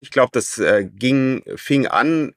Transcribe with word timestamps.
Ich 0.00 0.10
glaube, 0.10 0.30
das 0.32 0.58
äh, 0.58 0.88
ging, 0.90 1.42
fing 1.56 1.86
an 1.86 2.34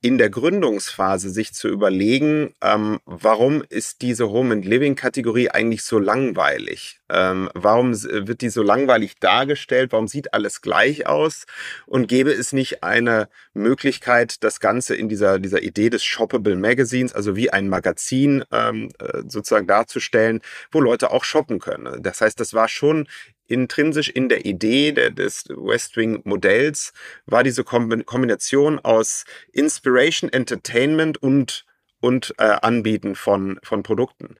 in 0.00 0.16
der 0.16 0.30
Gründungsphase 0.30 1.28
sich 1.28 1.54
zu 1.54 1.68
überlegen, 1.68 2.54
ähm, 2.62 3.00
warum 3.04 3.64
ist 3.68 4.00
diese 4.00 4.30
Home 4.30 4.54
and 4.54 4.64
Living 4.64 4.94
Kategorie 4.94 5.50
eigentlich 5.50 5.82
so 5.82 5.98
langweilig? 5.98 7.00
Ähm, 7.08 7.50
warum 7.54 7.92
wird 7.94 8.42
die 8.42 8.48
so 8.48 8.62
langweilig 8.62 9.18
dargestellt? 9.18 9.90
Warum 9.90 10.06
sieht 10.06 10.34
alles 10.34 10.60
gleich 10.60 11.08
aus? 11.08 11.46
Und 11.86 12.06
gäbe 12.06 12.30
es 12.30 12.52
nicht 12.52 12.84
eine 12.84 13.28
Möglichkeit, 13.54 14.44
das 14.44 14.60
Ganze 14.60 14.94
in 14.94 15.08
dieser, 15.08 15.40
dieser 15.40 15.62
Idee 15.62 15.90
des 15.90 16.04
Shoppable 16.04 16.54
Magazines, 16.54 17.12
also 17.12 17.34
wie 17.34 17.50
ein 17.50 17.68
Magazin 17.68 18.44
ähm, 18.52 18.90
äh, 19.00 19.22
sozusagen 19.26 19.66
darzustellen, 19.66 20.42
wo 20.70 20.80
Leute 20.80 21.10
auch 21.10 21.24
shoppen 21.24 21.58
können? 21.58 22.00
Das 22.04 22.20
heißt, 22.20 22.38
das 22.38 22.54
war 22.54 22.68
schon 22.68 23.08
intrinsisch 23.48 24.08
in 24.10 24.28
der 24.28 24.44
Idee 24.44 24.92
des 24.92 25.44
West 25.48 25.96
Wing 25.96 26.20
Modells 26.24 26.92
war 27.26 27.42
diese 27.42 27.64
Kombination 27.64 28.78
aus 28.78 29.24
Inspiration, 29.52 30.32
Entertainment 30.32 31.20
und, 31.22 31.64
und 32.00 32.34
äh, 32.38 32.44
Anbieten 32.62 33.16
von, 33.16 33.58
von 33.62 33.82
Produkten. 33.82 34.36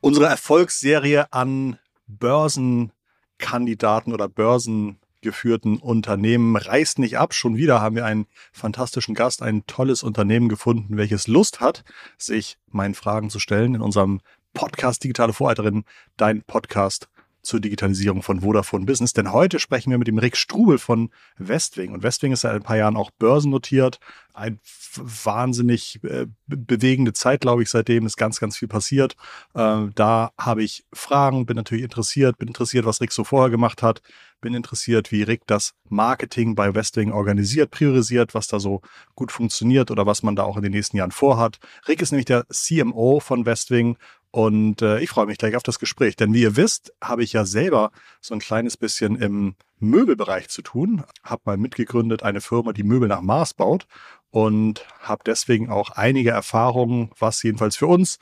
Unsere 0.00 0.26
Erfolgsserie 0.26 1.30
an 1.32 1.78
Börsen 2.06 2.92
Kandidaten 3.38 4.12
oder 4.12 4.28
börsengeführten 4.28 5.78
Unternehmen 5.78 6.56
reißt 6.56 6.98
nicht 6.98 7.18
ab. 7.18 7.34
Schon 7.34 7.56
wieder 7.56 7.80
haben 7.80 7.96
wir 7.96 8.04
einen 8.04 8.26
fantastischen 8.52 9.14
Gast, 9.14 9.42
ein 9.42 9.66
tolles 9.66 10.02
Unternehmen 10.02 10.48
gefunden, 10.48 10.96
welches 10.96 11.26
Lust 11.26 11.60
hat, 11.60 11.84
sich 12.16 12.58
meinen 12.70 12.94
Fragen 12.94 13.30
zu 13.30 13.38
stellen 13.38 13.74
in 13.74 13.80
unserem 13.80 14.20
Podcast 14.54 15.04
Digitale 15.04 15.32
Vorreiterin, 15.32 15.84
dein 16.16 16.42
Podcast 16.42 17.08
zur 17.48 17.60
Digitalisierung 17.60 18.22
von 18.22 18.42
Vodafone 18.42 18.84
Business. 18.84 19.12
Denn 19.12 19.32
heute 19.32 19.58
sprechen 19.58 19.90
wir 19.90 19.98
mit 19.98 20.06
dem 20.06 20.18
Rick 20.18 20.36
Strubel 20.36 20.78
von 20.78 21.10
Westwing. 21.38 21.92
Und 21.92 22.02
Westwing 22.02 22.32
ist 22.32 22.42
seit 22.42 22.54
ein 22.54 22.62
paar 22.62 22.76
Jahren 22.76 22.96
auch 22.96 23.10
börsennotiert. 23.10 23.98
Ein 24.34 24.60
wahnsinnig 24.96 25.98
äh, 26.04 26.26
bewegende 26.46 27.12
Zeit, 27.12 27.40
glaube 27.40 27.62
ich, 27.62 27.70
seitdem 27.70 28.06
ist 28.06 28.16
ganz, 28.16 28.38
ganz 28.38 28.56
viel 28.56 28.68
passiert. 28.68 29.16
Äh, 29.54 29.86
da 29.94 30.30
habe 30.38 30.62
ich 30.62 30.84
Fragen, 30.92 31.46
bin 31.46 31.56
natürlich 31.56 31.82
interessiert, 31.82 32.38
bin 32.38 32.48
interessiert, 32.48 32.84
was 32.84 33.00
Rick 33.00 33.12
so 33.12 33.24
vorher 33.24 33.50
gemacht 33.50 33.82
hat, 33.82 34.02
bin 34.40 34.54
interessiert, 34.54 35.10
wie 35.10 35.22
Rick 35.22 35.42
das 35.46 35.74
Marketing 35.88 36.54
bei 36.54 36.74
Westwing 36.74 37.10
organisiert, 37.10 37.70
priorisiert, 37.70 38.34
was 38.34 38.46
da 38.46 38.60
so 38.60 38.82
gut 39.14 39.32
funktioniert 39.32 39.90
oder 39.90 40.06
was 40.06 40.22
man 40.22 40.36
da 40.36 40.44
auch 40.44 40.56
in 40.56 40.62
den 40.62 40.72
nächsten 40.72 40.96
Jahren 40.96 41.10
vorhat. 41.10 41.58
Rick 41.88 42.02
ist 42.02 42.12
nämlich 42.12 42.26
der 42.26 42.46
CMO 42.48 43.20
von 43.20 43.46
Westwing 43.46 43.96
und 44.30 44.82
äh, 44.82 45.00
ich 45.00 45.10
freue 45.10 45.26
mich 45.26 45.38
gleich 45.38 45.56
auf 45.56 45.62
das 45.62 45.78
Gespräch, 45.78 46.16
denn 46.16 46.34
wie 46.34 46.42
ihr 46.42 46.56
wisst, 46.56 46.92
habe 47.02 47.22
ich 47.22 47.32
ja 47.32 47.44
selber 47.44 47.90
so 48.20 48.34
ein 48.34 48.40
kleines 48.40 48.76
bisschen 48.76 49.16
im 49.16 49.54
Möbelbereich 49.78 50.48
zu 50.48 50.62
tun, 50.62 51.04
habe 51.22 51.42
mal 51.44 51.56
mitgegründet 51.56 52.22
eine 52.22 52.40
Firma, 52.40 52.72
die 52.72 52.82
Möbel 52.82 53.08
nach 53.08 53.22
Maß 53.22 53.54
baut 53.54 53.86
und 54.30 54.84
habe 55.00 55.22
deswegen 55.24 55.70
auch 55.70 55.90
einige 55.90 56.30
Erfahrungen, 56.30 57.10
was 57.18 57.42
jedenfalls 57.42 57.76
für 57.76 57.86
uns 57.86 58.18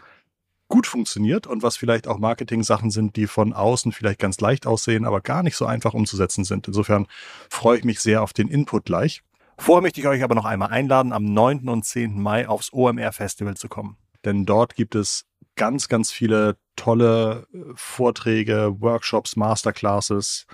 gut 0.69 0.87
funktioniert 0.87 1.47
und 1.47 1.63
was 1.63 1.77
vielleicht 1.77 2.09
auch 2.09 2.19
Marketing-Sachen 2.19 2.91
sind, 2.91 3.17
die 3.17 3.27
von 3.27 3.53
außen 3.53 3.93
vielleicht 3.93 4.19
ganz 4.19 4.41
leicht 4.41 4.67
aussehen, 4.67 5.05
aber 5.05 5.21
gar 5.21 5.43
nicht 5.43 5.57
so 5.57 5.67
einfach 5.67 5.95
umzusetzen 5.95 6.45
sind. 6.45 6.67
Insofern 6.67 7.07
freue 7.49 7.79
ich 7.79 7.85
mich 7.85 8.01
sehr 8.01 8.23
auf 8.23 8.33
den 8.33 8.49
Input 8.49 8.85
gleich. 8.85 9.23
Vorher 9.59 9.83
möchte 9.83 10.01
ich 10.01 10.07
euch 10.07 10.23
aber 10.23 10.35
noch 10.35 10.45
einmal 10.45 10.71
einladen, 10.71 11.13
am 11.13 11.25
9. 11.25 11.69
und 11.69 11.85
10. 11.85 12.21
Mai 12.21 12.49
aufs 12.49 12.73
OMR 12.73 13.13
Festival 13.13 13.57
zu 13.57 13.69
kommen. 13.69 13.97
Denn 14.25 14.45
dort 14.45 14.75
gibt 14.75 14.95
es 14.95 15.25
ganz, 15.57 15.89
ganz 15.89 16.11
viele 16.11 16.57
tolle 16.77 17.47
äh, 17.53 17.59
Vorträge, 17.75 18.77
Workshops, 18.81 19.37
Masterclasses, 19.37 20.47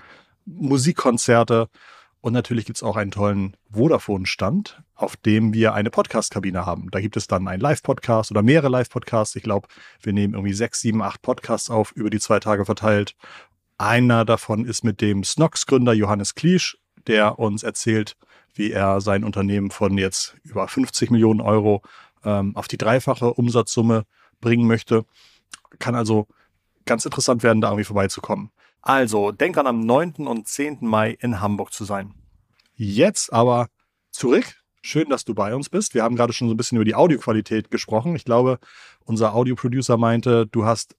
Musikkonzerte 0.45 1.69
und 2.23 2.31
natürlich 2.31 2.65
gibt 2.65 2.77
es 2.77 2.83
auch 2.83 2.95
einen 2.95 3.11
tollen 3.11 3.57
Vodafone-Stand, 3.69 4.81
auf 4.95 5.17
dem 5.17 5.53
wir 5.53 5.73
eine 5.73 5.89
Podcast-Kabine 5.89 6.65
haben. 6.65 6.89
Da 6.89 7.01
gibt 7.01 7.17
es 7.17 7.27
dann 7.27 7.49
einen 7.49 7.61
Live-Podcast 7.61 8.31
oder 8.31 8.41
mehrere 8.41 8.69
Live-Podcasts. 8.69 9.35
Ich 9.35 9.43
glaube, 9.43 9.67
wir 10.01 10.13
nehmen 10.13 10.33
irgendwie 10.33 10.53
sechs, 10.53 10.79
sieben, 10.79 11.01
acht 11.01 11.21
Podcasts 11.21 11.69
auf, 11.69 11.91
über 11.91 12.09
die 12.09 12.21
zwei 12.21 12.39
Tage 12.39 12.63
verteilt. 12.63 13.17
Einer 13.77 14.23
davon 14.23 14.63
ist 14.63 14.85
mit 14.85 15.01
dem 15.01 15.25
Snox-Gründer 15.25 15.91
Johannes 15.91 16.33
Kliesch, 16.33 16.77
der 17.07 17.39
uns 17.39 17.61
erzählt, 17.61 18.15
wie 18.53 18.71
er 18.71 19.01
sein 19.01 19.25
Unternehmen 19.25 19.69
von 19.69 19.97
jetzt 19.97 20.37
über 20.43 20.69
50 20.69 21.11
Millionen 21.11 21.41
Euro 21.41 21.81
ähm, 22.23 22.55
auf 22.55 22.69
die 22.69 22.77
dreifache 22.77 23.33
Umsatzsumme 23.33 24.05
bringen 24.43 24.67
möchte. 24.67 25.05
Kann 25.79 25.95
also 25.95 26.27
ganz 26.85 27.05
interessant 27.05 27.41
werden, 27.41 27.61
da 27.61 27.69
irgendwie 27.69 27.85
vorbeizukommen. 27.85 28.51
Also, 28.81 29.31
denk 29.31 29.57
an 29.57 29.65
am 29.65 29.79
9. 29.79 30.27
und 30.27 30.47
10. 30.47 30.79
Mai 30.81 31.17
in 31.19 31.39
Hamburg 31.39 31.73
zu 31.73 31.85
sein. 31.85 32.13
Jetzt 32.75 33.31
aber 33.31 33.69
zurück. 34.11 34.55
Schön, 34.81 35.09
dass 35.09 35.23
du 35.23 35.33
bei 35.33 35.55
uns 35.55 35.69
bist. 35.69 35.93
Wir 35.93 36.03
haben 36.03 36.17
gerade 36.17 36.33
schon 36.33 36.49
so 36.49 36.53
ein 36.53 36.57
bisschen 36.57 36.75
über 36.75 36.83
die 36.83 36.95
Audioqualität 36.95 37.71
gesprochen. 37.71 38.17
Ich 38.17 38.25
glaube, 38.25 38.59
unser 39.05 39.33
Audioproducer 39.33 39.95
meinte, 39.95 40.45
du 40.47 40.65
hast 40.65 40.97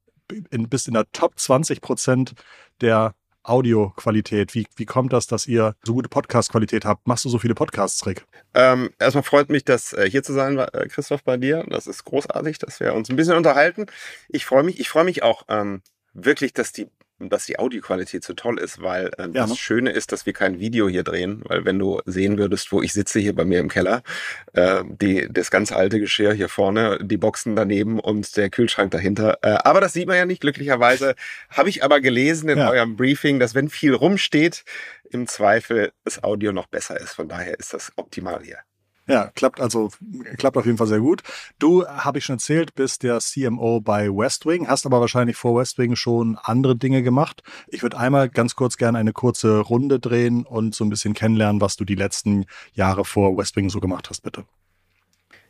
in, 0.50 0.70
bist 0.70 0.88
in 0.88 0.94
der 0.94 1.04
Top 1.12 1.38
20 1.38 1.82
Prozent 1.82 2.34
der 2.80 3.14
Audioqualität? 3.44 4.54
Wie, 4.54 4.66
wie 4.76 4.86
kommt 4.86 5.12
das, 5.12 5.26
dass 5.26 5.46
ihr 5.46 5.76
so 5.84 5.94
gute 5.94 6.08
Podcast-Qualität 6.08 6.84
habt? 6.84 7.06
Machst 7.06 7.24
du 7.24 7.28
so 7.28 7.38
viele 7.38 7.54
Podcasts, 7.54 8.04
Rick? 8.06 8.24
Ähm, 8.54 8.90
erstmal 8.98 9.22
freut 9.22 9.50
mich, 9.50 9.64
dass 9.64 9.92
äh, 9.92 10.08
hier 10.10 10.22
zu 10.22 10.32
sein, 10.32 10.58
äh, 10.58 10.88
Christoph, 10.88 11.22
bei 11.22 11.36
dir. 11.36 11.64
Das 11.68 11.86
ist 11.86 12.04
großartig, 12.04 12.58
dass 12.58 12.80
wir 12.80 12.94
uns 12.94 13.10
ein 13.10 13.16
bisschen 13.16 13.36
unterhalten. 13.36 13.86
Ich 14.28 14.44
freue 14.44 14.62
mich, 14.62 14.80
ich 14.80 14.88
freue 14.88 15.04
mich 15.04 15.22
auch 15.22 15.44
ähm, 15.48 15.82
wirklich, 16.12 16.52
dass 16.52 16.72
die 16.72 16.88
dass 17.18 17.46
die 17.46 17.58
Audioqualität 17.58 18.24
so 18.24 18.34
toll 18.34 18.58
ist, 18.58 18.82
weil 18.82 19.06
äh, 19.18 19.22
ja, 19.22 19.28
das 19.28 19.50
ne? 19.50 19.56
Schöne 19.56 19.90
ist, 19.90 20.12
dass 20.12 20.26
wir 20.26 20.32
kein 20.32 20.58
Video 20.58 20.88
hier 20.88 21.04
drehen, 21.04 21.42
weil 21.44 21.64
wenn 21.64 21.78
du 21.78 22.00
sehen 22.06 22.38
würdest, 22.38 22.72
wo 22.72 22.82
ich 22.82 22.92
sitze 22.92 23.20
hier 23.20 23.34
bei 23.34 23.44
mir 23.44 23.60
im 23.60 23.68
Keller, 23.68 24.02
äh, 24.52 24.82
die, 24.84 25.28
das 25.30 25.50
ganz 25.50 25.72
alte 25.72 26.00
Geschirr 26.00 26.32
hier 26.32 26.48
vorne, 26.48 26.98
die 27.02 27.16
Boxen 27.16 27.56
daneben 27.56 28.00
und 28.00 28.36
der 28.36 28.50
Kühlschrank 28.50 28.90
dahinter. 28.90 29.38
Äh, 29.42 29.58
aber 29.64 29.80
das 29.80 29.92
sieht 29.92 30.08
man 30.08 30.16
ja 30.16 30.26
nicht, 30.26 30.40
glücklicherweise. 30.40 31.14
Habe 31.50 31.68
ich 31.68 31.84
aber 31.84 32.00
gelesen 32.00 32.48
in 32.48 32.58
ja. 32.58 32.70
eurem 32.70 32.96
Briefing, 32.96 33.38
dass 33.38 33.54
wenn 33.54 33.68
viel 33.68 33.94
rumsteht, 33.94 34.64
im 35.10 35.26
Zweifel 35.28 35.92
das 36.04 36.24
Audio 36.24 36.52
noch 36.52 36.66
besser 36.66 37.00
ist. 37.00 37.14
Von 37.14 37.28
daher 37.28 37.58
ist 37.58 37.72
das 37.72 37.92
optimal 37.96 38.40
hier. 38.42 38.58
Ja, 39.06 39.30
klappt 39.34 39.60
also, 39.60 39.90
klappt 40.38 40.56
auf 40.56 40.64
jeden 40.64 40.78
Fall 40.78 40.86
sehr 40.86 41.00
gut. 41.00 41.22
Du, 41.58 41.86
habe 41.86 42.18
ich 42.18 42.24
schon 42.24 42.36
erzählt, 42.36 42.74
bist 42.74 43.02
der 43.02 43.18
CMO 43.20 43.80
bei 43.80 44.08
Westwing, 44.08 44.66
hast 44.66 44.86
aber 44.86 45.00
wahrscheinlich 45.00 45.36
vor 45.36 45.60
Westwing 45.60 45.94
schon 45.94 46.38
andere 46.42 46.74
Dinge 46.74 47.02
gemacht. 47.02 47.42
Ich 47.68 47.82
würde 47.82 47.98
einmal 47.98 48.30
ganz 48.30 48.54
kurz 48.54 48.78
gerne 48.78 48.98
eine 48.98 49.12
kurze 49.12 49.58
Runde 49.58 50.00
drehen 50.00 50.46
und 50.46 50.74
so 50.74 50.84
ein 50.84 50.90
bisschen 50.90 51.12
kennenlernen, 51.12 51.60
was 51.60 51.76
du 51.76 51.84
die 51.84 51.96
letzten 51.96 52.46
Jahre 52.72 53.04
vor 53.04 53.36
Westwing 53.36 53.68
so 53.68 53.78
gemacht 53.78 54.08
hast, 54.08 54.22
bitte. 54.22 54.46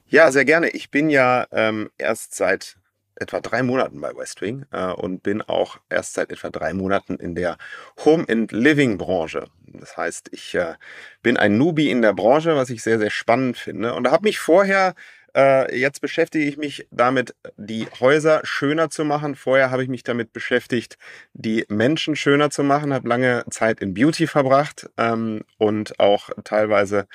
Ja, 0.09 0.33
sehr 0.33 0.45
gerne. 0.45 0.71
Ich 0.71 0.91
bin 0.91 1.09
ja 1.09 1.47
ähm, 1.53 1.91
erst 1.97 2.35
seit 2.35 2.77
etwa 3.17 3.41
drei 3.41 3.63
Monaten 3.63 4.01
bei 4.01 4.15
Westwing 4.15 4.67
äh, 4.73 4.93
und 4.93 5.23
bin 5.23 5.43
auch 5.43 5.79
erst 5.89 6.15
seit 6.15 6.31
etwa 6.31 6.51
drei 6.51 6.73
Monaten 6.73 7.17
in 7.17 7.35
der 7.35 7.59
Home 8.05 8.25
and 8.29 8.53
Living 8.53 8.99
Branche. 8.99 9.49
Das 9.67 9.97
heißt, 9.97 10.31
ich 10.33 10.55
äh, 10.55 10.75
bin 11.23 11.37
ein 11.37 11.59
Newbie 11.59 11.91
in 11.91 12.03
der 12.03 12.13
Branche, 12.13 12.57
was 12.57 12.71
ich 12.71 12.83
sehr, 12.83 12.99
sehr 12.99 13.11
spannend 13.11 13.57
finde. 13.57 13.95
Und 13.95 14.11
habe 14.11 14.25
mich 14.25 14.39
vorher, 14.39 14.95
äh, 15.37 15.77
jetzt 15.79 16.01
beschäftige 16.01 16.45
ich 16.45 16.57
mich 16.57 16.87
damit, 16.91 17.35
die 17.57 17.87
Häuser 18.01 18.41
schöner 18.45 18.91
zu 18.91 19.05
machen. 19.05 19.35
Vorher 19.35 19.71
habe 19.71 19.83
ich 19.83 19.89
mich 19.89 20.03
damit 20.03 20.33
beschäftigt, 20.33 20.99
die 21.33 21.65
Menschen 21.69 22.17
schöner 22.17 22.51
zu 22.51 22.63
machen, 22.63 22.95
habe 22.95 23.09
lange 23.09 23.45
Zeit 23.51 23.81
in 23.81 23.95
Beauty 23.95 24.27
verbracht 24.27 24.89
ähm, 24.97 25.43
und 25.59 25.99
auch 25.99 26.31
teilweise 26.45 27.07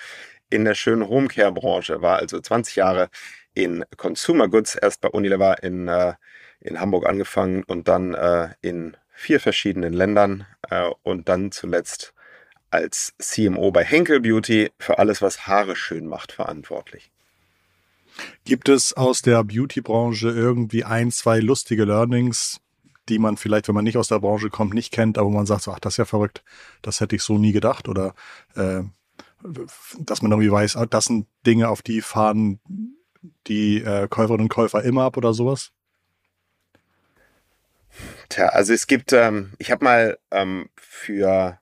in 0.50 0.66
der 0.66 0.74
schönen 0.74 1.08
Homecare-Branche, 1.08 2.02
war 2.02 2.18
also 2.18 2.40
20 2.40 2.76
Jahre 2.76 3.10
in 3.54 3.84
Consumer 3.98 4.48
Goods, 4.48 4.76
erst 4.76 5.02
bei 5.02 5.10
Unilever 5.10 5.62
in, 5.64 5.88
äh, 5.88 6.14
in 6.60 6.80
Hamburg 6.80 7.06
angefangen 7.08 7.64
und 7.64 7.88
dann 7.88 8.14
äh, 8.14 8.50
in 8.62 8.96
vier 9.14 9.40
verschiedenen 9.40 9.94
Ländern 9.94 10.46
äh, 10.70 10.90
und 11.04 11.30
dann 11.30 11.52
zuletzt 11.52 12.14
als 12.72 13.14
CMO 13.18 13.72
bei 13.72 13.84
Henkel 13.84 14.20
Beauty 14.20 14.72
für 14.80 15.00
alles, 15.00 15.22
was 15.22 15.48
Haare 15.48 15.76
schön 15.76 16.08
macht, 16.08 16.32
verantwortlich. 16.32 17.12
Gibt 18.46 18.70
es 18.70 18.94
aus 18.94 19.22
der 19.22 19.44
Beauty-Branche 19.44 20.30
irgendwie 20.30 20.84
ein, 20.84 21.12
zwei 21.12 21.40
lustige 21.40 21.86
Learnings, 21.86 22.60
die 23.08 23.20
man 23.20 23.38
vielleicht, 23.38 23.68
wenn 23.68 23.76
man 23.76 23.84
nicht 23.84 23.98
aus 23.98 24.08
der 24.08 24.20
Branche 24.20 24.50
kommt, 24.50 24.74
nicht 24.74 24.92
kennt, 24.92 25.18
aber 25.18 25.30
man 25.30 25.46
sagt, 25.46 25.64
so, 25.64 25.72
ach, 25.72 25.80
das 25.80 25.94
ist 25.94 25.98
ja 25.98 26.06
verrückt, 26.06 26.44
das 26.82 27.02
hätte 27.02 27.16
ich 27.16 27.24
so 27.24 27.38
nie 27.38 27.52
gedacht 27.52 27.88
oder 27.88 28.14
äh, 28.56 28.84
dass 30.00 30.22
man 30.22 30.32
irgendwie 30.32 30.52
weiß, 30.52 30.76
ah, 30.76 30.86
das 30.86 31.06
sind 31.06 31.28
Dinge, 31.46 31.70
auf 31.70 31.82
die 31.82 32.02
fahren 32.02 32.60
die 33.48 33.82
äh, 33.82 34.08
Käuferinnen 34.08 34.46
und 34.46 34.50
Käufer 34.50 34.84
immer 34.84 35.04
ab 35.04 35.18
oder 35.18 35.34
sowas? 35.34 35.72
Tja, 38.30 38.48
also 38.48 38.74
es 38.74 38.88
gibt, 38.88 39.14
ähm, 39.14 39.54
ich 39.58 39.72
habe 39.72 39.84
mal 39.84 40.18
ähm, 40.32 40.70
für 40.76 41.60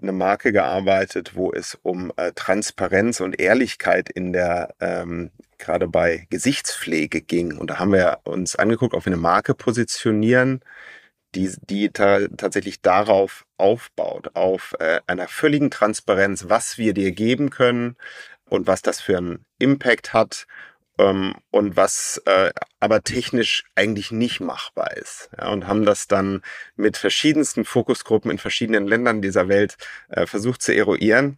eine 0.00 0.12
Marke 0.12 0.52
gearbeitet, 0.52 1.34
wo 1.34 1.52
es 1.52 1.76
um 1.82 2.12
äh, 2.16 2.32
Transparenz 2.32 3.20
und 3.20 3.40
Ehrlichkeit 3.40 4.08
in 4.08 4.32
der 4.32 4.74
ähm, 4.80 5.30
gerade 5.58 5.88
bei 5.88 6.26
Gesichtspflege 6.30 7.20
ging. 7.20 7.58
Und 7.58 7.70
da 7.70 7.78
haben 7.78 7.92
wir 7.92 8.20
uns 8.24 8.54
angeguckt, 8.56 8.94
ob 8.94 9.04
wir 9.04 9.12
eine 9.12 9.20
Marke 9.20 9.54
positionieren, 9.54 10.60
die, 11.34 11.52
die 11.68 11.90
ta 11.90 12.20
tatsächlich 12.36 12.80
darauf 12.80 13.44
aufbaut, 13.56 14.30
auf 14.34 14.74
äh, 14.78 15.00
einer 15.06 15.28
völligen 15.28 15.70
Transparenz, 15.70 16.48
was 16.48 16.78
wir 16.78 16.94
dir 16.94 17.12
geben 17.12 17.50
können 17.50 17.96
und 18.48 18.66
was 18.66 18.82
das 18.82 19.00
für 19.00 19.18
einen 19.18 19.44
Impact 19.58 20.12
hat 20.12 20.46
ähm, 20.98 21.34
und 21.50 21.76
was 21.76 22.20
äh, 22.26 22.50
aber 22.80 23.02
technisch 23.02 23.64
eigentlich 23.74 24.10
nicht 24.10 24.40
machbar 24.40 24.96
ist. 24.96 25.30
Ja, 25.38 25.48
und 25.48 25.66
haben 25.66 25.84
das 25.84 26.08
dann 26.08 26.42
mit 26.76 26.96
verschiedensten 26.96 27.64
Fokusgruppen 27.64 28.30
in 28.30 28.38
verschiedenen 28.38 28.86
Ländern 28.86 29.22
dieser 29.22 29.48
Welt 29.48 29.76
äh, 30.08 30.26
versucht 30.26 30.62
zu 30.62 30.74
eruieren. 30.74 31.36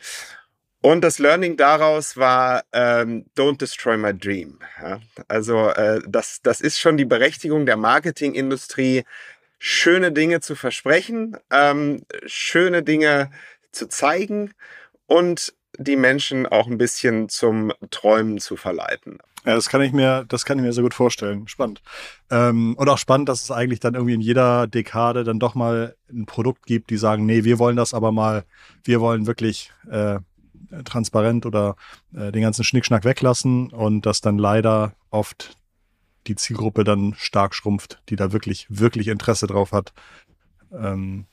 Und 0.82 1.02
das 1.02 1.18
Learning 1.18 1.58
daraus 1.58 2.16
war 2.16 2.64
ähm, 2.72 3.26
Don't 3.36 3.58
destroy 3.58 3.98
my 3.98 4.14
dream. 4.14 4.60
Ja, 4.82 5.00
also 5.28 5.68
äh, 5.68 6.00
das, 6.08 6.40
das 6.42 6.62
ist 6.62 6.80
schon 6.80 6.96
die 6.96 7.04
Berechtigung 7.04 7.66
der 7.66 7.76
Marketingindustrie, 7.76 9.04
schöne 9.58 10.10
Dinge 10.10 10.40
zu 10.40 10.54
versprechen, 10.54 11.36
ähm, 11.52 12.06
schöne 12.24 12.82
Dinge 12.82 13.30
zu 13.72 13.88
zeigen 13.88 14.54
und 15.06 15.52
die 15.80 15.96
Menschen 15.96 16.46
auch 16.46 16.66
ein 16.66 16.76
bisschen 16.76 17.28
zum 17.30 17.72
Träumen 17.90 18.38
zu 18.38 18.56
verleiten. 18.56 19.18
Ja, 19.46 19.54
das 19.54 19.70
kann 19.70 19.80
ich 19.80 19.92
mir, 19.92 20.26
das 20.28 20.44
kann 20.44 20.58
ich 20.58 20.64
mir 20.64 20.72
sehr 20.74 20.82
gut 20.82 20.92
vorstellen. 20.92 21.48
Spannend. 21.48 21.80
Ähm, 22.30 22.74
und 22.76 22.88
auch 22.90 22.98
spannend, 22.98 23.30
dass 23.30 23.42
es 23.42 23.50
eigentlich 23.50 23.80
dann 23.80 23.94
irgendwie 23.94 24.12
in 24.12 24.20
jeder 24.20 24.66
Dekade 24.66 25.24
dann 25.24 25.38
doch 25.38 25.54
mal 25.54 25.96
ein 26.10 26.26
Produkt 26.26 26.66
gibt, 26.66 26.90
die 26.90 26.98
sagen, 26.98 27.24
nee, 27.24 27.44
wir 27.44 27.58
wollen 27.58 27.76
das 27.76 27.94
aber 27.94 28.12
mal, 28.12 28.44
wir 28.84 29.00
wollen 29.00 29.26
wirklich 29.26 29.72
äh, 29.90 30.18
transparent 30.84 31.46
oder 31.46 31.76
äh, 32.14 32.30
den 32.30 32.42
ganzen 32.42 32.64
Schnickschnack 32.64 33.04
weglassen 33.04 33.70
und 33.70 34.04
dass 34.04 34.20
dann 34.20 34.36
leider 34.36 34.92
oft 35.08 35.56
die 36.26 36.36
Zielgruppe 36.36 36.84
dann 36.84 37.14
stark 37.16 37.54
schrumpft, 37.54 38.02
die 38.10 38.16
da 38.16 38.32
wirklich, 38.32 38.66
wirklich 38.68 39.08
Interesse 39.08 39.46
drauf 39.46 39.72
hat, 39.72 39.94
ähm, 40.72 41.24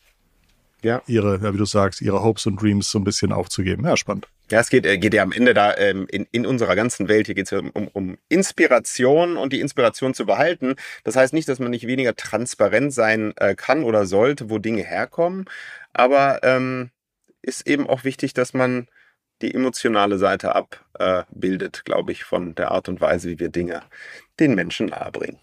ja. 0.81 1.01
ihre, 1.07 1.39
ja, 1.41 1.53
wie 1.53 1.57
du 1.57 1.65
sagst, 1.65 2.01
ihre 2.01 2.23
Hopes 2.23 2.45
und 2.45 2.61
Dreams 2.61 2.89
so 2.89 2.99
ein 2.99 3.03
bisschen 3.03 3.31
aufzugeben. 3.31 3.85
Ja, 3.85 3.97
spannend. 3.97 4.27
Ja, 4.49 4.59
es 4.61 4.69
geht, 4.69 4.85
äh, 4.85 4.97
geht 4.97 5.13
ja 5.13 5.23
am 5.23 5.31
Ende 5.31 5.53
da 5.53 5.75
ähm, 5.75 6.07
in, 6.09 6.25
in 6.31 6.45
unserer 6.45 6.75
ganzen 6.75 7.07
Welt, 7.07 7.25
hier 7.25 7.35
geht 7.35 7.45
es 7.45 7.51
ja 7.51 7.59
um, 7.59 7.87
um 7.89 8.17
Inspiration 8.29 9.35
und 9.35 9.51
die 9.51 9.59
Inspiration 9.59 10.13
zu 10.13 10.25
behalten. 10.25 10.75
Das 11.03 11.15
heißt 11.15 11.33
nicht, 11.33 11.49
dass 11.49 11.59
man 11.59 11.71
nicht 11.71 11.87
weniger 11.87 12.15
transparent 12.15 12.93
sein 12.93 13.33
äh, 13.37 13.55
kann 13.55 13.83
oder 13.83 14.05
sollte, 14.05 14.49
wo 14.49 14.57
Dinge 14.57 14.83
herkommen. 14.83 15.45
Aber 15.93 16.39
ähm, 16.43 16.91
ist 17.41 17.67
eben 17.67 17.87
auch 17.87 18.03
wichtig, 18.03 18.33
dass 18.33 18.53
man 18.53 18.87
die 19.41 19.53
emotionale 19.53 20.17
Seite 20.17 20.55
abbildet, 20.55 21.79
äh, 21.79 21.81
glaube 21.83 22.11
ich, 22.11 22.23
von 22.23 22.55
der 22.55 22.71
Art 22.71 22.89
und 22.89 23.01
Weise, 23.01 23.29
wie 23.29 23.39
wir 23.39 23.49
Dinge 23.49 23.81
den 24.39 24.55
Menschen 24.55 24.87
nahebringen. 24.87 25.39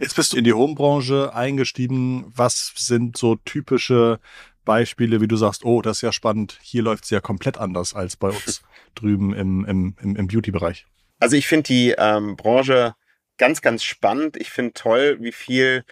Jetzt 0.00 0.16
bist 0.16 0.32
du 0.32 0.36
in 0.36 0.44
die 0.44 0.52
Homebranche 0.52 1.34
eingestiegen. 1.34 2.32
Was 2.34 2.72
sind 2.76 3.16
so 3.16 3.36
typische 3.36 4.20
Beispiele, 4.64 5.20
wie 5.20 5.28
du 5.28 5.36
sagst, 5.36 5.64
oh, 5.64 5.82
das 5.82 5.98
ist 5.98 6.02
ja 6.02 6.12
spannend, 6.12 6.58
hier 6.62 6.82
läuft 6.82 7.04
es 7.04 7.10
ja 7.10 7.20
komplett 7.20 7.58
anders 7.58 7.94
als 7.94 8.16
bei 8.16 8.28
uns 8.28 8.62
drüben 8.94 9.34
im, 9.34 9.64
im, 9.64 9.96
im, 10.00 10.16
im 10.16 10.26
Beauty-Bereich? 10.26 10.86
Also 11.18 11.36
ich 11.36 11.46
finde 11.46 11.64
die 11.64 11.94
ähm, 11.98 12.36
Branche 12.36 12.94
ganz, 13.38 13.60
ganz 13.60 13.82
spannend. 13.82 14.36
Ich 14.36 14.50
finde 14.50 14.72
toll, 14.72 15.18
wie 15.20 15.32
viel 15.32 15.84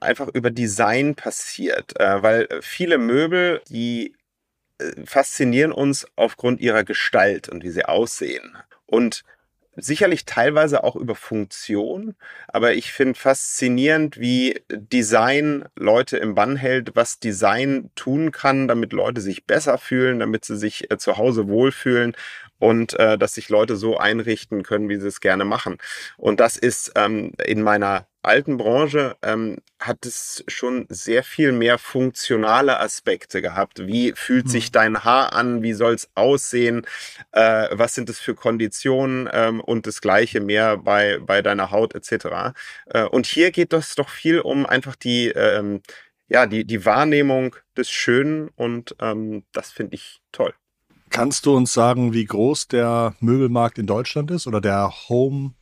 einfach 0.00 0.28
über 0.28 0.50
Design 0.50 1.14
passiert, 1.14 1.98
äh, 2.00 2.22
weil 2.22 2.48
viele 2.62 2.98
Möbel, 2.98 3.62
die 3.68 4.14
äh, 4.78 5.04
faszinieren 5.04 5.72
uns 5.72 6.06
aufgrund 6.16 6.60
ihrer 6.60 6.84
Gestalt 6.84 7.48
und 7.48 7.62
wie 7.62 7.70
sie 7.70 7.84
aussehen. 7.84 8.56
Und 8.86 9.24
sicherlich 9.76 10.24
teilweise 10.24 10.84
auch 10.84 10.96
über 10.96 11.14
Funktion, 11.14 12.14
aber 12.48 12.74
ich 12.74 12.92
finde 12.92 13.18
faszinierend, 13.18 14.18
wie 14.18 14.62
Design 14.68 15.64
Leute 15.76 16.16
im 16.16 16.34
Bann 16.34 16.56
hält, 16.56 16.96
was 16.96 17.20
Design 17.20 17.90
tun 17.94 18.32
kann, 18.32 18.68
damit 18.68 18.92
Leute 18.92 19.20
sich 19.20 19.46
besser 19.46 19.78
fühlen, 19.78 20.18
damit 20.18 20.44
sie 20.44 20.56
sich 20.56 20.90
äh, 20.90 20.98
zu 20.98 21.16
Hause 21.16 21.48
wohlfühlen 21.48 22.16
und 22.58 22.94
äh, 22.98 23.16
dass 23.18 23.34
sich 23.34 23.48
Leute 23.48 23.76
so 23.76 23.96
einrichten 23.98 24.62
können, 24.62 24.88
wie 24.88 24.96
sie 25.00 25.08
es 25.08 25.20
gerne 25.20 25.44
machen. 25.44 25.78
Und 26.16 26.40
das 26.40 26.56
ist 26.56 26.92
ähm, 26.96 27.32
in 27.44 27.62
meiner 27.62 28.06
alten 28.22 28.56
Branche 28.56 29.16
ähm, 29.22 29.58
hat 29.78 30.04
es 30.04 30.44
schon 30.46 30.86
sehr 30.88 31.22
viel 31.22 31.52
mehr 31.52 31.78
funktionale 31.78 32.78
Aspekte 32.80 33.40
gehabt. 33.40 33.86
Wie 33.86 34.12
fühlt 34.14 34.46
mhm. 34.46 34.50
sich 34.50 34.72
dein 34.72 35.04
Haar 35.04 35.32
an? 35.32 35.62
Wie 35.62 35.72
soll 35.72 35.94
es 35.94 36.10
aussehen? 36.14 36.86
Äh, 37.32 37.68
was 37.72 37.94
sind 37.94 38.10
es 38.10 38.18
für 38.20 38.34
Konditionen? 38.34 39.28
Ähm, 39.32 39.60
und 39.60 39.86
das 39.86 40.00
Gleiche 40.00 40.40
mehr 40.40 40.76
bei, 40.76 41.18
bei 41.18 41.42
deiner 41.42 41.70
Haut 41.70 41.94
etc. 41.94 42.54
Äh, 42.86 43.04
und 43.04 43.26
hier 43.26 43.50
geht 43.50 43.72
es 43.72 43.94
doch 43.94 44.08
viel 44.08 44.40
um 44.40 44.66
einfach 44.66 44.96
die, 44.96 45.28
ähm, 45.28 45.80
ja, 46.28 46.46
die, 46.46 46.64
die 46.64 46.84
Wahrnehmung 46.84 47.56
des 47.76 47.90
Schönen 47.90 48.48
und 48.56 48.94
ähm, 49.00 49.44
das 49.52 49.70
finde 49.70 49.94
ich 49.94 50.20
toll. 50.32 50.54
Kannst 51.08 51.46
du 51.46 51.56
uns 51.56 51.72
sagen, 51.72 52.12
wie 52.12 52.24
groß 52.24 52.68
der 52.68 53.16
Möbelmarkt 53.18 53.78
in 53.78 53.86
Deutschland 53.86 54.30
ist 54.30 54.46
oder 54.46 54.60
der 54.60 54.92
Home, 55.08 55.54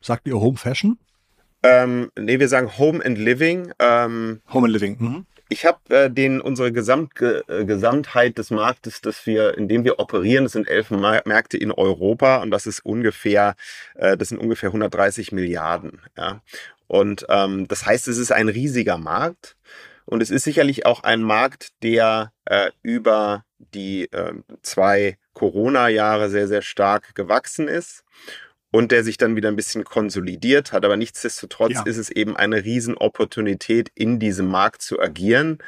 sagt 0.00 0.26
ihr 0.26 0.40
Home 0.40 0.56
Fashion? 0.56 0.98
Ähm, 1.62 2.10
nee, 2.18 2.38
wir 2.38 2.48
sagen 2.48 2.78
Home 2.78 3.04
and 3.04 3.18
Living. 3.18 3.72
Ähm, 3.78 4.40
Home 4.52 4.66
and 4.66 4.72
Living. 4.72 4.96
Mhm. 4.98 5.26
Ich 5.48 5.64
habe 5.64 5.78
äh, 5.94 6.10
den 6.10 6.40
unsere 6.40 6.72
Gesamt, 6.72 7.20
äh, 7.20 7.64
Gesamtheit 7.64 8.36
des 8.36 8.50
Marktes, 8.50 9.00
dass 9.00 9.26
wir, 9.26 9.56
in 9.56 9.68
dem 9.68 9.84
wir 9.84 10.00
operieren, 10.00 10.44
das 10.44 10.52
sind 10.52 10.68
elf 10.68 10.90
Märkte 10.90 11.56
in 11.56 11.70
Europa 11.70 12.38
und 12.38 12.50
das 12.50 12.66
ist 12.66 12.80
ungefähr, 12.80 13.54
äh, 13.94 14.16
das 14.16 14.30
sind 14.30 14.38
ungefähr 14.38 14.70
130 14.70 15.30
Milliarden. 15.30 16.00
Ja. 16.16 16.42
Und 16.88 17.26
ähm, 17.28 17.68
das 17.68 17.86
heißt, 17.86 18.08
es 18.08 18.18
ist 18.18 18.32
ein 18.32 18.48
riesiger 18.48 18.98
Markt 18.98 19.56
und 20.04 20.20
es 20.20 20.30
ist 20.30 20.44
sicherlich 20.44 20.84
auch 20.84 21.04
ein 21.04 21.22
Markt, 21.22 21.68
der 21.82 22.32
äh, 22.44 22.70
über 22.82 23.44
die 23.58 24.10
äh, 24.12 24.32
zwei 24.62 25.16
Corona-Jahre 25.32 26.28
sehr, 26.28 26.48
sehr 26.48 26.62
stark 26.62 27.14
gewachsen 27.14 27.68
ist 27.68 28.04
und 28.70 28.92
der 28.92 29.04
sich 29.04 29.16
dann 29.16 29.36
wieder 29.36 29.48
ein 29.48 29.56
bisschen 29.56 29.84
konsolidiert 29.84 30.72
hat. 30.72 30.84
Aber 30.84 30.96
nichtsdestotrotz 30.96 31.74
ja. 31.74 31.82
ist 31.84 31.96
es 31.96 32.10
eben 32.10 32.36
eine 32.36 32.64
Riesenopportunität, 32.64 33.90
in 33.94 34.18
diesem 34.18 34.48
Markt 34.48 34.82
zu 34.82 35.00
agieren. 35.00 35.58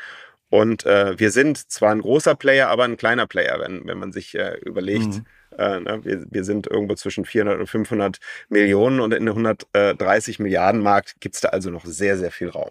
Und 0.51 0.87
äh, 0.87 1.19
wir 1.19 1.31
sind 1.31 1.71
zwar 1.71 1.93
ein 1.93 2.01
großer 2.01 2.35
Player, 2.35 2.69
aber 2.69 2.85
ein 2.85 2.97
kleiner 2.97 3.27
Player, 3.27 3.61
wenn, 3.61 3.87
wenn 3.87 3.99
man 3.99 4.13
sich 4.13 4.35
äh, 4.35 4.57
überlegt. 4.65 5.07
Mhm. 5.07 5.27
Äh, 5.59 5.81
ne, 5.81 6.01
wir, 6.05 6.27
wir 6.31 6.45
sind 6.45 6.67
irgendwo 6.67 6.95
zwischen 6.95 7.25
400 7.25 7.61
und 7.61 7.67
500 7.67 8.19
Millionen 8.49 9.01
und 9.01 9.13
in 9.13 9.29
einem 9.29 9.47
130 9.47 10.39
Milliarden 10.39 10.81
Markt 10.81 11.21
gibt 11.21 11.35
es 11.35 11.41
da 11.43 11.49
also 11.49 11.71
noch 11.71 11.85
sehr, 11.85 12.17
sehr 12.17 12.31
viel 12.31 12.49
Raum. 12.49 12.71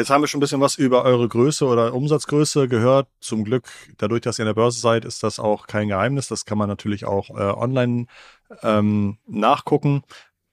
Jetzt 0.00 0.08
haben 0.08 0.22
wir 0.22 0.28
schon 0.28 0.38
ein 0.38 0.40
bisschen 0.40 0.62
was 0.62 0.76
über 0.76 1.04
eure 1.04 1.28
Größe 1.28 1.66
oder 1.66 1.92
Umsatzgröße 1.92 2.68
gehört. 2.68 3.06
Zum 3.20 3.44
Glück, 3.44 3.68
dadurch, 3.98 4.22
dass 4.22 4.38
ihr 4.38 4.44
an 4.44 4.46
der 4.46 4.54
Börse 4.54 4.80
seid, 4.80 5.04
ist 5.04 5.22
das 5.22 5.38
auch 5.38 5.66
kein 5.66 5.88
Geheimnis. 5.88 6.26
Das 6.26 6.46
kann 6.46 6.56
man 6.56 6.70
natürlich 6.70 7.04
auch 7.04 7.28
äh, 7.28 7.52
online 7.52 8.06
ähm, 8.62 9.18
nachgucken. 9.26 10.02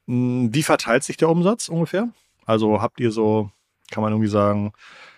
Hm, 0.06 0.54
wie 0.54 0.64
verteilt 0.64 1.06
sich 1.06 1.16
der 1.16 1.30
Umsatz 1.30 1.70
ungefähr? 1.70 2.10
Also 2.46 2.82
habt 2.82 3.00
ihr 3.00 3.10
so, 3.10 3.50
kann 3.90 4.04
man 4.04 4.12
irgendwie 4.12 4.28
sagen, 4.28 4.74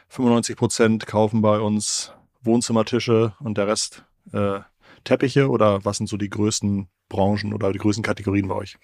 95 0.10 0.56
Prozent 0.56 1.08
kaufen 1.08 1.42
bei 1.42 1.60
uns 1.60 2.14
Wohnzimmertische 2.44 3.34
und 3.40 3.58
der 3.58 3.66
Rest 3.66 4.04
äh, 4.32 4.60
Teppiche 5.06 5.50
oder 5.50 5.84
was 5.86 5.98
sind 5.98 6.06
so 6.06 6.18
die 6.18 6.30
größten 6.30 6.88
Branchen 7.10 7.52
oder 7.52 7.72
die 7.74 7.80
größten 7.80 8.04
Kategorien 8.04 8.48
bei 8.48 8.54
euch? 8.54 8.78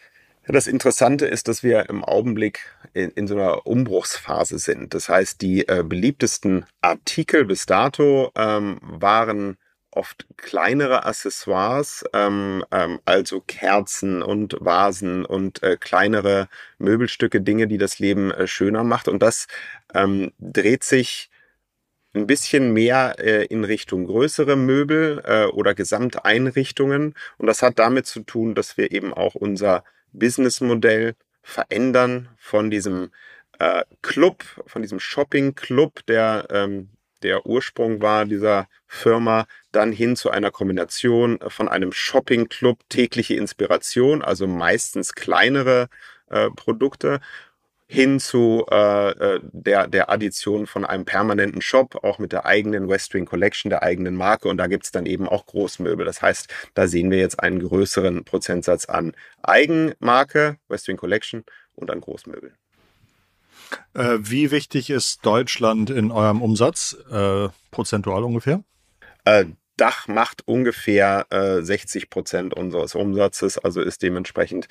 Ja, 0.47 0.53
das 0.53 0.67
Interessante 0.67 1.25
ist, 1.25 1.47
dass 1.47 1.63
wir 1.63 1.89
im 1.89 2.03
Augenblick 2.03 2.59
in, 2.93 3.09
in 3.11 3.27
so 3.27 3.33
einer 3.33 3.65
Umbruchsphase 3.65 4.59
sind. 4.59 4.93
Das 4.93 5.09
heißt, 5.09 5.41
die 5.41 5.67
äh, 5.67 5.83
beliebtesten 5.83 6.65
Artikel 6.81 7.45
bis 7.45 7.65
dato 7.65 8.31
ähm, 8.35 8.77
waren 8.81 9.57
oft 9.89 10.27
kleinere 10.37 11.05
Accessoires, 11.05 12.03
ähm, 12.13 12.63
ähm, 12.71 12.99
also 13.05 13.41
Kerzen 13.41 14.21
und 14.21 14.55
Vasen 14.59 15.25
und 15.25 15.63
äh, 15.63 15.77
kleinere 15.79 16.47
Möbelstücke, 16.77 17.41
Dinge, 17.41 17.67
die 17.67 17.79
das 17.79 17.97
Leben 17.97 18.29
äh, 18.29 18.45
schöner 18.45 18.83
macht. 18.83 19.07
Und 19.07 19.23
das 19.23 19.47
ähm, 19.95 20.31
dreht 20.37 20.83
sich 20.83 21.31
ein 22.13 22.27
bisschen 22.27 22.71
mehr 22.71 23.15
äh, 23.17 23.45
in 23.45 23.63
Richtung 23.63 24.05
größere 24.05 24.55
Möbel 24.55 25.23
äh, 25.25 25.45
oder 25.45 25.73
Gesamteinrichtungen. 25.73 27.15
Und 27.37 27.47
das 27.47 27.63
hat 27.63 27.79
damit 27.79 28.05
zu 28.05 28.21
tun, 28.21 28.53
dass 28.53 28.77
wir 28.77 28.91
eben 28.91 29.11
auch 29.11 29.33
unser 29.33 29.83
Businessmodell 30.19 31.15
verändern 31.41 32.29
von 32.37 32.69
diesem 32.69 33.11
äh, 33.59 33.83
Club, 34.01 34.43
von 34.65 34.81
diesem 34.81 34.99
Shopping-Club, 34.99 36.05
der 36.07 36.47
ähm, 36.49 36.89
der 37.25 37.45
Ursprung 37.45 38.01
war 38.01 38.25
dieser 38.25 38.67
Firma, 38.87 39.47
dann 39.71 39.91
hin 39.91 40.15
zu 40.15 40.29
einer 40.29 40.51
Kombination 40.51 41.39
von 41.47 41.67
einem 41.67 41.91
Shopping-Club, 41.91 42.81
tägliche 42.89 43.35
Inspiration, 43.35 44.21
also 44.21 44.45
meistens 44.45 45.13
kleinere 45.13 45.89
äh, 46.29 46.49
Produkte, 46.51 47.21
hin 47.87 48.19
zu 48.19 48.65
äh, 48.71 49.11
äh, 49.11 49.39
der, 49.43 49.87
der 49.87 50.09
Addition 50.09 50.65
von 50.65 50.85
einem 50.85 51.05
permanenten 51.05 51.61
Shop, 51.61 52.03
auch 52.03 52.17
mit 52.17 52.31
der 52.31 52.45
eigenen 52.45 52.89
Westwing 52.89 53.25
Collection, 53.25 53.69
der 53.69 53.83
eigenen 53.83 54.15
Marke. 54.15 54.47
Und 54.47 54.57
da 54.57 54.67
gibt's 54.67 54.91
dann 54.91 55.05
eben 55.05 55.27
auch 55.27 55.45
Großmöbel. 55.45 56.05
Das 56.05 56.21
heißt, 56.21 56.47
da 56.73 56.87
sehen 56.87 57.11
wir 57.11 57.19
jetzt 57.19 57.39
einen 57.39 57.59
größeren 57.59 58.23
Prozentsatz 58.23 58.85
an 58.85 59.13
Eigenmarke, 59.43 60.57
Westwing 60.67 60.97
Collection 60.97 61.43
und 61.75 61.91
an 61.91 62.01
Großmöbel. 62.01 62.53
Äh, 63.93 64.17
wie 64.19 64.51
wichtig 64.51 64.89
ist 64.89 65.25
Deutschland 65.25 65.89
in 65.89 66.11
eurem 66.11 66.41
Umsatz, 66.41 66.97
äh, 67.11 67.49
prozentual 67.71 68.23
ungefähr? 68.23 68.63
Äh, 69.25 69.45
Dach 69.77 70.07
macht 70.07 70.47
ungefähr 70.47 71.27
äh, 71.31 71.61
60 71.61 72.09
Prozent 72.09 72.53
unseres 72.53 72.95
Umsatzes, 72.95 73.57
also 73.57 73.81
ist 73.81 74.01
dementsprechend 74.03 74.69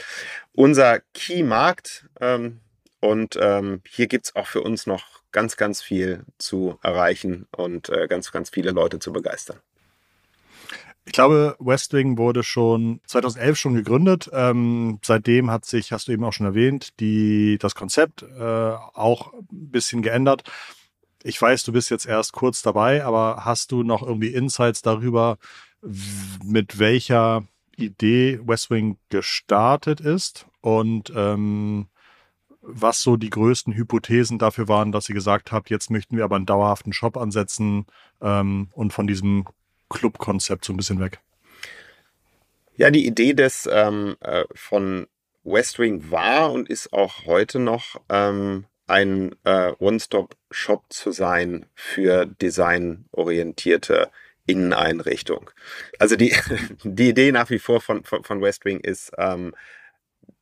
unser 0.53 1.01
Key-Markt. 1.13 2.07
Ähm, 2.21 2.61
und 3.05 3.39
ähm, 3.39 3.83
hier 3.87 4.07
gibt's 4.07 4.35
auch 4.35 4.47
für 4.47 4.63
uns 4.63 4.87
noch 4.87 5.05
ganz, 5.31 5.59
ganz 5.59 5.83
viel 5.83 6.25
zu 6.39 6.79
erreichen 6.83 7.47
und 7.55 7.91
äh, 7.91 8.07
ganz, 8.09 8.33
ganz 8.33 8.49
viele 8.49 8.71
Leute 8.71 8.99
zu 8.99 9.13
begeistern. 9.13 9.59
Ich 11.05 11.13
glaube, 11.13 11.55
Westwing 11.59 12.17
wurde 12.17 12.43
schon 12.43 13.03
2011 13.07 13.59
schon 13.59 13.75
gegründet. 13.75 14.31
Ähm, 14.33 15.01
seitdem 15.05 15.51
hat 15.51 15.67
sich, 15.67 15.93
hast 15.93 16.09
du 16.09 16.13
eben 16.13 16.25
auch 16.25 16.33
schon 16.33 16.47
erwähnt, 16.47 16.99
die, 16.99 17.59
das 17.61 17.75
Konzept 17.75 18.23
äh, 18.23 18.71
auch 18.95 19.35
ein 19.35 19.47
bisschen 19.51 20.01
geändert. 20.01 20.45
Ich 21.23 21.41
weiß, 21.41 21.63
du 21.65 21.73
bist 21.73 21.91
jetzt 21.91 22.07
erst 22.07 22.33
kurz 22.33 22.63
dabei, 22.63 23.05
aber 23.05 23.45
hast 23.45 23.71
du 23.71 23.83
noch 23.83 24.03
irgendwie 24.03 24.33
Insights 24.33 24.81
darüber, 24.81 25.37
mit 26.43 26.79
welcher 26.79 27.45
Idee 27.77 28.41
Westwing 28.43 28.97
gestartet 29.11 30.01
ist 30.01 30.47
und 30.63 31.13
ähm, 31.15 31.89
was 32.67 33.01
so 33.03 33.17
die 33.17 33.31
größten 33.31 33.75
Hypothesen 33.75 34.39
dafür 34.39 34.69
waren, 34.69 34.93
dass 34.93 35.09
ihr 35.09 35.15
gesagt 35.15 35.53
habt, 35.53 35.71
jetzt 35.71 35.91
möchten 35.91 36.17
wir 36.17 36.25
aber 36.25 36.37
einen 36.37 36.47
dauerhaften 36.47 36.93
Shop 36.93 37.17
ansetzen 37.17 37.87
ähm, 38.21 38.69
und 38.73 38.93
von 38.93 39.07
diesem 39.07 39.45
Club-Konzept 39.91 40.65
so 40.65 40.73
ein 40.73 40.77
bisschen 40.77 41.01
weg? 41.01 41.21
Ja, 42.77 42.91
die 42.91 43.07
Idee 43.07 43.35
des 43.35 43.69
ähm, 43.71 44.17
äh, 44.21 44.45
von 44.55 45.07
West 45.45 45.79
Wing 45.79 46.11
war 46.11 46.53
und 46.53 46.69
ist 46.69 46.93
auch 46.93 47.27
heute 47.27 47.59
noch 47.59 48.01
ähm, 48.09 48.65
ein 48.87 49.35
äh, 49.45 49.73
One-Stop-Shop 49.79 50.85
zu 50.89 51.13
sein 51.13 51.67
für 51.75 52.27
designorientierte 52.27 54.11
Inneneinrichtung. 54.47 55.51
Also 55.99 56.17
die, 56.17 56.35
die 56.85 57.11
Idee 57.11 57.33
nach 57.33 57.51
wie 57.51 57.59
vor 57.59 57.81
von, 57.81 58.05
von, 58.05 58.25
von 58.25 58.43
West 58.43 58.65
Wing 58.65 58.81
ist, 58.81 59.13
ähm, 59.19 59.55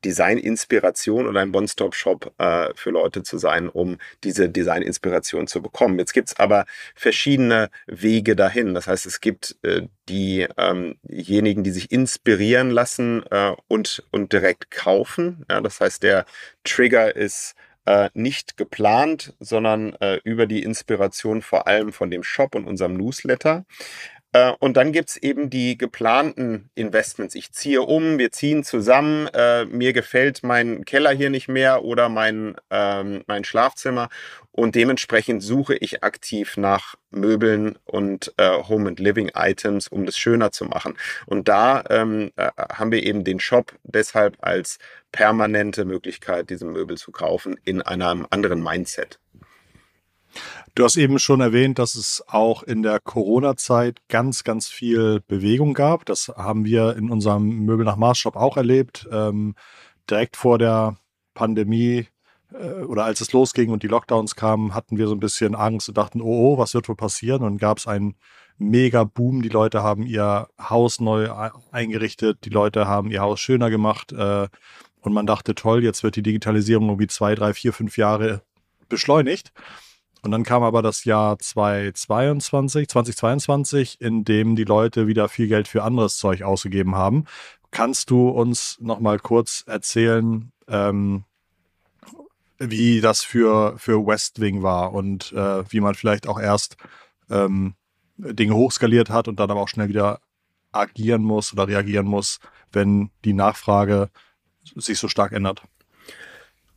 Design-Inspiration 0.05 1.27
oder 1.27 1.41
ein 1.41 1.55
One-Stop-Shop 1.55 2.33
äh, 2.39 2.69
für 2.75 2.91
Leute 2.91 3.23
zu 3.23 3.39
sein, 3.39 3.69
um 3.69 3.99
diese 4.25 4.49
Design-Inspiration 4.49 5.47
zu 5.47 5.63
bekommen. 5.63 5.99
Jetzt 5.99 6.13
gibt's 6.13 6.39
aber 6.39 6.67
verschiedene 6.95 7.71
Wege 7.87 8.37
dahin. 8.37 8.75
Das 8.75 8.87
heißt, 8.87 9.07
es 9.07 9.21
gibt 9.21 9.57
äh, 9.63 9.83
diejenigen, 10.09 11.61
ähm 11.61 11.65
die 11.65 11.71
sich 11.71 11.91
inspirieren 11.91 12.71
lassen 12.71 13.23
äh, 13.31 13.53
und, 13.69 14.05
und 14.11 14.33
direkt 14.33 14.71
kaufen. 14.71 15.45
Ja, 15.51 15.61
das 15.61 15.81
heißt, 15.81 16.03
der 16.03 16.27
Trigger 16.65 17.15
ist 17.15 17.55
äh, 17.87 18.11
nicht 18.15 18.57
geplant, 18.57 19.35
sondern 19.41 19.95
äh, 19.95 20.21
über 20.25 20.47
die 20.47 20.63
Inspiration 20.63 21.43
vor 21.43 21.67
allem 21.67 21.93
von 21.93 22.11
dem 22.11 22.23
Shop 22.23 22.55
und 22.55 22.67
unserem 22.67 22.95
Newsletter. 22.95 23.65
Äh, 24.33 24.53
und 24.59 24.77
dann 24.77 24.93
gibt's 24.93 25.17
eben 25.17 25.51
die 25.51 25.77
geplanten 25.77 26.71
Investments. 26.75 27.35
Ich 27.35 27.53
ziehe 27.53 27.83
um, 27.83 28.19
wir 28.19 28.33
ziehen 28.33 28.65
zusammen, 28.65 29.29
äh, 29.35 29.65
mir 29.67 29.93
gefällt 29.93 30.43
mein 30.43 30.85
Keller 30.85 31.11
hier 31.11 31.31
nicht 31.31 31.49
mehr 31.49 31.85
oder 31.85 32.09
mein, 32.09 32.57
ähm, 32.71 33.23
mein 33.27 33.45
Schlafzimmer 33.45 34.09
und 34.53 34.75
dementsprechend 34.75 35.43
suche 35.43 35.75
ich 35.77 36.03
aktiv 36.05 36.57
nach 36.57 36.95
Möbeln 37.11 37.79
und 37.85 38.33
äh, 38.37 38.63
Home 38.69 38.91
and 38.91 39.01
Living 39.01 39.31
Items, 39.35 39.89
um 39.89 40.05
das 40.07 40.17
schöner 40.19 40.53
zu 40.53 40.67
machen. 40.67 40.97
Und 41.27 41.49
da 41.49 41.85
ähm, 41.89 42.33
äh, 42.37 42.51
haben 42.73 42.93
wir 42.93 43.03
eben 43.03 43.25
den 43.25 43.41
Shop 43.41 43.73
deshalb 43.83 44.37
als 44.41 44.79
permanente 45.11 45.85
Möglichkeit, 45.85 46.51
diese 46.51 46.67
Möbel 46.67 46.97
zu 46.97 47.13
kaufen 47.13 47.59
in 47.65 47.83
einem 47.83 48.27
anderen 48.31 48.63
Mindset. 48.63 49.19
Du 50.75 50.85
hast 50.85 50.97
eben 50.97 51.19
schon 51.19 51.41
erwähnt, 51.41 51.79
dass 51.79 51.95
es 51.95 52.25
auch 52.29 52.63
in 52.63 52.83
der 52.83 52.99
Corona-Zeit 53.01 54.01
ganz, 54.09 54.45
ganz 54.45 54.69
viel 54.69 55.21
Bewegung 55.27 55.75
gab. 55.75 56.07
Das 56.07 56.29
haben 56.29 56.65
wir 56.65 56.97
in 56.97 57.11
unserem 57.11 57.65
Möbel 57.67 57.85
nach 57.85 57.97
Maßstab 57.97 58.37
auch 58.37 58.57
erlebt. 58.57 59.07
Ähm, 59.13 59.55
direkt 60.09 60.37
vor 60.37 60.59
der 60.59 60.97
Pandemie 61.35 62.07
äh, 62.53 62.83
oder 62.85 63.05
als 63.05 63.21
es 63.21 63.33
losging 63.33 63.71
und 63.71 63.83
die 63.83 63.89
Lockdowns 63.89 64.37
kamen, 64.37 64.75
hatten 64.75 64.99
wir 64.99 65.09
so 65.09 65.15
ein 65.15 65.21
bisschen 65.21 65.55
Angst 65.55 65.89
und 65.89 65.99
dachten, 65.99 66.21
oh, 66.21 66.55
oh 66.55 66.59
was 66.59 66.75
wird 66.75 66.89
wohl 66.89 66.97
passieren? 66.97 67.43
Und 67.43 67.59
gab 67.59 67.79
es 67.79 67.87
einen 67.87 68.17
mega 68.59 69.05
Boom. 69.05 69.43
Die 69.43 69.49
Leute 69.49 69.83
haben 69.83 70.07
ihr 70.07 70.49
Haus 70.59 71.01
neu 71.01 71.31
eingerichtet, 71.71 72.45
die 72.45 72.51
Leute 72.51 72.87
haben 72.87 73.11
ihr 73.11 73.21
Haus 73.21 73.41
schöner 73.41 73.71
gemacht. 73.71 74.13
Äh, 74.13 74.49
und 75.01 75.13
man 75.13 75.27
dachte, 75.27 75.55
toll, 75.55 75.83
jetzt 75.83 76.03
wird 76.03 76.17
die 76.17 76.23
Digitalisierung 76.23 76.89
irgendwie 76.89 77.09
zwei, 77.09 77.35
drei, 77.35 77.55
vier, 77.55 77.73
fünf 77.73 77.97
Jahre 77.99 78.43
beschleunigt. 78.89 79.53
Und 80.23 80.31
dann 80.31 80.45
kam 80.45 80.63
aber 80.63 80.83
das 80.83 81.05
Jahr 81.05 81.39
2022, 81.39 82.89
2022, 82.89 84.01
in 84.01 84.25
dem 84.25 84.55
die 84.55 84.65
Leute 84.65 85.09
wieder 85.09 85.29
viel 85.29 85.49
Geld 85.49 85.67
für 85.67 85.83
anderes 85.83 86.17
Zeug 86.17 86.43
ausgegeben 86.43 86.95
haben. 86.95 87.25
Kannst 87.73 88.11
du 88.11 88.29
uns 88.29 88.79
noch 88.81 89.01
mal 89.01 89.19
kurz 89.19 89.65
erzählen, 89.67 90.53
ähm, 90.69 91.25
wie 92.59 93.01
das 93.01 93.23
für, 93.23 93.77
für 93.79 94.07
Westwing 94.07 94.63
war 94.63 94.93
und 94.93 95.33
äh, 95.33 95.65
wie 95.71 95.81
man 95.81 95.97
vielleicht 95.97 96.29
auch 96.29 96.39
erst 96.39 96.77
ähm, 97.29 97.75
Dinge 98.17 98.55
hochskaliert 98.55 99.11
hat 99.11 99.27
und 99.27 99.41
dann 99.41 99.51
aber 99.51 99.61
auch 99.61 99.69
schnell 99.69 99.89
wieder 99.89 100.21
agieren 100.71 101.23
muss 101.23 101.53
oder 101.53 101.67
reagieren 101.67 102.07
muss, 102.07 102.39
wenn 102.71 103.11
die 103.25 103.33
Nachfrage 103.33 104.09
sich 104.77 104.99
so 104.99 105.09
stark 105.09 105.33
ändert? 105.33 105.63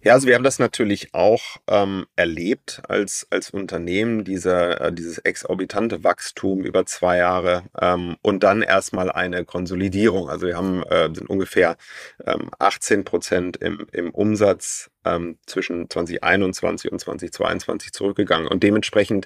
Ja, 0.06 0.14
also 0.14 0.28
wir 0.28 0.36
haben 0.36 0.44
das 0.44 0.60
natürlich 0.60 1.16
auch 1.16 1.58
ähm, 1.68 2.06
erlebt 2.16 2.80
als, 2.88 3.26
als 3.32 3.50
Unternehmen, 3.50 4.24
dieser, 4.24 4.80
äh, 4.80 4.94
dieses 4.94 5.18
exorbitante 5.18 6.04
Wachstum 6.04 6.64
über 6.64 6.86
zwei 6.86 7.18
Jahre 7.18 7.64
ähm, 7.82 8.16
und 8.22 8.44
dann 8.44 8.62
erstmal 8.62 9.12
eine 9.12 9.46
Konsolidierung. 9.46 10.30
Also 10.30 10.46
wir 10.46 10.58
haben 10.58 10.84
äh, 10.84 11.10
sind 11.12 11.28
ungefähr 11.28 11.76
ähm, 12.24 12.52
18 12.60 13.04
Prozent 13.04 13.58
im, 13.58 13.88
im 13.94 14.12
Umsatz 14.12 14.92
ähm, 15.06 15.40
zwischen 15.48 15.90
2021 15.90 16.92
und 16.92 17.00
2022 17.00 17.92
zurückgegangen. 17.92 18.48
Und 18.48 18.62
dementsprechend 18.62 19.26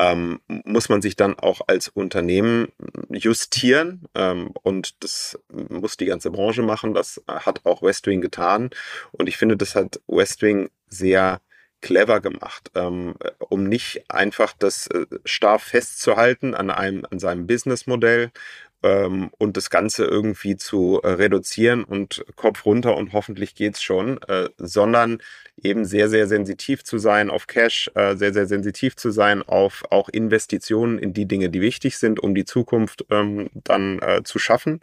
ähm, 0.00 0.40
muss 0.48 0.88
man 0.88 1.02
sich 1.02 1.14
dann 1.14 1.38
auch 1.38 1.60
als 1.66 1.88
Unternehmen 1.88 2.68
justieren. 3.10 4.06
Ähm, 4.14 4.50
und 4.62 5.02
das 5.04 5.38
muss 5.48 5.98
die 5.98 6.06
ganze 6.06 6.30
Branche 6.30 6.62
machen. 6.62 6.94
Das 6.94 7.22
hat 7.28 7.66
auch 7.66 7.82
Westwing 7.82 8.22
getan. 8.22 8.70
Und 9.12 9.28
ich 9.28 9.36
finde, 9.36 9.58
das 9.58 9.74
hat 9.74 10.00
Westwing 10.06 10.70
sehr 10.88 11.40
clever 11.82 12.20
gemacht, 12.20 12.70
ähm, 12.74 13.14
um 13.38 13.64
nicht 13.64 14.04
einfach 14.10 14.52
das 14.58 14.86
äh, 14.88 15.06
starr 15.24 15.58
festzuhalten 15.58 16.54
an 16.54 16.70
einem, 16.70 17.06
an 17.10 17.18
seinem 17.18 17.46
Businessmodell 17.46 18.30
ähm, 18.82 19.30
und 19.38 19.56
das 19.56 19.70
Ganze 19.70 20.04
irgendwie 20.04 20.56
zu 20.56 21.00
äh, 21.02 21.08
reduzieren 21.08 21.84
und 21.84 22.24
Kopf 22.36 22.64
runter 22.64 22.96
und 22.96 23.12
hoffentlich 23.12 23.54
geht's 23.54 23.82
schon, 23.82 24.22
äh, 24.22 24.48
sondern 24.56 25.18
eben 25.62 25.84
sehr, 25.84 26.08
sehr 26.08 26.26
sensitiv 26.26 26.84
zu 26.84 26.98
sein 26.98 27.30
auf 27.30 27.46
Cash, 27.46 27.90
äh, 27.94 28.16
sehr, 28.16 28.32
sehr 28.32 28.46
sensitiv 28.46 28.96
zu 28.96 29.10
sein 29.10 29.42
auf 29.42 29.84
auch 29.90 30.08
Investitionen 30.08 30.98
in 30.98 31.12
die 31.12 31.26
Dinge, 31.26 31.50
die 31.50 31.60
wichtig 31.60 31.98
sind, 31.98 32.20
um 32.20 32.34
die 32.34 32.44
Zukunft 32.44 33.04
ähm, 33.10 33.50
dann 33.54 34.00
äh, 34.00 34.22
zu 34.24 34.38
schaffen. 34.38 34.80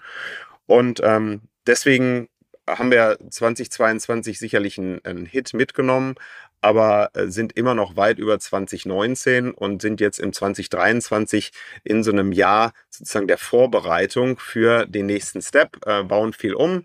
Und 0.67 1.01
ähm, 1.03 1.41
deswegen 1.65 2.29
haben 2.67 2.91
wir 2.91 3.17
2022 3.29 4.39
sicherlich 4.39 4.77
einen, 4.77 5.03
einen 5.05 5.25
Hit 5.25 5.53
mitgenommen, 5.53 6.15
aber 6.61 7.11
äh, 7.13 7.27
sind 7.27 7.53
immer 7.57 7.73
noch 7.73 7.95
weit 7.95 8.19
über 8.19 8.39
2019 8.39 9.51
und 9.51 9.81
sind 9.81 10.01
jetzt 10.01 10.19
im 10.19 10.33
2023 10.33 11.51
in 11.83 12.03
so 12.03 12.11
einem 12.11 12.31
Jahr 12.31 12.73
sozusagen 12.89 13.27
der 13.27 13.37
Vorbereitung 13.37 14.37
für 14.37 14.85
den 14.85 15.05
nächsten 15.05 15.41
Step, 15.41 15.85
äh, 15.85 16.03
bauen 16.03 16.33
viel 16.33 16.53
um 16.53 16.83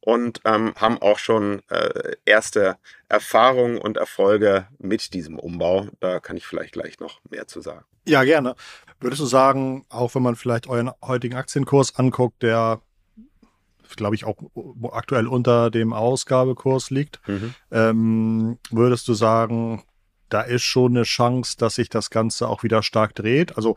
und 0.00 0.40
ähm, 0.44 0.74
haben 0.76 0.98
auch 1.00 1.18
schon 1.18 1.62
äh, 1.70 2.16
erste 2.24 2.76
Erfahrungen 3.08 3.78
und 3.78 3.96
Erfolge 3.96 4.66
mit 4.78 5.14
diesem 5.14 5.38
Umbau. 5.38 5.86
Da 6.00 6.18
kann 6.18 6.36
ich 6.36 6.46
vielleicht 6.46 6.72
gleich 6.72 6.98
noch 6.98 7.20
mehr 7.30 7.46
zu 7.46 7.60
sagen. 7.60 7.84
Ja, 8.06 8.24
gerne. 8.24 8.56
Würdest 9.00 9.22
du 9.22 9.26
sagen, 9.26 9.86
auch 9.88 10.14
wenn 10.14 10.22
man 10.22 10.34
vielleicht 10.34 10.66
euren 10.66 10.90
heutigen 11.04 11.36
Aktienkurs 11.36 11.96
anguckt, 11.96 12.42
der 12.42 12.80
glaube 13.96 14.14
ich, 14.14 14.24
auch 14.24 14.36
aktuell 14.92 15.26
unter 15.26 15.70
dem 15.70 15.92
Ausgabekurs 15.92 16.90
liegt. 16.90 17.20
Mhm. 17.26 17.54
Ähm, 17.70 18.58
würdest 18.70 19.08
du 19.08 19.14
sagen, 19.14 19.82
da 20.28 20.40
ist 20.40 20.62
schon 20.62 20.96
eine 20.96 21.04
Chance, 21.04 21.56
dass 21.58 21.74
sich 21.74 21.88
das 21.88 22.10
Ganze 22.10 22.48
auch 22.48 22.62
wieder 22.62 22.82
stark 22.82 23.14
dreht? 23.14 23.56
Also 23.56 23.76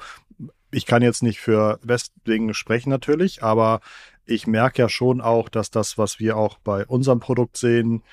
ich 0.71 0.85
kann 0.85 1.01
jetzt 1.01 1.23
nicht 1.23 1.39
für 1.39 1.79
Westwing 1.83 2.53
sprechen 2.53 2.89
natürlich, 2.89 3.43
aber 3.43 3.81
ich 4.25 4.47
merke 4.47 4.81
ja 4.81 4.89
schon 4.89 5.21
auch, 5.21 5.49
dass 5.49 5.69
das, 5.69 5.97
was 5.97 6.19
wir 6.19 6.37
auch 6.37 6.57
bei 6.59 6.85
unserem 6.85 7.19
Produkt 7.19 7.57
sehen, 7.57 8.03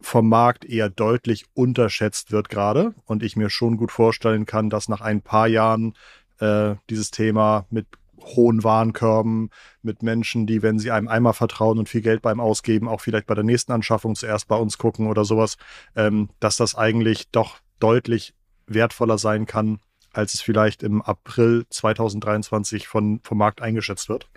vom 0.00 0.28
Markt 0.28 0.64
eher 0.64 0.88
deutlich 0.88 1.46
unterschätzt 1.54 2.30
wird 2.30 2.48
gerade 2.48 2.94
und 3.06 3.22
ich 3.22 3.36
mir 3.36 3.50
schon 3.50 3.76
gut 3.76 3.90
vorstellen 3.90 4.46
kann, 4.46 4.70
dass 4.70 4.88
nach 4.88 5.00
ein 5.00 5.22
paar 5.22 5.48
Jahren 5.48 5.94
äh, 6.38 6.76
dieses 6.88 7.10
Thema 7.10 7.66
mit 7.70 7.86
hohen 8.22 8.64
Warenkörben, 8.64 9.50
mit 9.82 10.02
Menschen, 10.02 10.46
die, 10.46 10.62
wenn 10.62 10.78
sie 10.78 10.90
einem 10.90 11.08
einmal 11.08 11.32
vertrauen 11.32 11.78
und 11.78 11.88
viel 11.88 12.02
Geld 12.02 12.22
beim 12.22 12.40
Ausgeben, 12.40 12.88
auch 12.88 13.00
vielleicht 13.00 13.26
bei 13.26 13.34
der 13.34 13.44
nächsten 13.44 13.72
Anschaffung 13.72 14.14
zuerst 14.14 14.48
bei 14.48 14.56
uns 14.56 14.78
gucken 14.78 15.06
oder 15.06 15.24
sowas, 15.24 15.56
ähm, 15.96 16.28
dass 16.40 16.56
das 16.56 16.74
eigentlich 16.74 17.30
doch 17.30 17.58
deutlich 17.80 18.34
wertvoller 18.66 19.18
sein 19.18 19.46
kann, 19.46 19.80
als 20.12 20.34
es 20.34 20.40
vielleicht 20.40 20.82
im 20.82 21.02
April 21.02 21.64
2023 21.70 22.88
von, 22.88 23.20
vom 23.22 23.38
Markt 23.38 23.62
eingeschätzt 23.62 24.08
wird? 24.08 24.28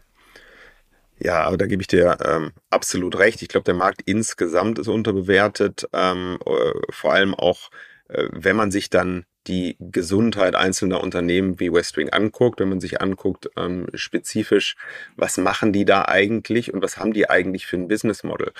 Ja, 1.20 1.44
aber 1.44 1.58
da 1.58 1.68
gebe 1.68 1.82
ich 1.82 1.88
dir 1.88 2.18
ähm, 2.26 2.52
absolut 2.72 3.18
recht. 3.20 3.42
Ich 3.42 3.48
glaube, 3.48 3.64
der 3.64 3.76
Markt 3.76 4.02
insgesamt 4.06 4.80
ist 4.80 4.88
unterbewertet, 4.88 5.88
ähm, 5.94 6.40
äh, 6.46 6.72
vor 6.90 7.14
allem 7.14 7.36
auch, 7.36 7.70
äh, 8.08 8.28
wenn 8.32 8.56
man 8.56 8.72
sich 8.72 8.90
dann 8.90 9.26
die 9.48 9.76
Gesundheit 9.80 10.56
einzelner 10.56 11.02
Unternehmen 11.02 11.60
wie 11.60 11.74
Westwing 11.74 12.10
anguckt, 12.10 12.60
wenn 12.60 12.70
man 12.70 12.80
sich 12.80 13.02
anguckt, 13.02 13.50
ähm, 13.58 13.88
spezifisch, 13.94 14.76
was 15.16 15.38
machen 15.38 15.74
die 15.74 15.86
da 15.86 16.06
eigentlich 16.06 16.74
und 16.74 16.82
was 16.84 16.98
haben 16.98 17.14
die 17.14 17.30
eigentlich 17.30 17.66
für 17.66 17.78
ein 17.78 17.88
Business 17.88 18.24
Model? 18.24 18.52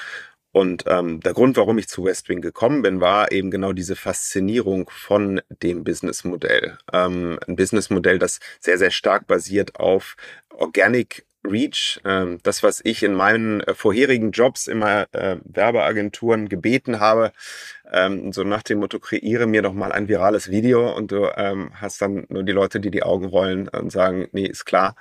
Und 0.54 0.84
ähm, 0.88 1.22
der 1.22 1.34
Grund, 1.34 1.56
warum 1.56 1.78
ich 1.78 1.88
zu 1.88 2.04
Westwing 2.04 2.42
gekommen 2.42 2.82
bin, 2.82 3.00
war 3.00 3.32
eben 3.32 3.52
genau 3.52 3.72
diese 3.72 3.96
Faszinierung 3.96 4.90
von 4.90 5.42
dem 5.50 5.84
Businessmodell. 5.86 6.78
Ähm, 6.92 7.40
ein 7.48 7.56
Businessmodell, 7.56 8.20
das 8.20 8.40
sehr, 8.60 8.78
sehr 8.78 8.92
stark 8.92 9.28
basiert 9.28 9.78
auf 9.78 10.18
Organic 10.50 11.26
Reach. 11.44 12.00
Ähm, 12.06 12.40
das, 12.44 12.64
was 12.64 12.82
ich 12.84 13.04
in 13.04 13.14
meinen 13.14 13.62
äh, 13.62 13.74
vorherigen 13.74 14.32
Jobs 14.32 14.68
immer 14.68 15.08
äh, 15.14 15.38
Werbeagenturen 15.44 16.50
gebeten 16.50 17.00
habe, 17.00 17.32
ähm, 17.92 18.32
so 18.32 18.44
nach 18.44 18.64
dem 18.64 18.80
Motto, 18.80 19.00
kreiere 19.00 19.48
mir 19.48 19.62
doch 19.62 19.74
mal 19.74 19.92
ein 19.92 20.08
virales 20.08 20.50
Video 20.50 20.96
und 20.96 21.12
du 21.12 21.30
ähm, 21.36 21.72
hast 21.76 22.02
dann 22.02 22.26
nur 22.30 22.44
die 22.44 22.52
Leute, 22.52 22.80
die 22.80 22.92
die 22.92 23.04
Augen 23.04 23.26
rollen 23.26 23.68
und 23.68 23.92
sagen, 23.92 24.28
nee, 24.32 24.46
ist 24.46 24.66
klar 24.66 24.96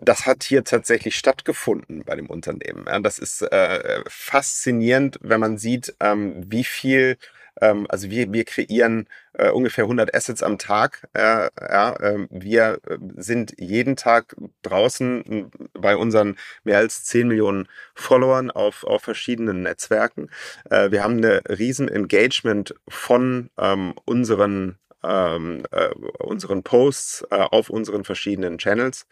das 0.00 0.26
hat 0.26 0.42
hier 0.42 0.64
tatsächlich 0.64 1.16
stattgefunden 1.16 2.04
bei 2.04 2.14
dem 2.16 2.26
Unternehmen. 2.26 2.84
Ja, 2.86 3.00
das 3.00 3.18
ist 3.18 3.42
äh, 3.42 4.02
faszinierend, 4.06 5.18
wenn 5.22 5.40
man 5.40 5.58
sieht, 5.58 5.94
ähm, 6.00 6.42
wie 6.46 6.64
viel, 6.64 7.16
ähm, 7.60 7.86
also 7.88 8.10
wir, 8.10 8.32
wir 8.32 8.44
kreieren 8.44 9.08
äh, 9.34 9.50
ungefähr 9.50 9.84
100 9.84 10.14
Assets 10.14 10.42
am 10.42 10.58
Tag. 10.58 11.08
Äh, 11.12 11.48
ja, 11.60 11.92
äh, 11.96 12.26
wir 12.30 12.80
sind 13.16 13.54
jeden 13.58 13.96
Tag 13.96 14.36
draußen 14.62 15.50
bei 15.74 15.96
unseren 15.96 16.36
mehr 16.64 16.78
als 16.78 17.04
10 17.04 17.28
Millionen 17.28 17.68
Followern 17.94 18.50
auf, 18.50 18.84
auf 18.84 19.02
verschiedenen 19.02 19.62
Netzwerken. 19.62 20.30
Äh, 20.70 20.90
wir 20.90 21.02
haben 21.02 21.18
eine 21.18 21.42
riesen 21.48 21.88
Engagement 21.88 22.74
von 22.88 23.50
ähm, 23.58 23.94
unseren 24.04 24.78
ähm, 25.02 25.62
äh, 25.70 25.88
unseren 26.18 26.62
Posts 26.62 27.26
äh, 27.30 27.36
auf 27.36 27.70
unseren 27.70 28.04
verschiedenen 28.04 28.58
Channels. 28.58 29.06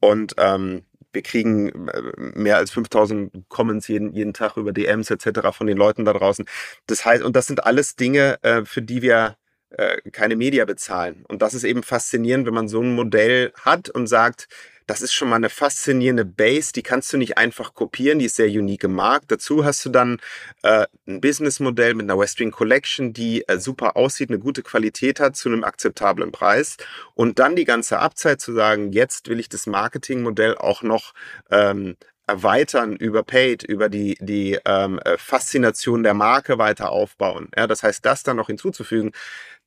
Und 0.00 0.34
ähm, 0.38 0.84
wir 1.12 1.22
kriegen 1.22 1.88
äh, 1.88 2.02
mehr 2.16 2.56
als 2.56 2.70
5000 2.70 3.48
Comments 3.48 3.86
jeden, 3.88 4.12
jeden 4.12 4.32
Tag 4.32 4.56
über 4.56 4.72
DMs 4.72 5.10
etc. 5.10 5.52
von 5.52 5.66
den 5.66 5.76
Leuten 5.76 6.04
da 6.04 6.12
draußen. 6.12 6.46
Das 6.86 7.04
heißt, 7.04 7.22
und 7.22 7.36
das 7.36 7.46
sind 7.46 7.64
alles 7.64 7.96
Dinge, 7.96 8.38
äh, 8.42 8.64
für 8.64 8.82
die 8.82 9.02
wir 9.02 9.36
äh, 9.70 10.10
keine 10.10 10.36
Media 10.36 10.64
bezahlen. 10.64 11.24
Und 11.28 11.42
das 11.42 11.54
ist 11.54 11.64
eben 11.64 11.82
faszinierend, 11.82 12.46
wenn 12.46 12.54
man 12.54 12.68
so 12.68 12.82
ein 12.82 12.94
Modell 12.94 13.52
hat 13.60 13.88
und 13.88 14.06
sagt, 14.06 14.48
das 14.86 15.02
ist 15.02 15.12
schon 15.12 15.28
mal 15.28 15.36
eine 15.36 15.50
faszinierende 15.50 16.24
Base, 16.24 16.72
die 16.72 16.82
kannst 16.82 17.12
du 17.12 17.16
nicht 17.16 17.38
einfach 17.38 17.74
kopieren, 17.74 18.18
die 18.18 18.26
ist 18.26 18.36
sehr 18.36 18.48
unique 18.48 18.84
im 18.84 18.94
Markt. 18.94 19.30
Dazu 19.30 19.64
hast 19.64 19.84
du 19.84 19.90
dann 19.90 20.18
äh, 20.62 20.86
ein 21.06 21.20
Businessmodell 21.20 21.94
mit 21.94 22.04
einer 22.04 22.18
Westwing 22.18 22.50
Collection, 22.50 23.12
die 23.12 23.46
äh, 23.48 23.58
super 23.58 23.96
aussieht, 23.96 24.30
eine 24.30 24.38
gute 24.38 24.62
Qualität 24.62 25.20
hat 25.20 25.36
zu 25.36 25.48
einem 25.48 25.64
akzeptablen 25.64 26.32
Preis 26.32 26.76
und 27.14 27.38
dann 27.38 27.56
die 27.56 27.64
ganze 27.64 27.98
Abzeit 27.98 28.40
zu 28.40 28.52
sagen, 28.52 28.92
jetzt 28.92 29.28
will 29.28 29.40
ich 29.40 29.48
das 29.48 29.66
Marketingmodell 29.66 30.56
auch 30.56 30.82
noch 30.82 31.14
ähm, 31.50 31.96
erweitern 32.30 32.94
über 32.96 33.22
Paid, 33.24 33.64
über 33.64 33.88
die, 33.88 34.16
die 34.20 34.58
ähm, 34.64 35.00
äh, 35.00 35.18
Faszination 35.18 36.02
der 36.04 36.14
Marke 36.14 36.58
weiter 36.58 36.90
aufbauen. 36.90 37.48
Ja, 37.56 37.66
das 37.66 37.82
heißt, 37.82 38.04
das 38.06 38.22
dann 38.22 38.36
noch 38.36 38.46
hinzuzufügen, 38.46 39.12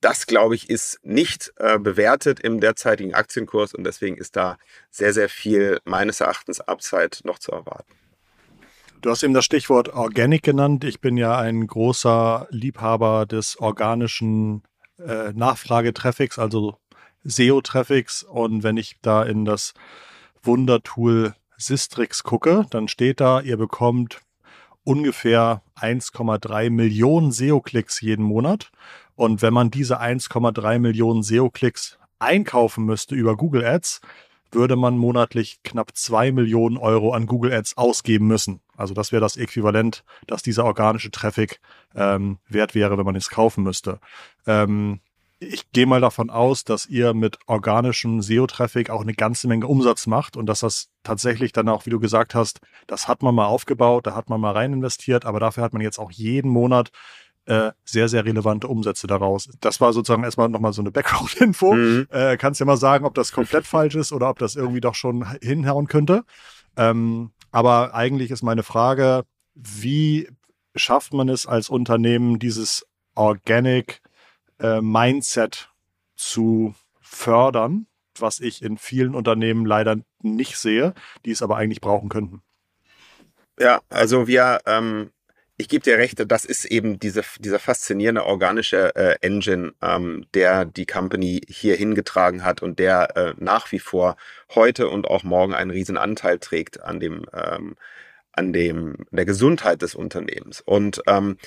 das, 0.03 0.27
glaube 0.27 0.55
ich, 0.55 0.69
ist 0.69 0.99
nicht 1.03 1.53
äh, 1.57 1.79
bewertet 1.79 2.39
im 2.41 2.59
derzeitigen 2.59 3.13
Aktienkurs 3.13 3.73
und 3.73 3.85
deswegen 3.85 4.17
ist 4.17 4.35
da 4.35 4.57
sehr, 4.91 5.13
sehr 5.13 5.29
viel 5.29 5.79
meines 5.85 6.19
Erachtens 6.19 6.59
Upside 6.59 7.19
noch 7.23 7.39
zu 7.39 7.51
erwarten. 7.51 7.93
Du 9.01 9.09
hast 9.09 9.23
eben 9.23 9.33
das 9.33 9.45
Stichwort 9.45 9.89
Organic 9.89 10.43
genannt. 10.43 10.83
Ich 10.83 10.99
bin 11.01 11.17
ja 11.17 11.37
ein 11.37 11.67
großer 11.67 12.47
Liebhaber 12.51 13.25
des 13.25 13.59
organischen 13.59 14.63
äh, 14.99 15.31
Nachfragetraffics, 15.33 16.37
also 16.39 16.77
SEO-Traffics. 17.23 18.23
Und 18.23 18.63
wenn 18.63 18.77
ich 18.77 18.97
da 19.01 19.23
in 19.23 19.45
das 19.45 19.73
Wundertool 20.41 21.33
Sistrix 21.57 22.23
gucke, 22.23 22.65
dann 22.69 22.87
steht 22.87 23.21
da, 23.21 23.41
ihr 23.41 23.57
bekommt 23.57 24.21
ungefähr 24.83 25.61
1,3 25.79 26.69
Millionen 26.69 27.31
SEO-Klicks 27.31 28.01
jeden 28.01 28.23
Monat. 28.23 28.71
Und 29.15 29.41
wenn 29.41 29.53
man 29.53 29.71
diese 29.71 30.01
1,3 30.01 30.79
Millionen 30.79 31.23
SEO-Klicks 31.23 31.97
einkaufen 32.19 32.85
müsste 32.85 33.15
über 33.15 33.35
Google 33.35 33.65
Ads, 33.65 34.01
würde 34.51 34.75
man 34.75 34.97
monatlich 34.97 35.59
knapp 35.63 35.95
2 35.95 36.31
Millionen 36.31 36.77
Euro 36.77 37.13
an 37.13 37.25
Google 37.25 37.53
Ads 37.53 37.77
ausgeben 37.77 38.27
müssen. 38.27 38.61
Also 38.77 38.93
das 38.93 39.11
wäre 39.11 39.21
das 39.21 39.37
Äquivalent, 39.37 40.03
dass 40.27 40.43
dieser 40.43 40.65
organische 40.65 41.11
Traffic 41.11 41.59
ähm, 41.95 42.37
wert 42.47 42.75
wäre, 42.75 42.97
wenn 42.97 43.05
man 43.05 43.15
es 43.15 43.29
kaufen 43.29 43.63
müsste. 43.63 43.99
Ähm, 44.45 44.99
ich 45.39 45.71
gehe 45.71 45.85
mal 45.85 46.01
davon 46.01 46.29
aus, 46.29 46.63
dass 46.63 46.85
ihr 46.85 47.13
mit 47.13 47.37
organischem 47.47 48.21
SEO-Traffic 48.21 48.89
auch 48.89 49.01
eine 49.01 49.13
ganze 49.13 49.47
Menge 49.47 49.67
Umsatz 49.67 50.07
macht 50.07 50.37
und 50.37 50.45
dass 50.45 50.61
das 50.61 50.89
tatsächlich 51.03 51.51
dann 51.51 51.67
auch, 51.67 51.85
wie 51.85 51.89
du 51.89 51.99
gesagt 51.99 52.33
hast, 52.33 52.61
das 52.87 53.07
hat 53.07 53.23
man 53.23 53.35
mal 53.35 53.45
aufgebaut, 53.45 54.07
da 54.07 54.15
hat 54.15 54.29
man 54.29 54.39
mal 54.39 54.51
rein 54.51 54.73
investiert, 54.73 55.25
aber 55.25 55.39
dafür 55.39 55.63
hat 55.63 55.73
man 55.73 55.81
jetzt 55.81 55.99
auch 55.99 56.11
jeden 56.11 56.49
Monat 56.49 56.91
äh, 57.45 57.71
sehr, 57.83 58.07
sehr 58.07 58.25
relevante 58.25 58.67
Umsätze 58.67 59.07
daraus. 59.07 59.49
Das 59.59 59.81
war 59.81 59.93
sozusagen 59.93 60.23
erstmal 60.23 60.49
nochmal 60.49 60.73
so 60.73 60.81
eine 60.81 60.91
Background-Info. 60.91 61.73
Mhm. 61.73 62.07
Äh, 62.09 62.37
kannst 62.37 62.59
ja 62.59 62.65
mal 62.65 62.77
sagen, 62.77 63.05
ob 63.05 63.13
das 63.13 63.31
komplett 63.31 63.65
falsch 63.65 63.95
ist 63.95 64.11
oder 64.11 64.29
ob 64.29 64.39
das 64.39 64.55
irgendwie 64.55 64.81
doch 64.81 64.95
schon 64.95 65.25
hinhauen 65.41 65.87
könnte. 65.87 66.23
Ähm, 66.77 67.31
aber 67.51 67.93
eigentlich 67.93 68.31
ist 68.31 68.43
meine 68.43 68.63
Frage, 68.63 69.25
wie 69.53 70.29
schafft 70.75 71.13
man 71.13 71.29
es 71.29 71.45
als 71.45 71.69
Unternehmen, 71.69 72.39
dieses 72.39 72.85
Organic 73.15 74.01
äh, 74.59 74.81
Mindset 74.81 75.69
zu 76.15 76.73
fördern, 76.99 77.87
was 78.17 78.39
ich 78.39 78.61
in 78.63 78.77
vielen 78.77 79.15
Unternehmen 79.15 79.65
leider 79.65 79.97
nicht 80.21 80.57
sehe, 80.57 80.93
die 81.25 81.31
es 81.31 81.41
aber 81.41 81.57
eigentlich 81.57 81.81
brauchen 81.81 82.09
könnten? 82.09 82.41
Ja, 83.59 83.81
also 83.89 84.27
wir 84.27 84.61
ähm, 84.65 85.11
ich 85.63 85.69
gebe 85.69 85.81
dir 85.81 85.97
recht, 85.97 86.21
das 86.29 86.43
ist 86.43 86.65
eben 86.65 86.99
diese, 86.99 87.23
dieser 87.39 87.57
faszinierende 87.57 88.25
organische 88.25 88.93
äh, 88.97 89.15
Engine, 89.21 89.73
ähm, 89.81 90.25
der 90.33 90.65
die 90.65 90.85
Company 90.85 91.39
hier 91.47 91.77
hingetragen 91.77 92.43
hat 92.43 92.61
und 92.61 92.79
der 92.79 93.15
äh, 93.15 93.33
nach 93.37 93.71
wie 93.71 93.79
vor 93.79 94.17
heute 94.53 94.89
und 94.89 95.07
auch 95.07 95.23
morgen 95.23 95.53
einen 95.53 95.71
riesen 95.71 95.95
Anteil 95.95 96.37
trägt 96.37 96.83
an 96.83 96.99
dem, 96.99 97.25
ähm, 97.33 97.77
an 98.33 98.51
dem, 98.51 99.05
der 99.11 99.23
Gesundheit 99.23 99.81
des 99.81 99.95
Unternehmens. 99.95 100.59
Und 100.59 101.01
ähm, 101.07 101.37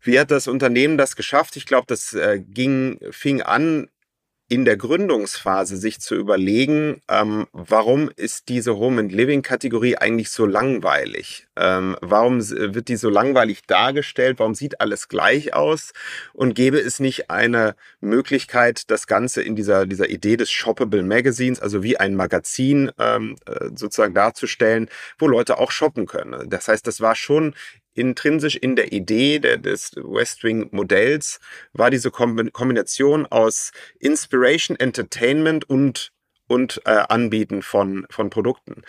wie 0.00 0.18
hat 0.18 0.30
das 0.30 0.48
Unternehmen 0.48 0.96
das 0.96 1.14
geschafft? 1.14 1.54
Ich 1.56 1.66
glaube, 1.66 1.84
das 1.86 2.14
äh, 2.14 2.40
ging, 2.40 2.98
fing 3.10 3.42
an 3.42 3.90
in 4.50 4.64
der 4.64 4.76
Gründungsphase 4.76 5.76
sich 5.76 6.00
zu 6.00 6.16
überlegen, 6.16 7.00
ähm, 7.08 7.46
warum 7.52 8.10
ist 8.16 8.48
diese 8.48 8.76
Home 8.76 9.00
and 9.00 9.12
Living 9.12 9.42
Kategorie 9.42 9.96
eigentlich 9.96 10.30
so 10.30 10.44
langweilig? 10.44 11.46
Ähm, 11.56 11.96
warum 12.00 12.40
wird 12.40 12.88
die 12.88 12.96
so 12.96 13.10
langweilig 13.10 13.62
dargestellt? 13.68 14.40
Warum 14.40 14.56
sieht 14.56 14.80
alles 14.80 15.06
gleich 15.06 15.54
aus? 15.54 15.92
Und 16.32 16.54
gäbe 16.54 16.80
es 16.80 16.98
nicht 16.98 17.30
eine 17.30 17.76
Möglichkeit, 18.00 18.90
das 18.90 19.06
Ganze 19.06 19.40
in 19.40 19.54
dieser, 19.54 19.86
dieser 19.86 20.10
Idee 20.10 20.36
des 20.36 20.50
Shoppable 20.50 21.04
Magazines, 21.04 21.60
also 21.60 21.84
wie 21.84 21.98
ein 21.98 22.16
Magazin 22.16 22.90
ähm, 22.98 23.36
äh, 23.46 23.68
sozusagen 23.76 24.14
darzustellen, 24.14 24.88
wo 25.20 25.28
Leute 25.28 25.58
auch 25.58 25.70
shoppen 25.70 26.06
können? 26.06 26.50
Das 26.50 26.66
heißt, 26.66 26.84
das 26.88 27.00
war 27.00 27.14
schon 27.14 27.54
intrinsisch 27.94 28.56
in 28.56 28.76
der 28.76 28.92
Idee 28.92 29.38
der, 29.38 29.58
des 29.58 29.92
Westwing-Modells 29.96 31.40
war 31.72 31.90
diese 31.90 32.10
Kombination 32.10 33.26
aus 33.26 33.72
Inspiration, 33.98 34.78
Entertainment 34.78 35.68
und, 35.68 36.12
und 36.46 36.80
äh, 36.84 36.90
Anbieten 36.90 37.62
von, 37.62 38.06
von 38.10 38.30
Produkten. 38.30 38.82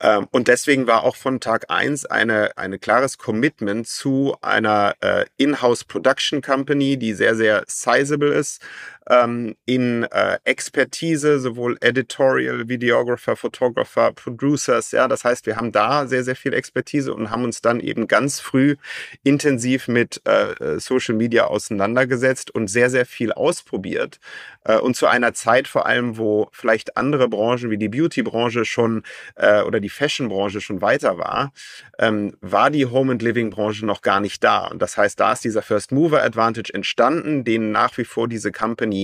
Ähm, 0.00 0.28
und 0.30 0.48
deswegen 0.48 0.86
war 0.86 1.04
auch 1.04 1.16
von 1.16 1.40
Tag 1.40 1.70
eins 1.70 2.04
eine, 2.04 2.56
eine 2.56 2.78
klares 2.78 3.18
Commitment 3.18 3.88
zu 3.88 4.36
einer 4.42 4.94
äh, 5.00 5.24
In-house 5.38 5.84
Production 5.84 6.42
Company, 6.42 6.98
die 6.98 7.14
sehr, 7.14 7.34
sehr 7.34 7.64
sizable 7.66 8.34
ist, 8.34 8.60
ähm, 9.08 9.56
in 9.64 10.04
äh, 10.04 10.38
Expertise, 10.44 11.38
sowohl 11.38 11.76
Editorial, 11.80 12.68
Videographer, 12.68 13.36
Photographer, 13.36 14.12
Producers. 14.12 14.90
Ja, 14.92 15.08
das 15.08 15.24
heißt, 15.24 15.46
wir 15.46 15.56
haben 15.56 15.72
da 15.72 16.06
sehr, 16.06 16.24
sehr 16.24 16.36
viel 16.36 16.54
Expertise 16.54 17.14
und 17.14 17.30
haben 17.30 17.44
uns 17.44 17.60
dann 17.60 17.80
eben 17.80 18.08
ganz 18.08 18.40
früh 18.40 18.76
intensiv 19.22 19.88
mit 19.88 20.20
äh, 20.26 20.80
Social 20.80 21.14
Media 21.14 21.44
auseinandergesetzt 21.44 22.50
und 22.50 22.68
sehr, 22.68 22.90
sehr 22.90 23.06
viel 23.06 23.32
ausprobiert. 23.32 24.18
Äh, 24.64 24.78
und 24.78 24.96
zu 24.96 25.06
einer 25.06 25.34
Zeit 25.34 25.68
vor 25.68 25.86
allem, 25.86 26.18
wo 26.18 26.48
vielleicht 26.52 26.96
andere 26.96 27.28
Branchen 27.28 27.70
wie 27.70 27.78
die 27.78 27.88
Beauty-Branche 27.88 28.64
schon 28.64 29.04
äh, 29.36 29.62
oder 29.62 29.80
die 29.80 29.88
Fashion-Branche 29.88 30.60
schon 30.60 30.80
weiter 30.80 31.18
war, 31.18 31.52
ähm, 31.98 32.36
war 32.40 32.70
die 32.70 32.86
Home 32.86 33.12
and 33.12 33.22
Living-Branche 33.22 33.86
noch 33.86 34.02
gar 34.02 34.20
nicht 34.20 34.42
da. 34.42 34.66
Und 34.66 34.82
das 34.82 34.96
heißt, 34.96 35.18
da 35.20 35.32
ist 35.32 35.44
dieser 35.44 35.62
First 35.62 35.92
Mover 35.92 36.22
Advantage 36.22 36.74
entstanden, 36.74 37.44
den 37.44 37.70
nach 37.70 37.96
wie 37.98 38.04
vor 38.04 38.28
diese 38.28 38.50
Company 38.50 38.95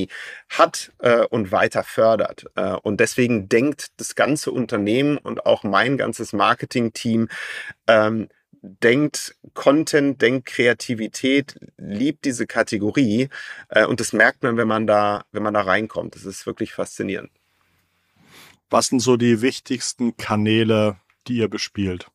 hat 0.49 0.93
äh, 0.99 1.25
und 1.27 1.53
weiter 1.53 1.85
fördert. 1.85 2.47
Äh, 2.55 2.73
und 2.73 3.01
deswegen 3.01 3.49
denkt 3.49 3.93
das 3.99 4.15
ganze 4.15 4.51
Unternehmen 4.51 5.19
und 5.19 5.47
auch 5.47 5.63
mein 5.65 5.97
ganzes 5.97 6.33
Marketing-Team 6.33 7.29
ähm, 7.87 8.29
denkt 8.63 9.35
Content, 9.55 10.23
denkt 10.23 10.47
Kreativität, 10.47 11.59
liebt 11.77 12.25
diese 12.25 12.47
Kategorie 12.47 13.29
äh, 13.69 13.85
und 13.85 14.01
das 14.01 14.13
merkt 14.13 14.43
man, 14.43 14.57
wenn 14.57 14.69
man 14.69 14.87
da, 14.87 15.25
wenn 15.33 15.43
man 15.43 15.55
da 15.55 15.63
reinkommt. 15.63 16.15
Das 16.15 16.25
ist 16.25 16.47
wirklich 16.47 16.73
faszinierend. 16.73 17.31
Was 18.71 18.87
sind 18.87 19.01
so 19.01 19.17
die 19.17 19.43
wichtigsten 19.43 20.17
Kanäle, 20.17 20.97
die 21.27 21.37
ihr 21.37 21.49
bespielt? 21.49 22.07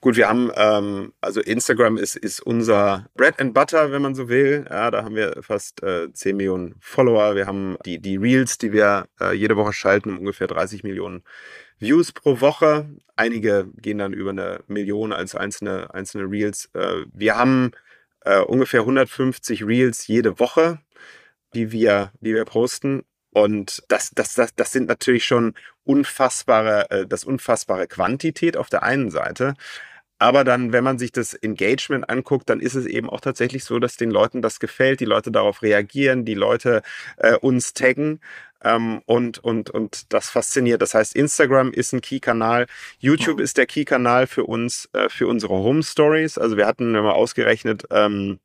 Gut, 0.00 0.16
wir 0.16 0.28
haben, 0.28 0.52
ähm, 0.54 1.12
also 1.20 1.40
Instagram 1.40 1.96
ist, 1.96 2.14
ist 2.14 2.40
unser 2.40 3.08
Bread 3.16 3.40
and 3.40 3.52
Butter, 3.52 3.90
wenn 3.90 4.00
man 4.00 4.14
so 4.14 4.28
will. 4.28 4.64
Ja, 4.70 4.92
da 4.92 5.02
haben 5.02 5.16
wir 5.16 5.42
fast 5.42 5.82
äh, 5.82 6.12
10 6.12 6.36
Millionen 6.36 6.76
Follower. 6.78 7.34
Wir 7.34 7.46
haben 7.48 7.76
die, 7.84 7.98
die 8.00 8.16
Reels, 8.16 8.58
die 8.58 8.72
wir 8.72 9.08
äh, 9.20 9.32
jede 9.34 9.56
Woche 9.56 9.72
schalten, 9.72 10.16
ungefähr 10.16 10.46
30 10.46 10.84
Millionen 10.84 11.24
Views 11.80 12.12
pro 12.12 12.40
Woche. 12.40 12.88
Einige 13.16 13.68
gehen 13.74 13.98
dann 13.98 14.12
über 14.12 14.30
eine 14.30 14.60
Million 14.68 15.12
als 15.12 15.34
einzelne, 15.34 15.92
einzelne 15.92 16.30
Reels. 16.30 16.70
Äh, 16.74 17.06
wir 17.12 17.36
haben 17.36 17.72
äh, 18.20 18.38
ungefähr 18.38 18.80
150 18.80 19.66
Reels 19.66 20.06
jede 20.06 20.38
Woche, 20.38 20.78
die 21.54 21.72
wir, 21.72 22.12
die 22.20 22.34
wir 22.34 22.44
posten. 22.44 23.02
Und 23.32 23.82
das, 23.88 24.10
das, 24.14 24.34
das, 24.34 24.54
das 24.54 24.72
sind 24.72 24.88
natürlich 24.88 25.24
schon 25.24 25.54
unfassbare, 25.84 26.90
äh, 26.90 27.06
das 27.06 27.24
unfassbare 27.24 27.86
Quantität 27.86 28.56
auf 28.56 28.68
der 28.68 28.82
einen 28.82 29.10
Seite. 29.10 29.54
Aber 30.20 30.42
dann, 30.42 30.72
wenn 30.72 30.82
man 30.82 30.98
sich 30.98 31.12
das 31.12 31.34
Engagement 31.34 32.10
anguckt, 32.10 32.50
dann 32.50 32.60
ist 32.60 32.74
es 32.74 32.86
eben 32.86 33.08
auch 33.08 33.20
tatsächlich 33.20 33.64
so, 33.64 33.78
dass 33.78 33.96
den 33.96 34.10
Leuten 34.10 34.42
das 34.42 34.58
gefällt, 34.58 34.98
die 34.98 35.04
Leute 35.04 35.30
darauf 35.30 35.62
reagieren, 35.62 36.24
die 36.24 36.34
Leute 36.34 36.82
äh, 37.18 37.36
uns 37.36 37.72
taggen. 37.72 38.20
Ähm, 38.64 39.00
und, 39.06 39.38
und, 39.38 39.70
und 39.70 40.12
das 40.12 40.30
fasziniert. 40.30 40.82
Das 40.82 40.94
heißt, 40.94 41.14
Instagram 41.14 41.70
ist 41.70 41.92
ein 41.92 42.00
Key-Kanal. 42.00 42.66
YouTube 42.98 43.38
ist 43.38 43.56
der 43.56 43.66
Key-Kanal 43.66 44.26
für 44.26 44.44
uns, 44.44 44.88
äh, 44.92 45.08
für 45.08 45.28
unsere 45.28 45.54
Home 45.54 45.84
Stories. 45.84 46.38
Also 46.38 46.56
wir 46.56 46.66
hatten, 46.66 46.92
wenn 46.94 47.04
wir 47.04 47.14
ausgerechnet, 47.14 47.84
ähm, 47.92 48.40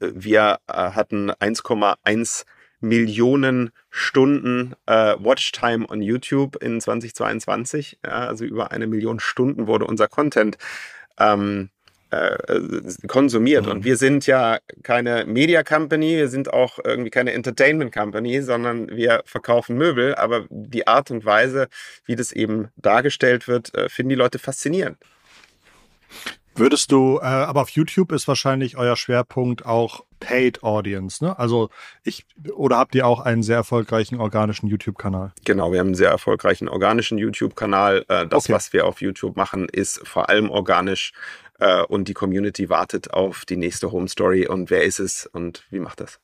wir 0.00 0.58
äh, 0.66 0.72
hatten 0.72 1.30
1,1 1.30 2.44
Millionen 2.82 3.70
Stunden 3.90 4.74
äh, 4.86 5.14
Watchtime 5.18 5.88
on 5.88 6.02
YouTube 6.02 6.56
in 6.56 6.80
2022. 6.80 7.98
Ja, 8.04 8.26
also 8.28 8.44
über 8.44 8.72
eine 8.72 8.86
Million 8.86 9.20
Stunden 9.20 9.66
wurde 9.66 9.86
unser 9.86 10.08
Content 10.08 10.58
ähm, 11.18 11.70
äh, 12.12 12.36
konsumiert. 13.06 13.64
Mhm. 13.64 13.72
Und 13.72 13.84
wir 13.84 13.96
sind 13.96 14.26
ja 14.26 14.58
keine 14.82 15.24
Media 15.24 15.62
Company, 15.62 16.16
wir 16.18 16.28
sind 16.28 16.52
auch 16.52 16.78
irgendwie 16.84 17.10
keine 17.10 17.32
Entertainment 17.32 17.92
Company, 17.92 18.42
sondern 18.42 18.88
wir 18.88 19.22
verkaufen 19.24 19.78
Möbel. 19.78 20.14
Aber 20.16 20.44
die 20.50 20.86
Art 20.86 21.10
und 21.10 21.24
Weise, 21.24 21.68
wie 22.04 22.16
das 22.16 22.32
eben 22.32 22.68
dargestellt 22.76 23.48
wird, 23.48 23.74
äh, 23.74 23.88
finden 23.88 24.10
die 24.10 24.16
Leute 24.16 24.38
faszinierend. 24.38 24.98
Würdest 26.54 26.92
du, 26.92 27.18
äh, 27.18 27.24
aber 27.24 27.62
auf 27.62 27.70
YouTube 27.70 28.12
ist 28.12 28.28
wahrscheinlich 28.28 28.76
euer 28.76 28.96
Schwerpunkt 28.96 29.64
auch 29.64 30.04
Paid 30.20 30.62
Audience, 30.62 31.24
ne? 31.24 31.38
Also 31.38 31.70
ich, 32.04 32.26
oder 32.54 32.78
habt 32.78 32.94
ihr 32.94 33.06
auch 33.06 33.20
einen 33.20 33.42
sehr 33.42 33.56
erfolgreichen 33.56 34.20
organischen 34.20 34.68
YouTube-Kanal? 34.68 35.32
Genau, 35.44 35.72
wir 35.72 35.80
haben 35.80 35.88
einen 35.88 35.94
sehr 35.94 36.10
erfolgreichen 36.10 36.68
organischen 36.68 37.18
YouTube-Kanal. 37.18 38.04
Äh, 38.08 38.26
das, 38.28 38.44
okay. 38.44 38.52
was 38.52 38.72
wir 38.72 38.86
auf 38.86 39.00
YouTube 39.00 39.36
machen, 39.36 39.68
ist 39.68 40.06
vor 40.06 40.28
allem 40.28 40.50
organisch 40.50 41.12
äh, 41.58 41.82
und 41.82 42.08
die 42.08 42.14
Community 42.14 42.68
wartet 42.68 43.12
auf 43.12 43.44
die 43.44 43.56
nächste 43.56 43.90
Home 43.90 44.08
Story 44.08 44.46
und 44.46 44.70
wer 44.70 44.84
ist 44.84 45.00
es 45.00 45.26
und 45.26 45.64
wie 45.70 45.80
macht 45.80 46.00
das? 46.00 46.20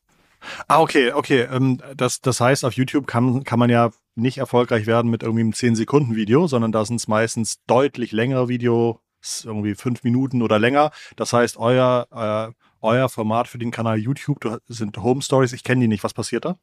Ah, 0.69 0.81
okay, 0.81 1.13
okay. 1.13 1.49
Ähm, 1.51 1.81
das, 1.97 2.21
das 2.21 2.41
heißt, 2.41 2.65
auf 2.65 2.75
YouTube 2.75 3.07
kann, 3.07 3.45
kann 3.45 3.59
man 3.59 3.71
ja 3.71 3.91
nicht 4.15 4.39
erfolgreich 4.39 4.87
werden 4.87 5.11
mit 5.11 5.23
irgendwie 5.23 5.43
einem 5.43 5.53
10-Sekunden-Video, 5.53 6.47
sondern 6.47 6.73
da 6.73 6.85
sind 6.85 6.97
es 6.97 7.09
meistens 7.09 7.65
deutlich 7.67 8.13
längere 8.13 8.49
Video, 8.49 9.01
irgendwie 9.45 9.75
fünf 9.75 10.05
Minuten 10.05 10.43
oder 10.43 10.59
länger. 10.59 10.91
Das 11.17 11.33
heißt, 11.33 11.57
euer, 11.57 12.07
äh, 12.11 12.53
euer 12.81 13.09
Format 13.09 13.49
für 13.49 13.59
den 13.59 13.71
Kanal 13.71 13.99
YouTube 13.99 14.61
sind 14.67 14.97
Home 14.99 15.23
Stories. 15.23 15.53
Ich 15.53 15.65
kenne 15.65 15.83
die 15.83 15.89
nicht. 15.89 16.05
Was 16.05 16.15
passiert 16.15 16.45
da? 16.45 16.59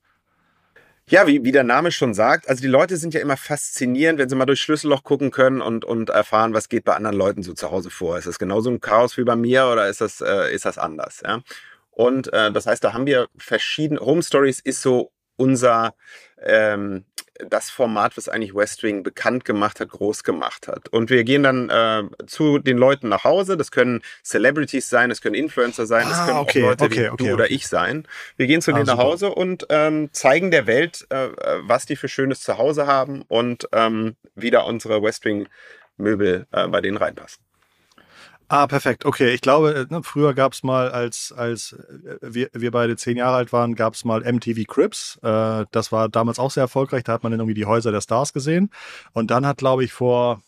Ja, 1.08 1.28
wie, 1.28 1.44
wie 1.44 1.52
der 1.52 1.64
Name 1.64 1.92
schon 1.92 2.16
sagt, 2.16 2.50
also 2.50 2.64
die 2.64 2.68
Leute 2.68 2.98
sind 2.98 3.14
ja 3.14 3.22
immer 3.22 3.38
faszinierend, 3.38 4.18
wenn 4.18 4.28
sie 4.28 4.36
mal 4.36 4.48
durch 4.48 4.60
Schlüsselloch 4.60 5.04
gucken 5.04 5.30
können 5.30 5.62
und, 5.62 5.86
und 5.86 6.10
erfahren, 6.10 6.56
was 6.56 6.68
geht 6.68 6.84
bei 6.84 6.96
anderen 6.96 7.16
Leuten 7.16 7.44
so 7.44 7.54
zu 7.54 7.70
Hause 7.70 7.92
vor. 7.92 8.18
Ist 8.18 8.26
das 8.26 8.40
genauso 8.40 8.72
ein 8.72 8.82
Chaos 8.82 9.16
wie 9.16 9.24
bei 9.24 9.36
mir 9.36 9.68
oder 9.68 9.88
ist 9.88 10.02
das, 10.02 10.22
äh, 10.22 10.52
ist 10.52 10.66
das 10.66 10.80
anders? 10.80 11.22
Ja? 11.24 11.42
Und 11.92 12.34
äh, 12.34 12.52
das 12.52 12.66
heißt, 12.66 12.84
da 12.84 12.94
haben 12.94 13.06
wir 13.06 13.28
verschiedene, 13.38 14.00
Home 14.00 14.24
Stories 14.24 14.60
ist 14.60 14.82
so 14.82 15.12
unser, 15.38 15.94
ähm, 16.42 17.06
das 17.40 17.70
Format, 17.70 18.18
was 18.18 18.30
eigentlich 18.30 18.56
West 18.56 18.84
Wing 18.84 19.04
bekannt 19.04 19.46
gemacht 19.46 19.80
hat, 19.80 19.90
groß 19.90 20.24
gemacht 20.24 20.68
hat. 20.68 20.90
Und 20.90 21.10
wir 21.10 21.24
gehen 21.24 21.44
dann 21.44 21.70
äh, 21.70 22.04
zu 22.28 22.60
den 22.60 22.78
Leuten 22.78 23.10
nach 23.10 23.24
Hause. 23.24 23.58
Das 23.58 23.72
können 23.72 24.02
Celebrities 24.24 24.90
sein, 24.90 25.10
das 25.10 25.22
können 25.22 25.36
Influencer 25.36 25.86
sein, 25.86 26.08
das 26.08 26.20
ah, 26.20 26.26
können 26.26 26.40
okay, 26.40 26.64
auch 26.64 26.70
Leute 26.70 26.84
okay, 26.86 27.04
wie 27.04 27.10
okay, 27.10 27.28
du 27.28 27.34
oder 27.34 27.52
ich 27.52 27.68
sein. 27.68 28.08
Wir 28.38 28.48
gehen 28.48 28.62
zu 28.62 28.72
ah, 28.72 28.76
denen 28.76 28.86
super. 28.86 28.98
nach 28.98 29.04
Hause 29.04 29.30
und 29.30 29.68
ähm, 29.70 30.10
zeigen 30.12 30.52
der 30.52 30.68
Welt, 30.68 31.06
äh, 31.10 31.30
was 31.62 31.86
die 31.86 31.96
für 31.96 32.08
Schönes 32.08 32.42
zu 32.42 32.58
Hause 32.58 32.88
haben 32.88 33.24
und 33.28 33.68
ähm, 33.72 34.16
wie 34.36 34.52
da 34.52 34.62
unsere 34.62 35.02
West 35.04 35.26
Wing 35.26 35.48
Möbel 35.98 36.48
äh, 36.52 36.68
bei 36.68 36.82
denen 36.82 36.98
reinpassen. 36.98 37.45
Ah, 38.48 38.68
perfekt. 38.68 39.06
Okay, 39.06 39.34
ich 39.34 39.42
glaube, 39.42 39.74
äh, 39.74 39.86
ne, 39.90 40.04
früher 40.04 40.36
gab 40.36 40.54
es 40.54 40.62
mal, 40.62 40.90
als, 40.92 41.32
als 41.36 41.74
äh, 41.74 42.18
wir, 42.22 42.50
wir 42.54 42.72
beide 42.72 42.96
zehn 42.96 43.18
Jahre 43.18 43.38
alt 43.38 43.52
waren, 43.54 43.74
gab 43.76 43.96
es 43.96 44.06
mal 44.06 44.22
MTV 44.22 44.66
Crips. 44.68 45.18
Äh, 45.24 45.66
das 45.72 45.92
war 45.92 46.10
damals 46.10 46.38
auch 46.38 46.52
sehr 46.52 46.62
erfolgreich. 46.62 47.04
Da 47.04 47.14
hat 47.14 47.24
man 47.24 47.32
dann 47.32 47.40
irgendwie 47.40 47.56
die 47.56 47.66
Häuser 47.66 47.92
der 47.92 48.02
Stars 48.02 48.34
gesehen. 48.34 48.70
Und 49.14 49.32
dann 49.32 49.48
hat, 49.48 49.58
glaube 49.58 49.84
ich, 49.84 49.94
vor 49.94 50.42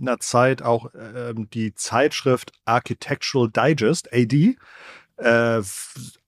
einer 0.00 0.18
Zeit 0.18 0.62
auch 0.62 0.94
äh, 0.94 1.34
die 1.36 1.74
Zeitschrift 1.74 2.52
Architectural 2.64 3.50
Digest, 3.50 4.12
AD, 4.12 4.56
äh, 5.18 5.62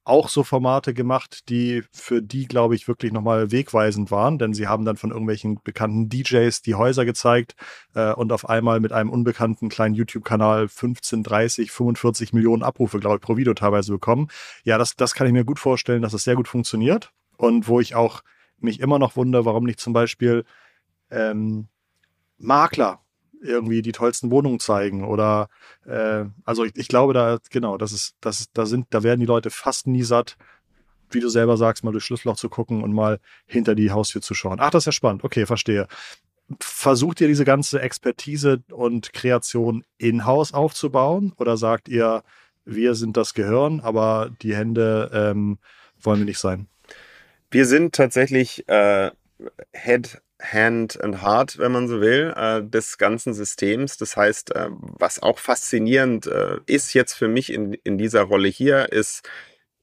auch 0.08 0.28
so 0.28 0.42
Formate 0.42 0.94
gemacht, 0.94 1.48
die 1.48 1.82
für 1.92 2.22
die, 2.22 2.46
glaube 2.46 2.74
ich, 2.74 2.88
wirklich 2.88 3.12
nochmal 3.12 3.50
wegweisend 3.52 4.10
waren, 4.10 4.38
denn 4.38 4.54
sie 4.54 4.66
haben 4.66 4.84
dann 4.84 4.96
von 4.96 5.10
irgendwelchen 5.10 5.60
bekannten 5.62 6.08
DJs 6.08 6.62
die 6.62 6.74
Häuser 6.74 7.04
gezeigt 7.04 7.54
äh, 7.94 8.12
und 8.12 8.32
auf 8.32 8.48
einmal 8.48 8.80
mit 8.80 8.92
einem 8.92 9.10
unbekannten 9.10 9.68
kleinen 9.68 9.94
YouTube-Kanal 9.94 10.68
15, 10.68 11.22
30, 11.22 11.70
45 11.70 12.32
Millionen 12.32 12.62
Abrufe, 12.62 12.98
glaube 12.98 13.16
ich, 13.16 13.22
pro 13.22 13.36
Video 13.36 13.54
teilweise 13.54 13.92
bekommen. 13.92 14.28
Ja, 14.64 14.78
das, 14.78 14.96
das 14.96 15.14
kann 15.14 15.26
ich 15.26 15.32
mir 15.32 15.44
gut 15.44 15.58
vorstellen, 15.58 16.02
dass 16.02 16.12
es 16.12 16.18
das 16.18 16.24
sehr 16.24 16.36
gut 16.36 16.48
funktioniert 16.48 17.12
und 17.36 17.68
wo 17.68 17.80
ich 17.80 17.94
auch 17.94 18.22
mich 18.58 18.80
immer 18.80 18.98
noch 18.98 19.16
wundere, 19.16 19.44
warum 19.44 19.64
nicht 19.64 19.80
zum 19.80 19.92
Beispiel 19.92 20.44
ähm, 21.10 21.68
Makler 22.38 23.00
irgendwie 23.40 23.82
die 23.82 23.92
tollsten 23.92 24.30
Wohnungen 24.30 24.60
zeigen 24.60 25.04
oder 25.04 25.48
äh, 25.86 26.24
also 26.44 26.64
ich, 26.64 26.76
ich, 26.76 26.88
glaube 26.88 27.12
da 27.14 27.38
genau 27.50 27.78
das 27.78 27.92
ist 27.92 28.16
das 28.20 28.46
da 28.52 28.66
sind 28.66 28.86
da 28.90 29.02
werden 29.02 29.20
die 29.20 29.26
Leute 29.26 29.50
fast 29.50 29.86
nie 29.86 30.02
satt 30.02 30.36
wie 31.10 31.20
du 31.20 31.28
selber 31.28 31.56
sagst 31.56 31.84
mal 31.84 31.92
durch 31.92 32.04
Schlüsselloch 32.04 32.36
zu 32.36 32.48
gucken 32.48 32.82
und 32.82 32.92
mal 32.92 33.20
hinter 33.46 33.74
die 33.74 33.90
Haustür 33.90 34.22
zu 34.22 34.34
schauen. 34.34 34.58
Ach 34.60 34.70
das 34.70 34.82
ist 34.82 34.86
ja 34.86 34.92
spannend. 34.92 35.24
Okay 35.24 35.46
verstehe. 35.46 35.86
Versucht 36.60 37.20
ihr 37.20 37.28
diese 37.28 37.44
ganze 37.44 37.80
Expertise 37.80 38.62
und 38.70 39.12
Kreation 39.12 39.84
in-house 39.98 40.54
aufzubauen 40.54 41.32
oder 41.36 41.56
sagt 41.56 41.88
ihr 41.88 42.22
wir 42.64 42.94
sind 42.94 43.16
das 43.16 43.32
Gehirn 43.34 43.80
aber 43.80 44.30
die 44.42 44.54
Hände 44.54 45.10
ähm, 45.12 45.58
wollen 46.00 46.20
wir 46.20 46.26
nicht 46.26 46.38
sein? 46.38 46.68
Wir 47.50 47.64
sind 47.64 47.94
tatsächlich 47.94 48.68
äh, 48.68 49.10
Head 49.72 50.20
Hand 50.40 51.00
and 51.02 51.22
Heart, 51.22 51.58
wenn 51.58 51.72
man 51.72 51.88
so 51.88 52.00
will, 52.00 52.32
äh, 52.36 52.62
des 52.62 52.98
ganzen 52.98 53.34
Systems. 53.34 53.96
Das 53.96 54.16
heißt, 54.16 54.54
äh, 54.54 54.68
was 54.70 55.22
auch 55.22 55.38
faszinierend 55.38 56.26
äh, 56.26 56.58
ist 56.66 56.94
jetzt 56.94 57.14
für 57.14 57.28
mich 57.28 57.52
in, 57.52 57.74
in 57.74 57.98
dieser 57.98 58.22
Rolle 58.22 58.48
hier, 58.48 58.92
ist 58.92 59.28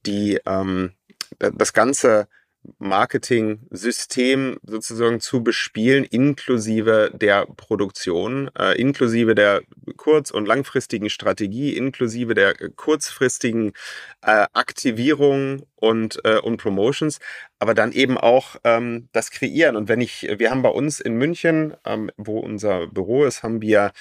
die, 0.05 0.39
ähm, 0.45 0.93
das 1.39 1.73
ganze 1.73 2.27
Marketing-System 2.79 4.57
sozusagen 4.63 5.19
zu 5.19 5.43
bespielen, 5.43 6.03
inklusive 6.03 7.11
der 7.13 7.45
Produktion, 7.45 8.49
inklusive 8.75 9.35
der 9.35 9.61
kurz- 9.97 10.31
und 10.31 10.47
langfristigen 10.47 11.11
Strategie, 11.11 11.77
inklusive 11.77 12.33
der 12.33 12.55
kurzfristigen 12.75 13.73
Aktivierung 14.21 15.67
und, 15.85 16.19
äh, 16.25 16.39
und 16.39 16.57
Promotions, 16.57 17.19
aber 17.59 17.75
dann 17.75 17.91
eben 17.91 18.17
auch 18.17 18.55
ähm, 18.63 19.07
das 19.11 19.29
Kreieren. 19.29 19.75
Und 19.75 19.87
wenn 19.87 20.01
ich, 20.01 20.27
wir 20.37 20.49
haben 20.49 20.63
bei 20.63 20.69
uns 20.69 20.99
in 20.99 21.15
München, 21.15 21.75
ähm, 21.85 22.09
wo 22.17 22.39
unser 22.39 22.87
Büro 22.87 23.25
ist, 23.25 23.43
haben 23.43 23.61
wir 23.61 23.91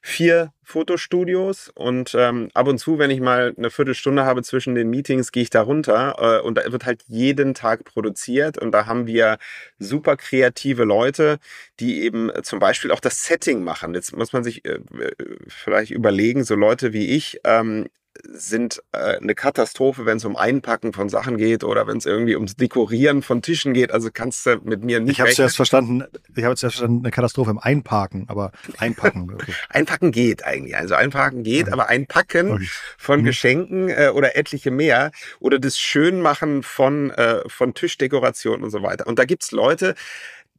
vier 0.00 0.52
Fotostudios 0.62 1.70
und 1.74 2.14
ähm, 2.16 2.48
ab 2.54 2.68
und 2.68 2.78
zu, 2.78 2.98
wenn 2.98 3.10
ich 3.10 3.20
mal 3.20 3.54
eine 3.56 3.70
Viertelstunde 3.70 4.24
habe 4.24 4.42
zwischen 4.42 4.74
den 4.74 4.88
Meetings, 4.88 5.32
gehe 5.32 5.42
ich 5.42 5.50
da 5.50 5.62
runter 5.62 6.16
äh, 6.18 6.46
und 6.46 6.58
da 6.58 6.70
wird 6.70 6.86
halt 6.86 7.02
jeden 7.08 7.54
Tag 7.54 7.84
produziert 7.84 8.58
und 8.58 8.72
da 8.72 8.86
haben 8.86 9.06
wir 9.06 9.38
super 9.78 10.16
kreative 10.16 10.84
Leute, 10.84 11.38
die 11.80 12.02
eben 12.02 12.30
zum 12.42 12.60
Beispiel 12.60 12.92
auch 12.92 13.00
das 13.00 13.24
Setting 13.24 13.64
machen. 13.64 13.94
Jetzt 13.94 14.16
muss 14.16 14.32
man 14.32 14.44
sich 14.44 14.64
äh, 14.64 14.78
äh 14.98 15.12
vielleicht 15.48 15.90
überlegen, 15.90 16.44
so 16.44 16.54
Leute 16.54 16.92
wie 16.92 17.10
ich, 17.16 17.40
ähm, 17.44 17.88
sind 18.24 18.82
äh, 18.92 19.16
eine 19.16 19.34
Katastrophe, 19.34 20.04
wenn 20.04 20.18
es 20.18 20.24
um 20.24 20.36
Einpacken 20.36 20.92
von 20.92 21.08
Sachen 21.08 21.36
geht 21.38 21.64
oder 21.64 21.86
wenn 21.86 21.96
es 21.96 22.06
irgendwie 22.06 22.34
ums 22.34 22.56
Dekorieren 22.56 23.22
von 23.22 23.42
Tischen 23.42 23.72
geht. 23.72 23.90
Also 23.90 24.10
kannst 24.12 24.44
du 24.46 24.60
mit 24.62 24.84
mir 24.84 25.00
nicht. 25.00 25.12
Ich 25.12 25.20
habe 25.20 25.30
es 25.30 25.38
erst 25.38 25.56
verstanden. 25.56 26.04
Ich 26.34 26.44
habe 26.44 26.54
es 26.54 26.62
erst 26.62 26.76
verstanden, 26.76 27.04
eine 27.04 27.10
Katastrophe 27.10 27.50
im 27.50 27.58
Einparken, 27.58 28.26
aber 28.28 28.52
Einpacken. 28.78 29.32
Okay. 29.32 29.52
einpacken 29.68 30.12
geht 30.12 30.44
eigentlich. 30.44 30.76
Also 30.76 30.94
Einpacken 30.94 31.42
geht, 31.42 31.64
okay. 31.64 31.72
aber 31.72 31.88
Einpacken 31.88 32.52
okay. 32.52 32.68
von 32.98 33.20
mhm. 33.20 33.24
Geschenken 33.24 33.88
äh, 33.88 34.10
oder 34.14 34.36
etliche 34.36 34.70
mehr 34.70 35.10
oder 35.40 35.58
das 35.58 35.78
Schönmachen 35.78 36.62
von 36.62 37.10
äh, 37.10 37.40
von 37.48 37.74
Tischdekorationen 37.74 38.62
und 38.62 38.70
so 38.70 38.82
weiter. 38.82 39.06
Und 39.06 39.18
da 39.18 39.24
gibt's 39.24 39.52
Leute, 39.52 39.94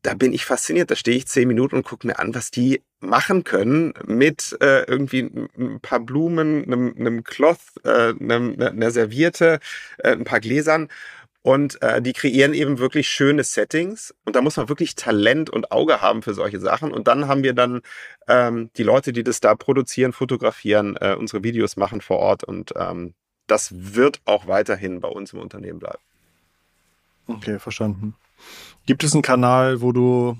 da 0.04 0.14
bin 0.14 0.34
ich 0.34 0.46
fasziniert. 0.46 0.92
Da 0.92 0.96
stehe 0.96 1.18
ich 1.18 1.28
zehn 1.28 1.48
Minuten 1.48 1.76
und 1.78 1.84
gucke 1.84 2.06
mir 2.06 2.20
an, 2.20 2.36
was 2.36 2.52
die 2.52 2.84
machen 3.00 3.44
können 3.44 3.94
mit 4.06 4.56
äh, 4.62 4.84
irgendwie 4.84 5.32
ein 5.58 5.80
paar 5.82 6.00
Blumen, 6.00 6.66
einem, 6.66 6.96
einem 6.98 7.24
Cloth, 7.24 7.60
äh, 7.84 8.10
einem, 8.10 8.56
ne, 8.56 8.70
einer 8.70 8.92
Serviette, 8.92 9.60
äh, 9.98 10.12
ein 10.12 10.26
paar 10.26 10.40
Gläsern. 10.40 10.90
Und 11.42 11.82
äh, 11.82 12.02
die 12.02 12.14
kreieren 12.14 12.54
eben 12.54 12.80
wirklich 12.80 13.10
schöne 13.10 13.44
Settings. 13.44 14.14
Und 14.24 14.36
da 14.36 14.42
muss 14.42 14.56
man 14.56 14.70
wirklich 14.70 14.96
Talent 14.96 15.50
und 15.50 15.72
Auge 15.72 16.02
haben 16.02 16.22
für 16.22 16.34
solche 16.34 16.60
Sachen. 16.60 16.92
Und 16.92 17.08
dann 17.08 17.28
haben 17.28 17.44
wir 17.44 17.54
dann 17.54 17.82
ähm, 18.28 18.70
die 18.78 18.84
Leute, 18.84 19.12
die 19.12 19.24
das 19.24 19.42
da 19.42 19.56
produzieren, 19.56 20.14
fotografieren, 20.14 20.96
äh, 21.02 21.16
unsere 21.20 21.44
Videos 21.44 21.76
machen 21.76 22.00
vor 22.00 22.20
Ort. 22.20 22.46
Und 22.46 22.74
ähm, 22.78 23.14
das 23.48 23.72
wird 23.74 24.22
auch 24.24 24.48
weiterhin 24.48 25.02
bei 25.02 25.10
uns 25.10 25.34
im 25.34 25.40
Unternehmen 25.40 25.80
bleiben. 25.80 26.00
Okay, 27.28 27.60
verstanden. 27.60 28.16
Gibt 28.86 29.04
es 29.04 29.14
einen 29.14 29.22
Kanal, 29.22 29.82
wo 29.82 29.92
du 29.92 30.38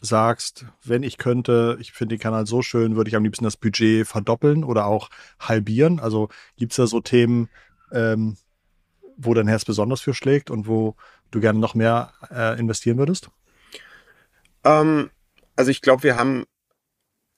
sagst, 0.00 0.66
wenn 0.84 1.02
ich 1.02 1.18
könnte, 1.18 1.76
ich 1.80 1.92
finde 1.92 2.16
den 2.16 2.20
Kanal 2.22 2.46
so 2.46 2.62
schön, 2.62 2.96
würde 2.96 3.08
ich 3.08 3.16
am 3.16 3.24
liebsten 3.24 3.44
das 3.44 3.56
Budget 3.56 4.06
verdoppeln 4.06 4.64
oder 4.64 4.86
auch 4.86 5.08
halbieren? 5.40 6.00
Also 6.00 6.28
gibt 6.56 6.72
es 6.72 6.76
da 6.76 6.86
so 6.86 7.00
Themen, 7.00 7.48
ähm, 7.92 8.36
wo 9.16 9.34
dein 9.34 9.48
Herz 9.48 9.64
besonders 9.64 10.00
für 10.00 10.14
schlägt 10.14 10.50
und 10.50 10.66
wo 10.66 10.96
du 11.30 11.40
gerne 11.40 11.58
noch 11.58 11.74
mehr 11.74 12.12
äh, 12.30 12.58
investieren 12.58 12.98
würdest? 12.98 13.30
Ähm, 14.64 15.10
also 15.54 15.70
ich 15.70 15.80
glaube, 15.80 16.02
wir 16.02 16.16
haben 16.16 16.44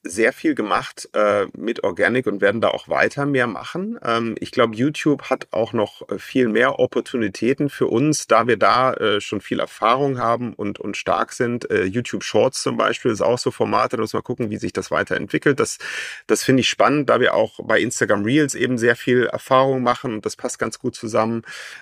sehr 0.03 0.31
viel 0.31 0.55
gemacht 0.55 1.09
äh, 1.13 1.47
mit 1.57 1.83
Organic 1.83 2.25
und 2.25 2.39
werden 2.39 2.61
da 2.61 2.69
auch 2.69 2.87
weiter 2.87 3.25
mehr 3.25 3.47
machen. 3.47 3.99
Ähm, 4.01 4.35
ich 4.39 4.51
glaube, 4.51 4.75
YouTube 4.75 5.29
hat 5.29 5.47
auch 5.51 5.73
noch 5.73 6.07
äh, 6.09 6.17
viel 6.17 6.47
mehr 6.47 6.79
Opportunitäten 6.79 7.69
für 7.69 7.87
uns, 7.87 8.25
da 8.27 8.47
wir 8.47 8.55
da 8.55 8.93
äh, 8.93 9.19
schon 9.19 9.41
viel 9.41 9.59
Erfahrung 9.59 10.17
haben 10.17 10.53
und, 10.53 10.79
und 10.79 10.95
stark 10.95 11.33
sind. 11.33 11.69
Äh, 11.69 11.83
YouTube 11.83 12.23
Shorts 12.23 12.63
zum 12.63 12.77
Beispiel 12.77 13.11
ist 13.11 13.21
auch 13.21 13.37
so 13.37 13.51
Formate, 13.51 13.97
da 13.97 14.01
muss 14.01 14.13
man 14.13 14.23
gucken, 14.23 14.49
wie 14.49 14.57
sich 14.57 14.71
das 14.71 14.89
weiterentwickelt. 14.89 15.59
Das, 15.59 15.79
das 16.27 16.43
finde 16.43 16.61
ich 16.61 16.69
spannend, 16.69 17.09
da 17.09 17.19
wir 17.19 17.33
auch 17.33 17.59
bei 17.61 17.81
Instagram 17.81 18.23
Reels 18.23 18.55
eben 18.55 18.77
sehr 18.77 18.95
viel 18.95 19.25
Erfahrung 19.25 19.83
machen 19.83 20.13
und 20.13 20.25
das 20.25 20.37
passt 20.37 20.59
ganz 20.59 20.79
gut 20.79 20.95
zusammen. 20.95 21.41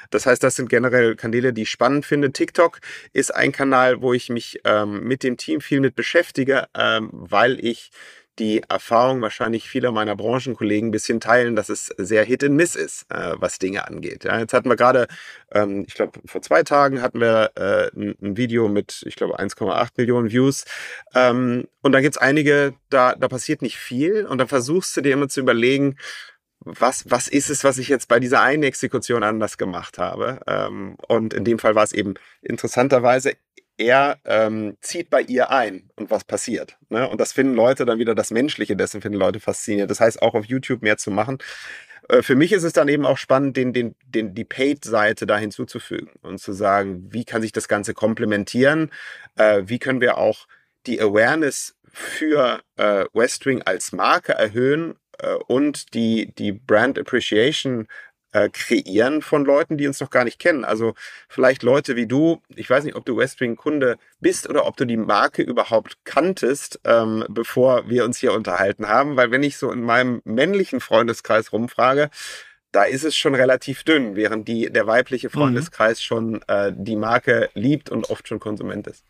Das 0.09 0.25
heißt, 0.25 0.41
das 0.41 0.55
sind 0.55 0.69
generell 0.69 1.15
Kanäle, 1.15 1.53
die 1.53 1.63
ich 1.63 1.69
spannend 1.69 2.03
finde. 2.03 2.31
TikTok 2.31 2.79
ist 3.13 3.33
ein 3.35 3.51
Kanal, 3.51 4.01
wo 4.01 4.13
ich 4.13 4.29
mich 4.29 4.61
ähm, 4.63 5.03
mit 5.03 5.21
dem 5.21 5.37
Team 5.37 5.61
viel 5.61 5.81
mit 5.81 5.95
beschäftige, 5.95 6.67
ähm, 6.75 7.09
weil 7.11 7.63
ich 7.63 7.91
die 8.39 8.61
Erfahrung 8.69 9.21
wahrscheinlich 9.21 9.69
vieler 9.69 9.91
meiner 9.91 10.15
Branchenkollegen 10.15 10.89
ein 10.89 10.91
bisschen 10.91 11.19
teilen, 11.19 11.55
dass 11.55 11.69
es 11.69 11.87
sehr 11.97 12.23
Hit 12.23 12.43
and 12.43 12.55
Miss 12.55 12.75
ist, 12.75 13.05
äh, 13.09 13.33
was 13.35 13.59
Dinge 13.59 13.87
angeht. 13.87 14.23
Ja, 14.23 14.39
jetzt 14.39 14.53
hatten 14.53 14.69
wir 14.69 14.75
gerade, 14.75 15.07
ähm, 15.51 15.85
ich 15.87 15.95
glaube, 15.95 16.19
vor 16.25 16.41
zwei 16.41 16.63
Tagen 16.63 17.01
hatten 17.01 17.19
wir 17.19 17.51
äh, 17.55 17.89
ein, 17.95 18.15
ein, 18.21 18.37
Video 18.37 18.67
mit, 18.67 19.03
ich 19.05 19.15
glaube, 19.15 19.39
1,8 19.39 19.89
Millionen 19.97 20.31
Views. 20.31 20.65
Ähm, 21.15 21.67
und 21.81 21.91
dann 21.91 22.03
gibt's 22.03 22.17
einige, 22.17 22.73
da, 22.89 23.15
da 23.15 23.27
passiert 23.27 23.61
nicht 23.61 23.77
viel. 23.77 24.25
Und 24.25 24.37
dann 24.37 24.47
versuchst 24.47 24.95
du 24.97 25.01
dir 25.01 25.13
immer 25.13 25.29
zu 25.29 25.39
überlegen, 25.39 25.97
was, 26.59 27.09
was 27.09 27.27
ist 27.27 27.49
es, 27.49 27.63
was 27.63 27.77
ich 27.77 27.87
jetzt 27.87 28.07
bei 28.07 28.19
dieser 28.19 28.41
einen 28.41 28.63
Exekution 28.63 29.23
anders 29.23 29.57
gemacht 29.57 29.97
habe? 29.97 30.39
Ähm, 30.47 30.97
und 31.07 31.33
in 31.33 31.43
dem 31.43 31.59
Fall 31.59 31.75
war 31.75 31.83
es 31.83 31.93
eben 31.93 32.15
interessanterweise 32.41 33.33
er 33.77 34.17
ähm, 34.25 34.77
zieht 34.81 35.09
bei 35.09 35.21
ihr 35.21 35.51
ein 35.51 35.89
und 35.95 36.09
was 36.09 36.23
passiert. 36.23 36.77
Ne? 36.89 37.07
Und 37.07 37.21
das 37.21 37.33
finden 37.33 37.53
Leute 37.53 37.85
dann 37.85 37.99
wieder 37.99 38.15
das 38.15 38.31
Menschliche, 38.31 38.75
dessen 38.75 39.01
finden 39.01 39.19
Leute 39.19 39.39
faszinierend. 39.39 39.91
Das 39.91 39.99
heißt, 39.99 40.21
auch 40.21 40.33
auf 40.33 40.45
YouTube 40.45 40.81
mehr 40.81 40.97
zu 40.97 41.11
machen. 41.11 41.37
Äh, 42.09 42.21
für 42.21 42.35
mich 42.35 42.51
ist 42.53 42.63
es 42.63 42.73
dann 42.73 42.87
eben 42.87 43.05
auch 43.05 43.17
spannend, 43.17 43.57
den, 43.57 43.73
den, 43.73 43.95
den, 44.05 44.33
die 44.33 44.45
Paid-Seite 44.45 45.27
da 45.27 45.37
hinzuzufügen 45.37 46.09
und 46.21 46.39
zu 46.39 46.53
sagen, 46.53 47.07
wie 47.11 47.25
kann 47.25 47.41
sich 47.41 47.51
das 47.51 47.67
Ganze 47.67 47.93
komplementieren? 47.93 48.91
Äh, 49.35 49.63
wie 49.65 49.79
können 49.79 50.01
wir 50.01 50.17
auch 50.17 50.47
die 50.85 50.99
Awareness 51.01 51.75
für 51.91 52.61
äh, 52.77 53.05
Westwing 53.13 53.61
als 53.63 53.91
Marke 53.91 54.33
erhöhen 54.33 54.95
äh, 55.19 55.33
und 55.47 55.93
die, 55.93 56.33
die 56.35 56.51
Brand 56.51 56.97
Appreciation 56.99 57.87
äh, 58.37 58.49
kreieren 58.49 59.21
von 59.21 59.45
Leuten, 59.45 59.77
die 59.77 59.87
uns 59.87 59.99
noch 59.99 60.09
gar 60.09 60.23
nicht 60.23 60.39
kennen. 60.39 60.63
Also 60.63 60.93
vielleicht 61.27 61.63
Leute 61.63 61.95
wie 61.95 62.07
du, 62.07 62.41
ich 62.55 62.69
weiß 62.69 62.83
nicht, 62.83 62.95
ob 62.95 63.05
du 63.05 63.17
Westwing-Kunde 63.17 63.97
bist 64.19 64.49
oder 64.49 64.65
ob 64.65 64.77
du 64.77 64.85
die 64.85 64.97
Marke 64.97 65.41
überhaupt 65.41 65.97
kanntest, 66.03 66.79
ähm, 66.83 67.25
bevor 67.29 67.89
wir 67.89 68.05
uns 68.05 68.17
hier 68.17 68.33
unterhalten 68.33 68.87
haben, 68.87 69.15
weil 69.15 69.31
wenn 69.31 69.43
ich 69.43 69.57
so 69.57 69.71
in 69.71 69.81
meinem 69.81 70.21
männlichen 70.23 70.79
Freundeskreis 70.79 71.51
rumfrage, 71.51 72.09
da 72.71 72.83
ist 72.83 73.03
es 73.03 73.15
schon 73.15 73.33
relativ 73.33 73.83
dünn, 73.83 74.15
während 74.15 74.47
die, 74.47 74.71
der 74.71 74.85
weibliche 74.85 75.27
mhm. 75.27 75.31
Freundeskreis 75.31 75.99
mhm. 75.99 76.03
schon 76.03 76.41
äh, 76.47 76.71
die 76.75 76.95
Marke 76.95 77.49
liebt 77.53 77.89
und 77.89 78.09
oft 78.09 78.27
schon 78.27 78.39
Konsument 78.39 78.87
ist. 78.87 79.03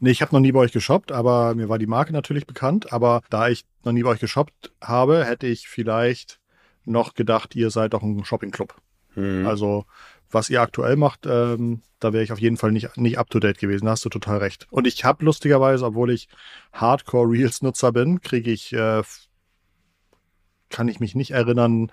Nee, 0.00 0.10
ich 0.10 0.22
habe 0.22 0.34
noch 0.34 0.40
nie 0.40 0.52
bei 0.52 0.60
euch 0.60 0.72
geshoppt, 0.72 1.12
aber 1.12 1.54
mir 1.54 1.68
war 1.68 1.78
die 1.78 1.86
Marke 1.86 2.12
natürlich 2.12 2.46
bekannt. 2.46 2.92
Aber 2.92 3.20
da 3.30 3.48
ich 3.48 3.64
noch 3.84 3.92
nie 3.92 4.02
bei 4.02 4.10
euch 4.10 4.20
geshoppt 4.20 4.72
habe, 4.80 5.24
hätte 5.24 5.46
ich 5.46 5.68
vielleicht 5.68 6.40
noch 6.84 7.14
gedacht, 7.14 7.54
ihr 7.56 7.70
seid 7.70 7.94
doch 7.94 8.02
ein 8.02 8.24
Shopping-Club. 8.24 8.74
Mhm. 9.14 9.46
Also, 9.46 9.84
was 10.30 10.50
ihr 10.50 10.60
aktuell 10.60 10.96
macht, 10.96 11.26
ähm, 11.26 11.82
da 12.00 12.12
wäre 12.12 12.24
ich 12.24 12.32
auf 12.32 12.40
jeden 12.40 12.56
Fall 12.56 12.72
nicht, 12.72 12.96
nicht 12.96 13.18
up 13.18 13.30
to 13.30 13.40
date 13.40 13.58
gewesen. 13.58 13.86
Da 13.86 13.92
hast 13.92 14.04
du 14.04 14.08
total 14.08 14.38
recht. 14.38 14.66
Und 14.70 14.86
ich 14.86 15.04
habe 15.04 15.24
lustigerweise, 15.24 15.86
obwohl 15.86 16.10
ich 16.10 16.28
Hardcore-Reels-Nutzer 16.72 17.92
bin, 17.92 18.20
kriege 18.20 18.50
ich, 18.50 18.72
äh, 18.72 19.02
kann 20.68 20.88
ich 20.88 21.00
mich 21.00 21.14
nicht 21.14 21.30
erinnern, 21.30 21.92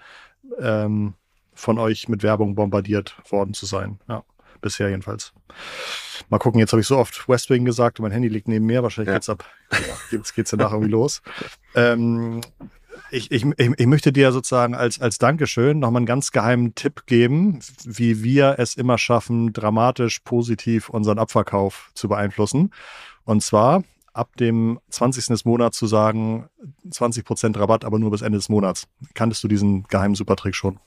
ähm, 0.60 1.14
von 1.54 1.78
euch 1.78 2.10
mit 2.10 2.24
Werbung 2.24 2.56
bombardiert 2.56 3.16
worden 3.30 3.54
zu 3.54 3.66
sein. 3.66 4.00
Ja, 4.08 4.24
bisher 4.62 4.90
jedenfalls. 4.90 5.34
Mal 6.30 6.40
gucken, 6.40 6.60
jetzt 6.60 6.72
habe 6.72 6.82
ich 6.82 6.88
so 6.88 6.98
oft 6.98 7.28
Westwing 7.28 7.66
gesagt 7.66 8.00
und 8.00 8.04
mein 8.04 8.12
Handy 8.12 8.30
liegt 8.30 8.48
neben 8.48 8.66
mir. 8.66 8.84
Wahrscheinlich 8.84 9.10
ja. 9.10 9.16
geht's 9.16 9.30
ab. 9.30 9.46
Jetzt 10.12 10.34
geht's 10.34 10.52
danach 10.52 10.72
irgendwie 10.72 10.92
los. 10.92 11.22
Ähm, 11.74 12.42
ich, 13.12 13.32
ich, 13.32 13.46
ich 13.58 13.86
möchte 13.86 14.12
dir 14.12 14.32
sozusagen 14.32 14.76
als, 14.76 15.00
als 15.00 15.18
Dankeschön 15.18 15.80
nochmal 15.80 16.00
einen 16.00 16.06
ganz 16.06 16.32
geheimen 16.32 16.76
Tipp 16.76 17.06
geben, 17.06 17.60
wie 17.84 18.24
wir 18.24 18.56
es 18.58 18.76
immer 18.76 18.98
schaffen, 18.98 19.54
dramatisch 19.54 20.20
positiv 20.20 20.90
unseren 20.90 21.20
Abverkauf 21.20 21.92
zu 21.94 22.08
beeinflussen. 22.08 22.72
Und 23.24 23.44
zwar 23.44 23.84
ab 24.14 24.36
dem 24.38 24.80
20. 24.90 25.28
des 25.28 25.46
Monats 25.46 25.78
zu 25.78 25.88
sagen, 25.88 26.50
20% 26.90 27.58
Rabatt, 27.60 27.86
aber 27.86 28.00
nur 28.00 28.12
bis 28.12 28.22
Ende 28.22 28.38
des 28.38 28.50
Monats. 28.50 28.88
Kanntest 29.14 29.44
du 29.44 29.48
diesen 29.48 29.84
geheimen 29.84 30.16
Supertrick 30.16 30.56
schon? 30.56 30.80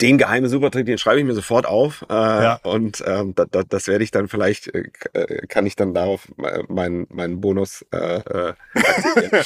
Den 0.00 0.18
geheimen 0.18 0.48
Supertrick, 0.48 0.86
den 0.86 0.98
schreibe 0.98 1.20
ich 1.20 1.26
mir 1.26 1.34
sofort 1.34 1.64
auf 1.64 2.04
äh, 2.08 2.14
ja. 2.14 2.60
und 2.64 3.04
ähm, 3.06 3.34
da, 3.36 3.44
da, 3.44 3.62
das 3.62 3.86
werde 3.86 4.02
ich 4.02 4.10
dann 4.10 4.26
vielleicht, 4.26 4.74
äh, 4.74 5.46
kann 5.48 5.64
ich 5.64 5.76
dann 5.76 5.94
darauf 5.94 6.26
meinen 6.68 7.06
meinen 7.10 7.40
Bonus 7.40 7.86
äh, 7.92 8.16
äh, 8.16 8.54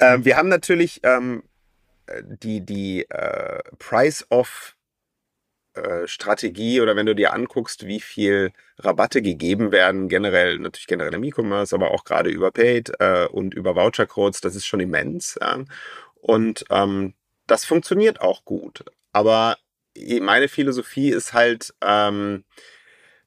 Ähm, 0.00 0.24
wir 0.24 0.36
haben 0.36 0.48
natürlich 0.48 1.00
ähm, 1.02 1.42
die, 2.22 2.64
die 2.64 3.08
äh, 3.08 3.60
Price-Off 3.78 4.76
äh, 5.74 6.80
oder 6.80 6.96
wenn 6.96 7.06
du 7.06 7.14
dir 7.14 7.32
anguckst, 7.32 7.86
wie 7.86 8.00
viel 8.00 8.52
Rabatte 8.78 9.22
gegeben 9.22 9.72
werden, 9.72 10.08
generell, 10.08 10.58
natürlich 10.58 10.86
generell 10.86 11.14
im 11.14 11.24
E-Commerce, 11.24 11.74
aber 11.74 11.90
auch 11.90 12.04
gerade 12.04 12.30
über 12.30 12.50
Paid 12.50 12.92
äh, 12.98 13.26
und 13.26 13.54
über 13.54 13.74
Voucher-Codes, 13.74 14.40
das 14.40 14.56
ist 14.56 14.66
schon 14.66 14.80
immens. 14.80 15.38
Ja? 15.40 15.64
Und 16.14 16.64
ähm, 16.70 17.14
das 17.46 17.64
funktioniert 17.64 18.20
auch 18.20 18.44
gut. 18.44 18.84
Aber 19.12 19.56
meine 20.20 20.48
Philosophie 20.48 21.10
ist 21.10 21.32
halt, 21.32 21.74
ähm, 21.82 22.44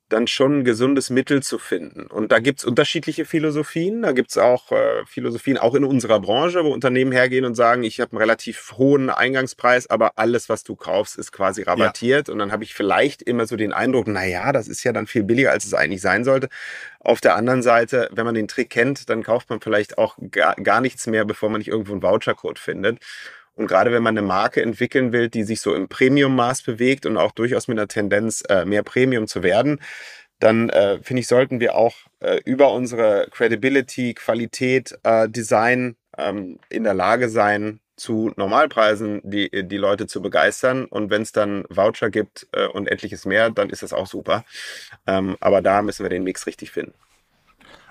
dann 0.09 0.27
schon 0.27 0.59
ein 0.59 0.63
gesundes 0.63 1.09
Mittel 1.09 1.41
zu 1.41 1.59
finden. 1.59 2.07
Und 2.07 2.31
da 2.31 2.39
gibt's 2.39 2.65
unterschiedliche 2.65 3.25
Philosophien. 3.25 4.01
Da 4.01 4.11
gibt's 4.11 4.37
auch 4.37 4.71
äh, 4.71 5.05
Philosophien, 5.05 5.57
auch 5.57 5.75
in 5.75 5.83
unserer 5.83 6.19
Branche, 6.19 6.63
wo 6.63 6.73
Unternehmen 6.73 7.11
hergehen 7.11 7.45
und 7.45 7.55
sagen, 7.55 7.83
ich 7.83 7.99
habe 7.99 8.11
einen 8.11 8.19
relativ 8.19 8.73
hohen 8.77 9.09
Eingangspreis, 9.09 9.89
aber 9.89 10.13
alles, 10.17 10.49
was 10.49 10.63
du 10.63 10.75
kaufst, 10.75 11.17
ist 11.17 11.31
quasi 11.31 11.61
rabattiert. 11.61 12.27
Ja. 12.27 12.33
Und 12.33 12.39
dann 12.39 12.51
habe 12.51 12.63
ich 12.63 12.73
vielleicht 12.73 13.21
immer 13.21 13.45
so 13.45 13.55
den 13.55 13.71
Eindruck, 13.71 14.07
na 14.07 14.25
ja, 14.25 14.51
das 14.51 14.67
ist 14.67 14.83
ja 14.83 14.91
dann 14.91 15.07
viel 15.07 15.23
billiger, 15.23 15.51
als 15.51 15.65
es 15.65 15.73
eigentlich 15.73 16.01
sein 16.01 16.23
sollte. 16.23 16.49
Auf 16.99 17.21
der 17.21 17.35
anderen 17.35 17.61
Seite, 17.61 18.09
wenn 18.11 18.25
man 18.25 18.35
den 18.35 18.47
Trick 18.47 18.69
kennt, 18.69 19.09
dann 19.09 19.23
kauft 19.23 19.49
man 19.49 19.61
vielleicht 19.61 19.97
auch 19.97 20.17
gar, 20.31 20.55
gar 20.55 20.81
nichts 20.81 21.07
mehr, 21.07 21.23
bevor 21.23 21.49
man 21.49 21.59
nicht 21.59 21.69
irgendwo 21.69 21.93
einen 21.93 22.03
Vouchercode 22.03 22.59
findet. 22.59 22.99
Und 23.59 23.67
gerade 23.67 23.91
wenn 23.91 24.01
man 24.01 24.17
eine 24.17 24.25
Marke 24.25 24.61
entwickeln 24.61 25.11
will, 25.11 25.27
die 25.27 25.43
sich 25.43 25.59
so 25.59 25.75
im 25.75 25.89
Premium-Maß 25.89 26.63
bewegt 26.63 27.05
und 27.05 27.17
auch 27.17 27.33
durchaus 27.33 27.67
mit 27.67 27.77
einer 27.77 27.89
Tendenz, 27.89 28.41
äh, 28.47 28.63
mehr 28.63 28.83
Premium 28.83 29.27
zu 29.27 29.43
werden, 29.43 29.81
dann 30.39 30.69
äh, 30.69 30.99
finde 31.03 31.19
ich, 31.19 31.27
sollten 31.27 31.59
wir 31.59 31.75
auch 31.75 31.97
äh, 32.21 32.39
über 32.45 32.71
unsere 32.71 33.27
Credibility, 33.31 34.13
Qualität, 34.13 34.97
äh, 35.03 35.27
Design 35.27 35.97
ähm, 36.17 36.59
in 36.69 36.85
der 36.85 36.93
Lage 36.93 37.27
sein, 37.27 37.81
zu 37.97 38.31
Normalpreisen 38.37 39.19
die, 39.25 39.49
die 39.67 39.77
Leute 39.77 40.07
zu 40.07 40.21
begeistern. 40.21 40.85
Und 40.85 41.09
wenn 41.09 41.23
es 41.23 41.33
dann 41.33 41.65
Voucher 41.67 42.09
gibt 42.09 42.47
äh, 42.53 42.65
und 42.65 42.87
etliches 42.87 43.25
mehr, 43.25 43.49
dann 43.49 43.69
ist 43.69 43.83
das 43.83 43.91
auch 43.91 44.07
super. 44.07 44.45
Ähm, 45.05 45.35
aber 45.41 45.61
da 45.61 45.81
müssen 45.81 46.05
wir 46.05 46.09
den 46.09 46.23
Mix 46.23 46.47
richtig 46.47 46.71
finden. 46.71 46.93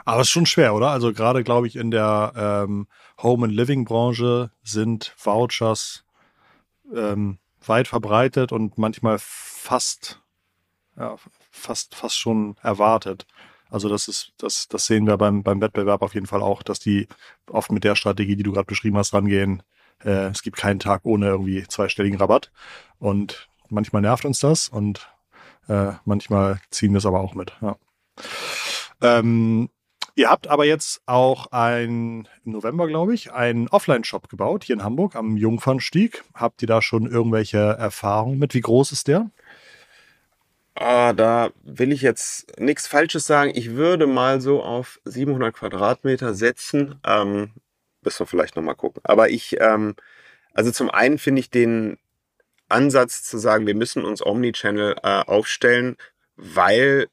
Aber 0.08 0.22
es 0.22 0.28
ist 0.28 0.32
schon 0.32 0.46
schwer, 0.46 0.74
oder? 0.74 0.88
Also 0.88 1.12
gerade, 1.12 1.44
glaube 1.44 1.66
ich, 1.66 1.76
in 1.76 1.90
der 1.90 2.32
ähm, 2.34 2.86
Home 3.22 3.44
and 3.44 3.54
Living 3.54 3.84
Branche 3.84 4.50
sind 4.62 5.14
Vouchers 5.18 6.06
ähm, 6.96 7.36
weit 7.66 7.88
verbreitet 7.88 8.50
und 8.50 8.78
manchmal 8.78 9.18
fast, 9.20 10.22
ja, 10.96 11.16
fast, 11.50 11.94
fast 11.94 12.18
schon 12.18 12.56
erwartet. 12.62 13.26
Also 13.68 13.90
das 13.90 14.08
ist, 14.08 14.32
das, 14.38 14.66
das 14.68 14.86
sehen 14.86 15.06
wir 15.06 15.18
beim, 15.18 15.42
beim 15.42 15.60
Wettbewerb 15.60 16.00
auf 16.00 16.14
jeden 16.14 16.26
Fall 16.26 16.40
auch, 16.40 16.62
dass 16.62 16.80
die 16.80 17.06
oft 17.46 17.70
mit 17.70 17.84
der 17.84 17.94
Strategie, 17.94 18.36
die 18.36 18.44
du 18.44 18.52
gerade 18.52 18.64
beschrieben 18.64 18.96
hast, 18.96 19.12
rangehen. 19.12 19.62
Äh, 20.02 20.28
es 20.28 20.40
gibt 20.42 20.56
keinen 20.56 20.80
Tag 20.80 21.02
ohne 21.04 21.26
irgendwie 21.26 21.66
zweistelligen 21.68 22.18
Rabatt. 22.18 22.50
Und 22.98 23.50
manchmal 23.68 24.00
nervt 24.00 24.24
uns 24.24 24.40
das 24.40 24.70
und 24.70 25.06
äh, 25.68 25.92
manchmal 26.06 26.62
ziehen 26.70 26.92
wir 26.92 26.98
es 26.98 27.04
aber 27.04 27.20
auch 27.20 27.34
mit. 27.34 27.52
Ja. 27.60 27.76
Ähm, 29.02 29.68
Ihr 30.18 30.28
habt 30.28 30.48
aber 30.48 30.64
jetzt 30.64 31.00
auch 31.06 31.52
ein, 31.52 32.26
im 32.44 32.50
November, 32.50 32.88
glaube 32.88 33.14
ich, 33.14 33.30
einen 33.30 33.68
Offline-Shop 33.68 34.28
gebaut, 34.28 34.64
hier 34.64 34.74
in 34.74 34.82
Hamburg 34.82 35.14
am 35.14 35.36
Jungfernstieg. 35.36 36.24
Habt 36.34 36.60
ihr 36.60 36.66
da 36.66 36.82
schon 36.82 37.08
irgendwelche 37.08 37.58
Erfahrungen 37.58 38.36
mit? 38.36 38.52
Wie 38.52 38.60
groß 38.60 38.90
ist 38.90 39.06
der? 39.06 39.30
Ah, 40.74 41.12
da 41.12 41.50
will 41.62 41.92
ich 41.92 42.02
jetzt 42.02 42.58
nichts 42.58 42.88
Falsches 42.88 43.28
sagen. 43.28 43.52
Ich 43.54 43.76
würde 43.76 44.08
mal 44.08 44.40
so 44.40 44.60
auf 44.60 44.98
700 45.04 45.54
Quadratmeter 45.54 46.34
setzen. 46.34 46.96
Ähm, 47.06 47.52
müssen 48.02 48.18
wir 48.18 48.26
vielleicht 48.26 48.56
nochmal 48.56 48.74
gucken. 48.74 49.00
Aber 49.04 49.30
ich, 49.30 49.60
ähm, 49.60 49.94
also 50.52 50.72
zum 50.72 50.90
einen 50.90 51.18
finde 51.18 51.38
ich 51.38 51.50
den 51.50 51.96
Ansatz 52.68 53.22
zu 53.22 53.38
sagen, 53.38 53.68
wir 53.68 53.76
müssen 53.76 54.04
uns 54.04 54.26
Omnichannel 54.26 54.96
äh, 55.00 55.20
aufstellen, 55.20 55.96
weil 56.34 57.06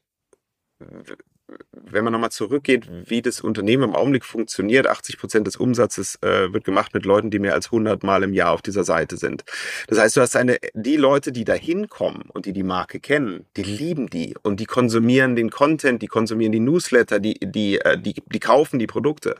wenn 1.72 2.02
man 2.02 2.12
nochmal 2.12 2.30
zurückgeht, 2.30 2.88
wie 3.08 3.22
das 3.22 3.40
Unternehmen 3.40 3.84
im 3.84 3.94
Augenblick 3.94 4.24
funktioniert, 4.24 4.86
80 4.86 5.18
Prozent 5.18 5.46
des 5.46 5.56
Umsatzes 5.56 6.18
äh, 6.22 6.52
wird 6.52 6.64
gemacht 6.64 6.92
mit 6.94 7.04
Leuten, 7.04 7.30
die 7.30 7.38
mehr 7.38 7.54
als 7.54 7.66
100 7.66 8.02
Mal 8.02 8.24
im 8.24 8.32
Jahr 8.32 8.50
auf 8.52 8.62
dieser 8.62 8.84
Seite 8.84 9.16
sind. 9.16 9.44
Das 9.86 9.98
heißt, 9.98 10.16
du 10.16 10.20
hast 10.20 10.34
eine, 10.34 10.58
die 10.74 10.96
Leute, 10.96 11.30
die 11.30 11.44
da 11.44 11.54
hinkommen 11.54 12.24
und 12.32 12.46
die 12.46 12.52
die 12.52 12.64
Marke 12.64 12.98
kennen, 12.98 13.46
die 13.56 13.62
lieben 13.62 14.08
die 14.08 14.34
und 14.42 14.58
die 14.58 14.66
konsumieren 14.66 15.36
den 15.36 15.50
Content, 15.50 16.02
die 16.02 16.08
konsumieren 16.08 16.52
die 16.52 16.60
Newsletter, 16.60 17.20
die, 17.20 17.38
die, 17.40 17.78
äh, 17.78 17.96
die, 17.98 18.14
die 18.26 18.40
kaufen 18.40 18.78
die 18.78 18.88
Produkte. 18.88 19.36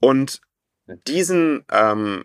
Und 0.00 0.40
diesen, 1.06 1.64
ähm, 1.70 2.24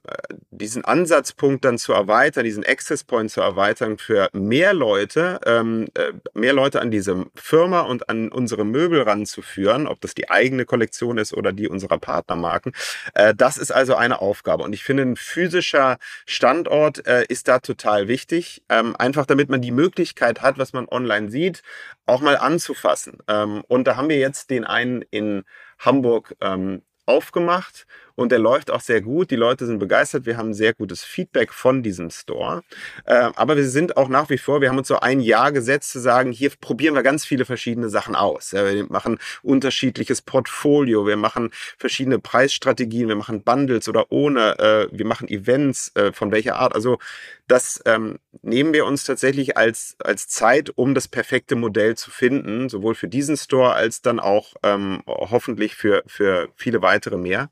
diesen 0.52 0.86
Ansatzpunkt 0.86 1.66
dann 1.66 1.78
zu 1.78 1.94
erweitern, 1.94 2.46
diesen 2.46 2.66
Access 2.66 3.04
Point 3.04 3.32
zu 3.32 3.42
erweitern 3.42 3.98
für 3.98 4.30
mehr 4.34 4.74
Leute, 4.74 5.40
ähm, 5.46 5.88
äh, 5.96 6.14
mehr 6.34 6.54
Leute 6.54 6.82
an 6.82 6.92
diese 6.92 7.26
Firma 7.36 7.82
und 7.82 8.10
an 8.10 8.30
unsere 8.30 8.64
Möbel 8.64 9.02
ranzuführen, 9.02 9.88
ob 9.88 10.00
das 10.02 10.14
die 10.14 10.30
eigene 10.30 10.66
Kollektion 10.66 11.18
ist 11.18 11.34
oder 11.34 11.52
die 11.52 11.68
unserer 11.68 11.98
Partnermarken, 11.98 12.74
äh, 13.16 13.34
das 13.36 13.58
ist 13.58 13.72
also 13.72 13.96
eine 13.96 14.22
Aufgabe. 14.22 14.64
Und 14.64 14.74
ich 14.74 14.84
finde, 14.84 15.04
ein 15.04 15.16
physischer 15.18 15.98
Standort 16.26 17.06
äh, 17.06 17.26
ist 17.28 17.48
da 17.48 17.60
total 17.60 18.08
wichtig, 18.08 18.64
ähm, 18.70 18.96
einfach 18.96 19.26
damit 19.26 19.50
man 19.50 19.62
die 19.62 19.72
Möglichkeit 19.72 20.42
hat, 20.42 20.58
was 20.58 20.74
man 20.74 20.88
online 20.88 21.30
sieht, 21.30 21.64
auch 22.06 22.22
mal 22.22 22.38
anzufassen. 22.38 23.18
Ähm, 23.28 23.64
und 23.68 23.86
da 23.86 23.98
haben 23.98 24.10
wir 24.10 24.18
jetzt 24.18 24.50
den 24.50 24.64
einen 24.64 25.02
in 25.12 25.44
Hamburg 25.80 26.36
ähm, 26.42 26.82
aufgemacht 27.06 27.86
und 28.16 28.32
der 28.32 28.40
läuft 28.40 28.70
auch 28.70 28.82
sehr 28.82 29.02
gut. 29.02 29.32
Die 29.32 29.36
Leute 29.36 29.66
sind 29.66 29.80
begeistert. 29.80 30.26
Wir 30.26 30.38
haben 30.38 30.54
sehr 30.54 30.74
gutes 30.74 31.04
Feedback 31.04 31.54
von 31.54 31.82
diesem 31.82 32.10
Store. 32.10 32.64
Äh, 33.06 33.32
aber 33.36 33.56
wir 33.58 33.68
sind 33.68 33.98
auch 33.98 34.08
nach 34.08 34.30
wie 34.30 34.38
vor, 34.38 34.62
wir 34.62 34.70
haben 34.70 34.78
uns 34.78 34.88
so 34.88 35.00
ein 35.00 35.20
Jahr 35.20 35.52
gesetzt 35.52 35.92
zu 35.92 36.00
sagen, 36.00 36.32
hier 36.32 36.52
probieren 36.60 36.96
wir 36.96 37.04
ganz 37.04 37.26
viele 37.26 37.46
verschiedene 37.46 37.90
Sachen 37.90 38.16
aus. 38.16 38.54
Wir 38.54 38.86
machen 38.90 39.20
unterschiedliches 39.42 40.22
Portfolio, 40.22 41.08
wir 41.08 41.18
machen 41.18 41.52
verschiedene 41.78 42.20
Preisstrategien, 42.20 43.08
wir 43.08 43.16
machen 43.16 43.44
Bundles 43.44 43.90
oder 43.90 44.12
ohne, 44.12 44.60
äh, 44.60 44.88
wir 44.92 45.06
machen 45.06 45.28
Events 45.28 45.92
äh, 45.96 46.12
von 46.12 46.32
welcher 46.32 46.58
Art. 46.58 46.76
Also 46.76 47.00
das 47.48 47.82
ähm, 47.86 48.20
nehmen 48.42 48.74
wir 48.74 48.86
uns 48.86 49.04
tatsächlich 49.04 49.58
als, 49.58 49.96
als 50.00 50.28
Zeit, 50.28 50.72
um 50.76 50.94
das 50.94 51.08
perfekte 51.08 51.56
Modell 51.56 51.96
zu 51.96 52.12
finden, 52.12 52.70
sowohl 52.70 52.96
für 52.96 53.08
diesen 53.08 53.38
Store 53.38 53.74
als 53.74 54.02
dann 54.02 54.20
auch 54.20 54.54
ähm, 54.64 55.02
hoffentlich 55.08 55.76
für, 55.76 56.04
für 56.08 56.50
viele 56.56 56.82
weitere 56.82 57.18
mehr. 57.18 57.50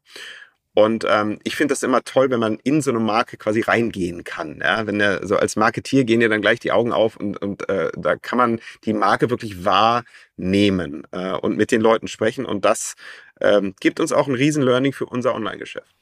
Und 0.73 1.05
ähm, 1.07 1.39
ich 1.43 1.55
finde 1.57 1.73
das 1.73 1.83
immer 1.83 2.01
toll, 2.03 2.29
wenn 2.29 2.39
man 2.39 2.57
in 2.63 2.81
so 2.81 2.91
eine 2.91 2.99
Marke 2.99 3.35
quasi 3.35 3.59
reingehen 3.61 4.23
kann. 4.23 4.59
Ja? 4.63 4.87
Wenn 4.87 4.99
der, 4.99 5.27
so 5.27 5.35
als 5.35 5.57
Marketier 5.57 6.05
gehen 6.05 6.21
dir 6.21 6.29
dann 6.29 6.41
gleich 6.41 6.59
die 6.59 6.71
Augen 6.71 6.93
auf 6.93 7.17
und, 7.17 7.41
und 7.41 7.67
äh, 7.67 7.91
da 7.97 8.15
kann 8.15 8.37
man 8.37 8.61
die 8.85 8.93
Marke 8.93 9.29
wirklich 9.29 9.65
wahrnehmen 9.65 11.05
äh, 11.11 11.33
und 11.33 11.57
mit 11.57 11.71
den 11.71 11.81
Leuten 11.81 12.07
sprechen. 12.07 12.45
Und 12.45 12.63
das 12.63 12.95
ähm, 13.41 13.75
gibt 13.81 13.99
uns 13.99 14.13
auch 14.13 14.27
ein 14.27 14.35
Riesen-Learning 14.35 14.93
für 14.93 15.05
unser 15.05 15.35
Online-Geschäft. 15.35 15.93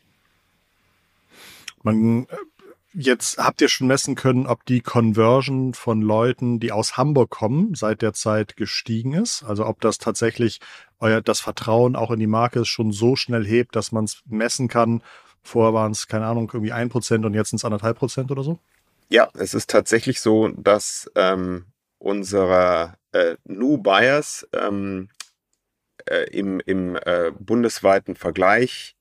Man 1.82 2.28
äh, 2.30 2.36
Jetzt 2.94 3.38
habt 3.38 3.62
ihr 3.62 3.70
schon 3.70 3.86
messen 3.86 4.16
können, 4.16 4.48
ob 4.48 4.66
die 4.66 4.82
Conversion 4.82 5.76
von 5.76 6.02
Leuten, 6.02 6.60
die 6.60 6.72
aus 6.72 6.98
Hamburg 6.98 7.30
kommen, 7.30 7.76
seit 7.76 8.02
der 8.02 8.14
Zeit 8.14 8.58
gestiegen 8.58 9.14
ist. 9.14 9.44
Also 9.44 9.68
ob 9.68 9.80
das 9.82 10.00
tatsächlich 10.00 10.60
euer 11.00 11.22
das 11.22 11.40
Vertrauen 11.40 11.96
auch 11.96 12.10
in 12.10 12.20
die 12.20 12.28
Marke 12.28 12.66
schon 12.66 12.92
so 12.92 13.16
schnell 13.16 13.46
hebt, 13.46 13.76
dass 13.76 13.92
man 13.92 14.06
es 14.06 14.24
messen 14.26 14.68
kann. 14.70 15.04
Vorher 15.44 15.74
waren 15.74 15.92
es, 15.92 16.08
keine 16.08 16.26
Ahnung, 16.26 16.50
irgendwie 16.52 16.72
ein 16.72 16.90
Prozent 16.90 17.26
und 17.26 17.36
jetzt 17.36 17.52
sind 17.52 17.58
es 17.58 17.66
anderthalb 17.66 17.98
Prozent 17.98 18.32
oder 18.32 18.44
so? 18.44 18.60
Ja, 19.10 19.30
es 19.36 19.54
ist 19.54 19.70
tatsächlich 19.70 20.20
so, 20.20 20.48
dass 20.50 21.12
ähm, 21.16 21.66
unsere 22.00 22.96
äh, 23.12 23.36
New 23.44 23.78
Buyers 23.78 24.48
ähm, 24.52 25.10
äh, 26.06 26.30
im, 26.32 26.60
im 26.66 26.96
äh, 26.96 27.32
bundesweiten 27.38 28.16
Vergleich 28.16 28.96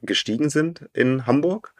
gestiegen 0.00 0.48
sind 0.48 0.88
in 0.94 1.26
Hamburg 1.26 1.74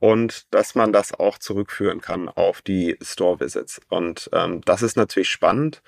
und 0.00 0.52
dass 0.54 0.74
man 0.74 0.92
das 0.92 1.12
auch 1.12 1.38
zurückführen 1.38 2.00
kann 2.00 2.28
auf 2.28 2.62
die 2.62 2.96
Store 3.02 3.40
Visits. 3.40 3.80
Und 3.88 4.30
ähm, 4.32 4.60
das 4.64 4.82
ist 4.82 4.96
natürlich 4.96 5.28
spannend, 5.28 5.82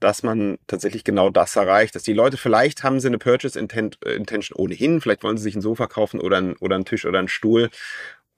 dass 0.00 0.22
man 0.22 0.58
tatsächlich 0.66 1.04
genau 1.04 1.30
das 1.30 1.56
erreicht, 1.56 1.94
dass 1.94 2.02
die 2.02 2.12
Leute 2.12 2.36
vielleicht 2.36 2.82
haben 2.82 3.00
sie 3.00 3.08
eine 3.08 3.18
Purchase 3.18 3.58
Intent, 3.58 3.98
äh, 4.04 4.12
Intention 4.14 4.58
ohnehin, 4.58 5.00
vielleicht 5.00 5.22
wollen 5.22 5.38
sie 5.38 5.44
sich 5.44 5.56
ein 5.56 5.62
Sofa 5.62 5.86
kaufen 5.86 6.20
oder, 6.20 6.38
ein, 6.38 6.56
oder 6.56 6.74
einen 6.74 6.84
Tisch 6.84 7.06
oder 7.06 7.18
einen 7.18 7.28
Stuhl. 7.28 7.70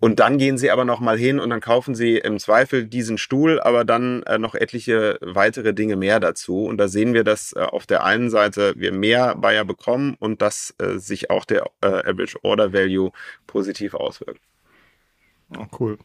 Und 0.00 0.20
dann 0.20 0.38
gehen 0.38 0.58
sie 0.58 0.70
aber 0.70 0.84
noch 0.84 1.00
mal 1.00 1.18
hin 1.18 1.40
und 1.40 1.50
dann 1.50 1.60
kaufen 1.60 1.96
sie 1.96 2.18
im 2.18 2.38
Zweifel 2.38 2.84
diesen 2.86 3.18
Stuhl, 3.18 3.58
aber 3.58 3.84
dann 3.84 4.22
äh, 4.24 4.38
noch 4.38 4.54
etliche 4.54 5.18
weitere 5.20 5.74
Dinge 5.74 5.96
mehr 5.96 6.20
dazu. 6.20 6.66
Und 6.66 6.78
da 6.78 6.86
sehen 6.86 7.14
wir, 7.14 7.24
dass 7.24 7.52
äh, 7.52 7.60
auf 7.60 7.84
der 7.84 8.04
einen 8.04 8.30
Seite 8.30 8.74
wir 8.76 8.92
mehr 8.92 9.34
Buyer 9.34 9.64
bekommen 9.64 10.14
und 10.20 10.40
dass 10.40 10.72
äh, 10.78 10.98
sich 10.98 11.30
auch 11.30 11.44
der 11.44 11.64
äh, 11.80 11.86
Average 11.86 12.38
Order 12.44 12.72
Value 12.72 13.10
positiv 13.48 13.94
auswirkt. 13.94 14.40
Oh, 15.56 15.66
cool. 15.78 15.98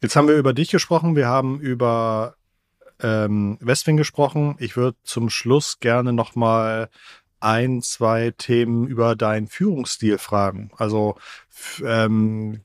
Jetzt 0.00 0.16
haben 0.16 0.28
wir 0.28 0.36
über 0.36 0.52
dich 0.52 0.70
gesprochen, 0.70 1.16
wir 1.16 1.28
haben 1.28 1.60
über 1.60 2.36
ähm, 3.00 3.58
Westwing 3.60 3.96
gesprochen. 3.96 4.56
Ich 4.58 4.76
würde 4.76 4.96
zum 5.04 5.30
Schluss 5.30 5.80
gerne 5.80 6.12
noch 6.12 6.34
mal 6.34 6.90
ein, 7.40 7.82
zwei 7.82 8.32
Themen 8.36 8.86
über 8.86 9.16
deinen 9.16 9.48
Führungsstil 9.48 10.18
fragen. 10.18 10.70
Also 10.76 11.16
ähm, 11.84 12.60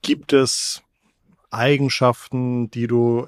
gibt 0.00 0.32
es 0.32 0.82
Eigenschaften, 1.50 2.70
die 2.70 2.86
du 2.86 3.26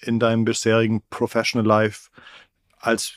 in 0.00 0.18
deinem 0.18 0.44
bisherigen 0.44 1.02
Professional 1.10 1.66
Life 1.66 2.10
als 2.78 3.14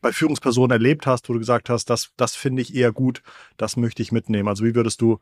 bei 0.00 0.12
Führungspersonen 0.12 0.70
erlebt 0.70 1.06
hast, 1.06 1.28
wo 1.28 1.32
du 1.32 1.38
gesagt 1.38 1.70
hast, 1.70 1.90
das, 1.90 2.10
das 2.16 2.36
finde 2.36 2.62
ich 2.62 2.74
eher 2.74 2.92
gut, 2.92 3.22
das 3.56 3.76
möchte 3.76 4.02
ich 4.02 4.12
mitnehmen. 4.12 4.48
Also 4.48 4.64
wie 4.64 4.74
würdest 4.74 5.00
du, 5.00 5.18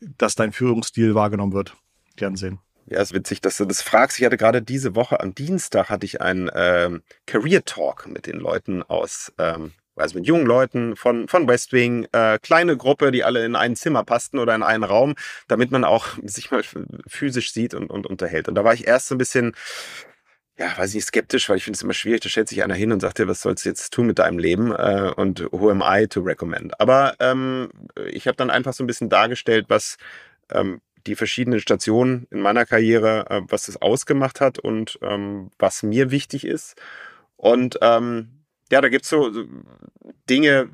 dass 0.00 0.34
dein 0.34 0.52
Führungsstil 0.52 1.14
wahrgenommen 1.14 1.52
wird? 1.52 1.76
Gern 2.18 2.36
sehen. 2.36 2.60
Ja, 2.90 3.02
ist 3.02 3.12
witzig, 3.12 3.42
dass 3.42 3.58
du 3.58 3.66
das 3.66 3.82
fragst. 3.82 4.18
Ich 4.18 4.24
hatte 4.24 4.38
gerade 4.38 4.62
diese 4.62 4.94
Woche 4.94 5.20
am 5.20 5.34
Dienstag 5.34 5.90
hatte 5.90 6.06
ich 6.06 6.22
einen 6.22 6.50
ähm, 6.54 7.02
Career 7.26 7.64
Talk 7.64 8.06
mit 8.06 8.26
den 8.26 8.38
Leuten 8.38 8.82
aus, 8.82 9.30
ähm, 9.36 9.72
also 9.94 10.16
mit 10.16 10.26
jungen 10.26 10.46
Leuten 10.46 10.96
von, 10.96 11.28
von 11.28 11.46
West 11.48 11.72
Wing, 11.74 12.06
äh, 12.12 12.38
kleine 12.38 12.78
Gruppe, 12.78 13.10
die 13.10 13.24
alle 13.24 13.44
in 13.44 13.56
ein 13.56 13.76
Zimmer 13.76 14.04
passten 14.04 14.38
oder 14.38 14.54
in 14.54 14.62
einen 14.62 14.84
Raum, 14.84 15.16
damit 15.48 15.70
man 15.70 15.84
auch 15.84 16.06
sich 16.24 16.50
mal 16.50 16.62
physisch 17.06 17.52
sieht 17.52 17.74
und, 17.74 17.90
und 17.90 18.06
unterhält. 18.06 18.48
Und 18.48 18.54
da 18.54 18.64
war 18.64 18.72
ich 18.72 18.86
erst 18.86 19.08
so 19.08 19.14
ein 19.14 19.18
bisschen, 19.18 19.54
ja, 20.58 20.76
weiß 20.78 20.94
nicht, 20.94 21.04
skeptisch, 21.04 21.46
weil 21.50 21.58
ich 21.58 21.64
finde 21.64 21.76
es 21.76 21.82
immer 21.82 21.92
schwierig. 21.92 22.22
Da 22.22 22.30
stellt 22.30 22.48
sich 22.48 22.62
einer 22.62 22.74
hin 22.74 22.90
und 22.90 23.00
sagt 23.00 23.18
dir, 23.18 23.28
was 23.28 23.42
sollst 23.42 23.66
du 23.66 23.68
jetzt 23.68 23.92
tun 23.92 24.06
mit 24.06 24.18
deinem 24.18 24.38
Leben? 24.38 24.72
Äh, 24.72 25.12
und 25.14 25.46
who 25.52 25.68
am 25.68 25.84
I 25.86 26.06
to 26.06 26.20
recommend? 26.20 26.80
Aber 26.80 27.16
ähm, 27.20 27.68
ich 28.10 28.26
habe 28.26 28.36
dann 28.36 28.48
einfach 28.48 28.72
so 28.72 28.82
ein 28.82 28.86
bisschen 28.86 29.10
dargestellt, 29.10 29.66
was 29.68 29.98
ähm, 30.50 30.80
die 31.08 31.16
verschiedenen 31.16 31.60
Stationen 31.60 32.26
in 32.30 32.40
meiner 32.40 32.66
Karriere, 32.66 33.26
äh, 33.30 33.40
was 33.48 33.66
das 33.66 33.80
ausgemacht 33.80 34.40
hat 34.40 34.58
und 34.58 34.98
ähm, 35.02 35.50
was 35.58 35.82
mir 35.82 36.10
wichtig 36.10 36.44
ist. 36.44 36.76
Und 37.36 37.78
ähm, 37.82 38.37
ja, 38.70 38.80
da 38.80 38.88
gibt's 38.88 39.08
so 39.08 39.32
Dinge, 40.28 40.68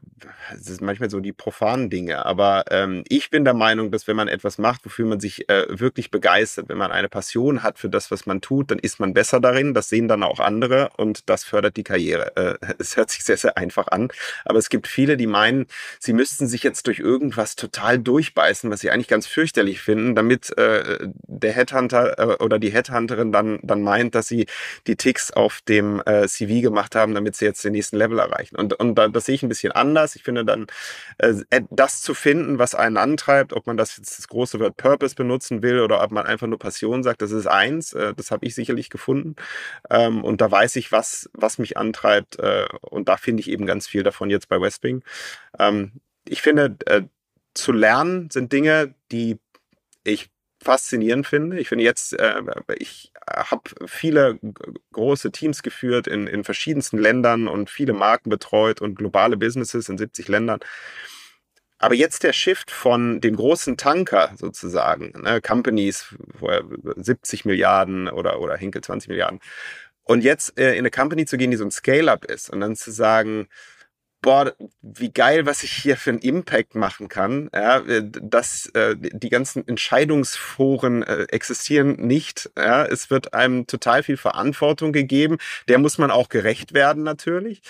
das 0.50 0.68
ist 0.68 0.80
manchmal 0.80 1.10
so 1.10 1.20
die 1.20 1.32
profanen 1.32 1.90
Dinge, 1.90 2.26
aber 2.26 2.64
ähm, 2.70 3.04
ich 3.08 3.30
bin 3.30 3.44
der 3.44 3.54
Meinung, 3.54 3.90
dass 3.90 4.06
wenn 4.06 4.16
man 4.16 4.28
etwas 4.28 4.58
macht, 4.58 4.84
wofür 4.84 5.06
man 5.06 5.20
sich 5.20 5.48
äh, 5.48 5.66
wirklich 5.68 6.10
begeistert, 6.10 6.68
wenn 6.68 6.78
man 6.78 6.92
eine 6.92 7.08
Passion 7.08 7.62
hat 7.62 7.78
für 7.78 7.88
das, 7.88 8.10
was 8.10 8.26
man 8.26 8.40
tut, 8.40 8.70
dann 8.70 8.78
ist 8.78 9.00
man 9.00 9.14
besser 9.14 9.40
darin. 9.40 9.74
Das 9.74 9.88
sehen 9.88 10.08
dann 10.08 10.22
auch 10.22 10.40
andere 10.40 10.90
und 10.96 11.28
das 11.28 11.44
fördert 11.44 11.76
die 11.76 11.84
Karriere. 11.84 12.36
Äh, 12.36 12.74
es 12.78 12.96
hört 12.96 13.10
sich 13.10 13.24
sehr, 13.24 13.36
sehr 13.36 13.56
einfach 13.56 13.88
an, 13.88 14.08
aber 14.44 14.58
es 14.58 14.68
gibt 14.68 14.86
viele, 14.86 15.16
die 15.16 15.26
meinen, 15.26 15.66
sie 15.98 16.12
müssten 16.12 16.46
sich 16.46 16.62
jetzt 16.62 16.86
durch 16.86 16.98
irgendwas 16.98 17.56
total 17.56 17.98
durchbeißen, 17.98 18.70
was 18.70 18.80
sie 18.80 18.90
eigentlich 18.90 19.08
ganz 19.08 19.26
fürchterlich 19.26 19.80
finden, 19.80 20.14
damit 20.14 20.56
äh, 20.58 21.08
der 21.26 21.52
Headhunter 21.52 22.18
äh, 22.18 22.42
oder 22.42 22.58
die 22.58 22.70
Headhunterin 22.70 23.32
dann, 23.32 23.60
dann 23.62 23.82
meint, 23.82 24.14
dass 24.14 24.28
sie 24.28 24.46
die 24.86 24.96
Ticks 24.96 25.30
auf 25.30 25.60
dem 25.68 26.02
äh, 26.06 26.26
CV 26.26 26.60
gemacht 26.60 26.94
haben, 26.94 27.14
damit 27.14 27.36
sie 27.36 27.44
jetzt 27.44 27.64
den 27.64 27.72
nächsten 27.72 27.83
Level 27.92 28.18
erreichen. 28.18 28.56
Und, 28.56 28.74
und 28.74 28.94
da, 28.94 29.08
das 29.08 29.26
sehe 29.26 29.34
ich 29.34 29.42
ein 29.42 29.48
bisschen 29.48 29.72
anders. 29.72 30.16
Ich 30.16 30.22
finde 30.22 30.44
dann, 30.44 30.66
äh, 31.18 31.34
das 31.70 32.02
zu 32.02 32.14
finden, 32.14 32.58
was 32.58 32.74
einen 32.74 32.96
antreibt, 32.96 33.52
ob 33.52 33.66
man 33.66 33.76
das 33.76 33.96
jetzt 33.96 34.18
das 34.18 34.28
große 34.28 34.60
Wort 34.60 34.76
Purpose 34.76 35.14
benutzen 35.14 35.62
will 35.62 35.80
oder 35.80 36.02
ob 36.02 36.10
man 36.10 36.26
einfach 36.26 36.46
nur 36.46 36.58
Passion 36.58 37.02
sagt, 37.02 37.22
das 37.22 37.30
ist 37.30 37.46
eins. 37.46 37.92
Äh, 37.92 38.14
das 38.14 38.30
habe 38.30 38.46
ich 38.46 38.54
sicherlich 38.54 38.90
gefunden. 38.90 39.36
Ähm, 39.90 40.24
und 40.24 40.40
da 40.40 40.50
weiß 40.50 40.76
ich, 40.76 40.92
was, 40.92 41.30
was 41.32 41.58
mich 41.58 41.76
antreibt. 41.76 42.38
Äh, 42.38 42.66
und 42.82 43.08
da 43.08 43.16
finde 43.16 43.40
ich 43.40 43.50
eben 43.50 43.66
ganz 43.66 43.86
viel 43.86 44.02
davon 44.02 44.30
jetzt 44.30 44.48
bei 44.48 44.60
Westwing. 44.60 45.02
Ähm, 45.58 45.92
ich 46.26 46.42
finde, 46.42 46.76
äh, 46.86 47.02
zu 47.54 47.72
lernen 47.72 48.30
sind 48.30 48.52
Dinge, 48.52 48.94
die 49.12 49.38
ich 50.02 50.30
faszinierend 50.64 51.26
finde. 51.26 51.58
Ich 51.58 51.68
finde 51.68 51.84
jetzt, 51.84 52.12
äh, 52.14 52.42
ich 52.76 53.12
habe 53.28 53.62
viele 53.86 54.38
große 54.92 55.30
Teams 55.30 55.62
geführt 55.62 56.06
in, 56.06 56.26
in 56.26 56.44
verschiedensten 56.44 56.98
Ländern 56.98 57.48
und 57.48 57.70
viele 57.70 57.92
Marken 57.92 58.30
betreut 58.30 58.80
und 58.80 58.96
globale 58.96 59.36
Businesses 59.36 59.88
in 59.88 59.98
70 59.98 60.28
Ländern. 60.28 60.60
Aber 61.78 61.94
jetzt 61.94 62.22
der 62.22 62.32
Shift 62.32 62.70
von 62.70 63.20
dem 63.20 63.36
großen 63.36 63.76
Tanker 63.76 64.32
sozusagen, 64.36 65.12
ne, 65.22 65.40
Companies, 65.40 66.14
vorher 66.38 66.64
70 66.96 67.44
Milliarden 67.44 68.08
oder, 68.08 68.40
oder 68.40 68.56
Hinkel 68.56 68.82
20 68.82 69.08
Milliarden, 69.10 69.40
und 70.04 70.22
jetzt 70.22 70.58
äh, 70.58 70.72
in 70.72 70.80
eine 70.80 70.90
Company 70.90 71.26
zu 71.26 71.36
gehen, 71.36 71.50
die 71.50 71.56
so 71.56 71.64
ein 71.64 71.70
Scale-up 71.70 72.26
ist 72.26 72.50
und 72.50 72.60
dann 72.60 72.76
zu 72.76 72.90
sagen, 72.90 73.48
boah, 74.24 74.54
wie 74.80 75.12
geil, 75.12 75.44
was 75.44 75.62
ich 75.62 75.70
hier 75.70 75.98
für 75.98 76.10
einen 76.10 76.18
Impact 76.18 76.74
machen 76.74 77.08
kann. 77.08 77.50
Ja, 77.54 77.78
äh, 77.80 78.02
dass 78.04 78.66
äh, 78.74 78.96
die 78.98 79.28
ganzen 79.28 79.68
Entscheidungsforen 79.68 81.02
äh, 81.02 81.26
existieren 81.28 81.96
nicht. 81.96 82.50
Ja, 82.56 82.86
es 82.86 83.10
wird 83.10 83.34
einem 83.34 83.66
total 83.66 84.02
viel 84.02 84.16
Verantwortung 84.16 84.92
gegeben. 84.92 85.36
Der 85.68 85.78
muss 85.78 85.98
man 85.98 86.10
auch 86.10 86.30
gerecht 86.30 86.72
werden 86.72 87.02
natürlich. 87.02 87.60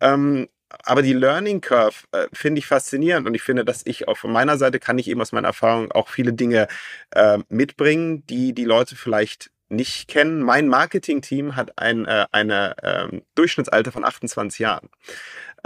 Ähm, 0.00 0.48
aber 0.84 1.02
die 1.02 1.12
Learning 1.12 1.60
Curve 1.60 2.06
äh, 2.12 2.28
finde 2.32 2.60
ich 2.60 2.66
faszinierend 2.66 3.26
und 3.26 3.34
ich 3.34 3.42
finde, 3.42 3.64
dass 3.64 3.84
ich 3.84 4.06
auch 4.06 4.16
von 4.16 4.32
meiner 4.32 4.58
Seite 4.58 4.78
kann 4.78 4.98
ich 4.98 5.08
eben 5.08 5.20
aus 5.20 5.32
meiner 5.32 5.48
Erfahrung 5.48 5.90
auch 5.90 6.08
viele 6.08 6.32
Dinge 6.32 6.68
äh, 7.10 7.38
mitbringen, 7.48 8.24
die 8.26 8.52
die 8.52 8.64
Leute 8.64 8.94
vielleicht 8.94 9.50
nicht 9.68 10.08
kennen. 10.08 10.42
Mein 10.42 10.68
Marketing-Team 10.68 11.56
hat 11.56 11.78
ein 11.78 12.04
äh, 12.04 12.26
eine, 12.30 12.76
ähm, 12.82 13.22
Durchschnittsalter 13.34 13.90
von 13.90 14.04
28 14.04 14.60
Jahren. 14.60 14.88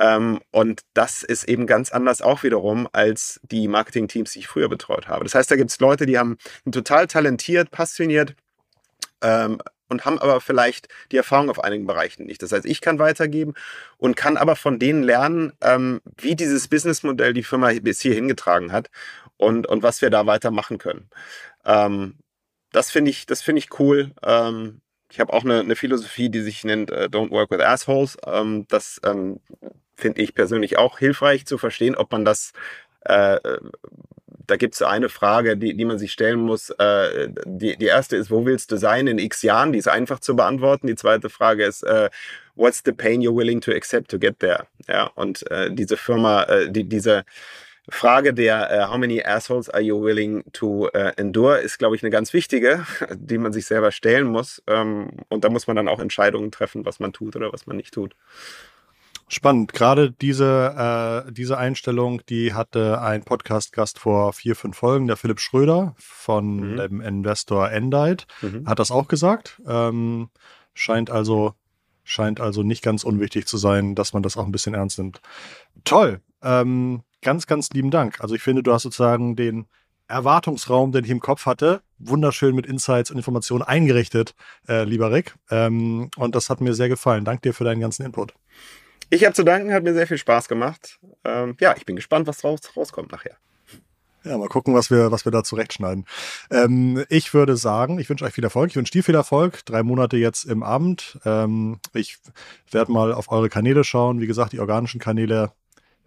Ähm, 0.01 0.41
und 0.51 0.81
das 0.95 1.23
ist 1.23 1.45
eben 1.45 1.67
ganz 1.67 1.93
anders 1.93 2.23
auch 2.23 2.43
wiederum 2.43 2.89
als 2.93 3.39
die 3.45 3.69
Marketing-Teams, 3.69 4.33
die 4.33 4.41
ich 4.41 4.49
früher 4.49 4.69
betreut 4.69 5.09
habe. 5.09 5.25
Das 5.25 5.35
heißt, 5.35 5.51
da 5.51 5.57
gibt 5.57 5.71
es 5.71 5.79
Leute, 5.79 6.07
die 6.07 6.19
haben 6.19 6.39
total 6.73 7.07
talentiert, 7.07 7.71
passioniert, 7.71 8.35
ähm, 9.23 9.61
und 9.91 10.05
haben 10.05 10.19
aber 10.19 10.41
vielleicht 10.41 10.89
die 11.11 11.17
Erfahrung 11.17 11.51
auf 11.51 11.63
einigen 11.63 11.87
Bereichen 11.87 12.25
nicht. 12.25 12.43
Das 12.43 12.53
heißt, 12.53 12.65
ich 12.65 12.81
kann 12.81 12.99
weitergeben 12.99 13.55
und 13.99 14.17
kann 14.17 14.37
aber 14.37 14.57
von 14.57 14.79
denen 14.79 15.03
lernen, 15.03 15.53
ähm, 15.61 16.01
wie 16.17 16.37
dieses 16.37 16.69
Businessmodell 16.69 17.35
die 17.35 17.43
Firma 17.43 17.73
bis 17.83 18.01
hier 18.01 18.15
hingetragen 18.15 18.73
hat 18.73 18.89
und, 19.37 19.67
und 19.67 19.83
was 19.83 20.01
wir 20.01 20.11
da 20.11 20.27
weitermachen 20.27 20.79
können. 20.79 21.11
Ähm, 21.65 22.15
das 22.73 22.91
finde 22.91 23.11
ich, 23.11 23.27
das 23.27 23.47
ich 23.47 23.81
cool. 23.81 24.13
Ähm, 24.23 24.81
ich 25.11 25.19
habe 25.19 25.33
auch 25.33 25.43
eine, 25.43 25.59
eine 25.59 25.75
Philosophie, 25.75 26.31
die 26.31 26.41
sich 26.41 26.63
nennt 26.63 26.93
äh, 26.93 27.09
Don't 27.11 27.33
Work 27.33 27.51
with 27.51 27.61
Assholes. 27.61 28.17
Ähm, 28.25 28.67
das 28.69 29.01
ähm, 29.05 29.41
finde 30.01 30.23
ich 30.23 30.35
persönlich 30.35 30.79
auch 30.79 30.99
hilfreich 30.99 31.47
zu 31.47 31.59
verstehen, 31.59 31.95
ob 31.95 32.11
man 32.13 32.25
das 32.25 32.53
äh, 33.03 33.39
da 34.51 34.57
gibt 34.57 34.75
es 34.75 34.83
eine 34.83 35.09
Frage, 35.09 35.57
die, 35.57 35.77
die 35.77 35.85
man 35.85 35.99
sich 35.99 36.13
stellen 36.13 36.41
muss. 36.41 36.71
Äh, 36.71 37.29
die, 37.47 37.77
die 37.77 37.87
erste 37.87 38.17
ist, 38.17 38.31
wo 38.31 38.45
willst 38.45 38.73
du 38.73 38.77
sein 38.77 39.07
in 39.07 39.19
x 39.19 39.43
Jahren? 39.43 39.73
Die 39.73 39.79
ist 39.79 39.89
einfach 39.89 40.19
zu 40.19 40.35
beantworten. 40.35 40.89
Die 40.89 40.97
zweite 40.97 41.31
Frage 41.31 41.65
ist, 41.65 41.85
äh, 41.85 42.11
what's 42.57 42.83
the 42.85 42.93
pain 42.93 43.21
you're 43.21 43.37
willing 43.37 43.61
to 43.61 43.71
accept 43.71 44.11
to 44.11 44.19
get 44.19 44.41
there? 44.41 44.67
Ja, 44.89 45.07
und 45.15 45.49
äh, 45.51 45.71
diese 45.73 45.97
Firma, 45.97 46.43
äh, 46.45 46.71
die, 46.71 46.85
diese 46.85 47.25
Frage 47.89 48.35
der 48.35 48.71
äh, 48.71 48.87
How 48.87 48.99
many 48.99 49.23
assholes 49.23 49.71
are 49.71 49.83
you 49.83 50.03
willing 50.03 50.43
to 50.53 50.89
äh, 50.89 51.13
endure 51.17 51.59
ist, 51.61 51.79
glaube 51.79 51.95
ich, 51.95 52.03
eine 52.03 52.11
ganz 52.11 52.33
wichtige, 52.33 52.85
die 53.15 53.39
man 53.39 53.53
sich 53.53 53.67
selber 53.67 53.93
stellen 53.93 54.27
muss. 54.27 54.63
Ähm, 54.67 55.11
und 55.29 55.45
da 55.45 55.49
muss 55.49 55.69
man 55.69 55.77
dann 55.77 55.89
auch 55.89 56.01
Entscheidungen 56.01 56.51
treffen, 56.51 56.85
was 56.85 56.99
man 56.99 57.13
tut 57.13 57.37
oder 57.37 57.53
was 57.53 57.67
man 57.67 57.77
nicht 57.77 57.95
tut. 57.95 58.17
Spannend. 59.33 59.73
Gerade 59.73 60.11
diese, 60.11 61.25
äh, 61.29 61.33
diese 61.33 61.57
Einstellung, 61.57 62.21
die 62.29 62.53
hatte 62.53 63.01
ein 63.01 63.23
Podcast-Gast 63.23 64.01
vor 64.01 64.33
vier, 64.33 64.57
fünf 64.57 64.77
Folgen, 64.77 65.07
der 65.07 65.17
Philipp 65.17 65.39
Schröder 65.39 65.95
von 65.99 66.73
mhm. 66.73 66.77
dem 66.77 67.01
Investor 67.01 67.71
Endite, 67.71 68.25
mhm. 68.43 68.67
hat 68.67 68.81
das 68.81 68.91
auch 68.91 69.07
gesagt. 69.07 69.63
Ähm, 69.69 70.31
scheint 70.75 71.11
also, 71.11 71.55
scheint 72.03 72.41
also 72.41 72.65
nicht 72.65 72.83
ganz 72.83 73.05
unwichtig 73.05 73.47
zu 73.47 73.57
sein, 73.57 73.95
dass 73.95 74.13
man 74.13 74.25
das 74.25 74.37
auch 74.37 74.45
ein 74.45 74.51
bisschen 74.51 74.75
ernst 74.75 74.99
nimmt. 74.99 75.21
Toll. 75.85 76.21
Ähm, 76.43 77.05
ganz, 77.23 77.47
ganz 77.47 77.71
lieben 77.71 77.93
Dank. 77.93 78.21
Also 78.21 78.35
ich 78.35 78.43
finde, 78.43 78.65
du 78.65 78.73
hast 78.73 78.83
sozusagen 78.83 79.37
den 79.37 79.67
Erwartungsraum, 80.09 80.91
den 80.91 81.05
ich 81.05 81.11
im 81.11 81.21
Kopf 81.21 81.47
hatte, 81.47 81.83
wunderschön 82.01 82.57
mit 82.57 82.67
Insights 82.67 83.13
und 83.13 83.17
Informationen 83.17 83.63
eingerichtet, 83.63 84.35
äh, 84.67 84.83
lieber 84.83 85.13
Rick. 85.13 85.37
Ähm, 85.51 86.11
und 86.17 86.35
das 86.35 86.51
hat 86.51 86.61
mir 86.61 86.75
sehr 86.75 86.89
gefallen. 86.89 87.25
Dank 87.25 87.43
dir 87.43 87.55
für 87.55 87.63
deinen 87.63 87.81
ganzen 87.81 88.05
Input. 88.05 88.35
Ich 89.11 89.25
habe 89.25 89.35
zu 89.35 89.45
danken, 89.45 89.73
hat 89.73 89.83
mir 89.83 89.93
sehr 89.93 90.07
viel 90.07 90.19
Spaß 90.19 90.47
gemacht. 90.47 91.01
Ähm, 91.25 91.57
ja, 91.61 91.75
ich 91.77 91.85
bin 91.85 91.97
gespannt, 91.97 92.29
was 92.29 92.45
raus, 92.45 92.61
rauskommt 92.77 93.11
nachher. 93.11 93.37
Ja, 94.23 94.39
mal 94.39 94.49
gucken, 94.49 94.75
was 94.75 94.91
wir, 94.91 95.11
was 95.11 95.25
wir 95.25 95.33
da 95.33 95.43
zurechtschneiden. 95.43 96.05
Ähm, 96.51 97.05
ich 97.09 97.35
würde 97.35 97.57
sagen, 97.57 97.99
ich 97.99 98.09
wünsche 98.09 98.25
euch 98.25 98.35
viel 98.35 98.45
Erfolg. 98.45 98.71
Ich 98.71 98.77
wünsche 98.77 98.93
dir 98.93 99.03
viel 99.03 99.15
Erfolg. 99.15 99.65
Drei 99.65 99.83
Monate 99.83 100.17
jetzt 100.17 100.45
im 100.45 100.63
Abend. 100.63 101.19
Ähm, 101.25 101.81
ich 101.93 102.19
werde 102.71 102.93
mal 102.93 103.13
auf 103.13 103.33
eure 103.33 103.49
Kanäle 103.49 103.83
schauen. 103.83 104.21
Wie 104.21 104.27
gesagt, 104.27 104.53
die 104.53 104.61
organischen 104.61 105.01
Kanäle 105.01 105.53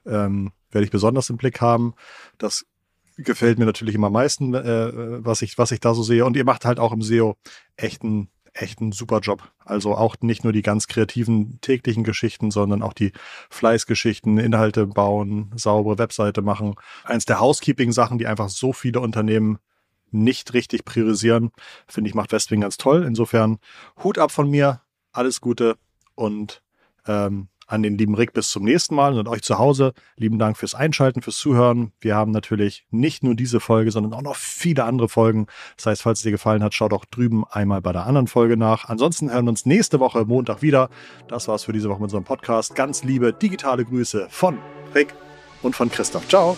ähm, 0.05 0.51
werde 0.71 0.85
ich 0.85 0.91
besonders 0.91 1.29
im 1.29 1.37
Blick 1.37 1.59
haben. 1.59 1.95
Das 2.37 2.65
gefällt 3.17 3.59
mir 3.59 3.65
natürlich 3.65 3.95
immer 3.95 4.07
am 4.07 4.13
meisten, 4.13 4.53
äh, 4.53 4.91
was, 5.25 5.41
ich, 5.41 5.57
was 5.57 5.71
ich 5.71 5.79
da 5.79 5.93
so 5.93 6.03
sehe. 6.03 6.23
Und 6.25 6.37
ihr 6.37 6.45
macht 6.45 6.65
halt 6.65 6.79
auch 6.79 6.93
im 6.93 7.01
SEO 7.01 7.35
echten 7.75 8.29
echt 8.53 8.81
ein 8.81 8.91
super 8.91 9.19
Job. 9.19 9.51
Also 9.65 9.95
auch 9.95 10.15
nicht 10.21 10.43
nur 10.43 10.53
die 10.53 10.61
ganz 10.61 10.87
kreativen 10.87 11.59
täglichen 11.61 12.03
Geschichten, 12.03 12.51
sondern 12.51 12.81
auch 12.81 12.93
die 12.93 13.11
Fleißgeschichten, 13.49 14.37
Inhalte 14.37 14.87
bauen, 14.87 15.51
saubere 15.55 15.97
Webseite 15.97 16.41
machen. 16.41 16.75
Eins 17.03 17.25
der 17.25 17.39
Housekeeping-Sachen, 17.39 18.17
die 18.17 18.27
einfach 18.27 18.49
so 18.49 18.73
viele 18.73 18.99
Unternehmen 18.99 19.59
nicht 20.11 20.53
richtig 20.53 20.85
priorisieren, 20.85 21.51
finde 21.87 22.09
ich, 22.09 22.15
macht 22.15 22.31
Westwing 22.31 22.61
ganz 22.61 22.77
toll. 22.77 23.03
Insofern 23.03 23.57
Hut 24.03 24.19
ab 24.19 24.31
von 24.31 24.49
mir, 24.49 24.81
alles 25.11 25.41
Gute 25.41 25.75
und 26.15 26.61
ähm, 27.07 27.47
an 27.67 27.83
den 27.83 27.97
lieben 27.97 28.15
Rick 28.15 28.33
bis 28.33 28.49
zum 28.49 28.63
nächsten 28.63 28.95
Mal 28.95 29.17
und 29.17 29.27
euch 29.27 29.41
zu 29.41 29.57
Hause. 29.57 29.93
Lieben 30.15 30.39
Dank 30.39 30.57
fürs 30.57 30.75
Einschalten, 30.75 31.21
fürs 31.21 31.37
Zuhören. 31.37 31.91
Wir 31.99 32.15
haben 32.15 32.31
natürlich 32.31 32.85
nicht 32.91 33.23
nur 33.23 33.35
diese 33.35 33.59
Folge, 33.59 33.91
sondern 33.91 34.13
auch 34.13 34.21
noch 34.21 34.35
viele 34.35 34.83
andere 34.83 35.09
Folgen. 35.09 35.47
Das 35.77 35.85
heißt, 35.85 36.01
falls 36.01 36.19
es 36.19 36.23
dir 36.23 36.31
gefallen 36.31 36.63
hat, 36.63 36.73
schau 36.73 36.89
doch 36.89 37.05
drüben 37.05 37.45
einmal 37.49 37.81
bei 37.81 37.91
der 37.91 38.05
anderen 38.05 38.27
Folge 38.27 38.57
nach. 38.57 38.89
Ansonsten 38.89 39.31
hören 39.31 39.45
wir 39.45 39.49
uns 39.49 39.65
nächste 39.65 39.99
Woche 39.99 40.25
Montag 40.25 40.61
wieder. 40.61 40.89
Das 41.27 41.47
war's 41.47 41.65
für 41.65 41.73
diese 41.73 41.89
Woche 41.89 41.99
mit 41.99 42.05
unserem 42.05 42.23
Podcast. 42.23 42.75
Ganz 42.75 43.03
liebe 43.03 43.33
digitale 43.33 43.85
Grüße 43.85 44.27
von 44.29 44.57
Rick 44.93 45.13
und 45.61 45.75
von 45.75 45.89
Christoph. 45.89 46.27
Ciao. 46.27 46.57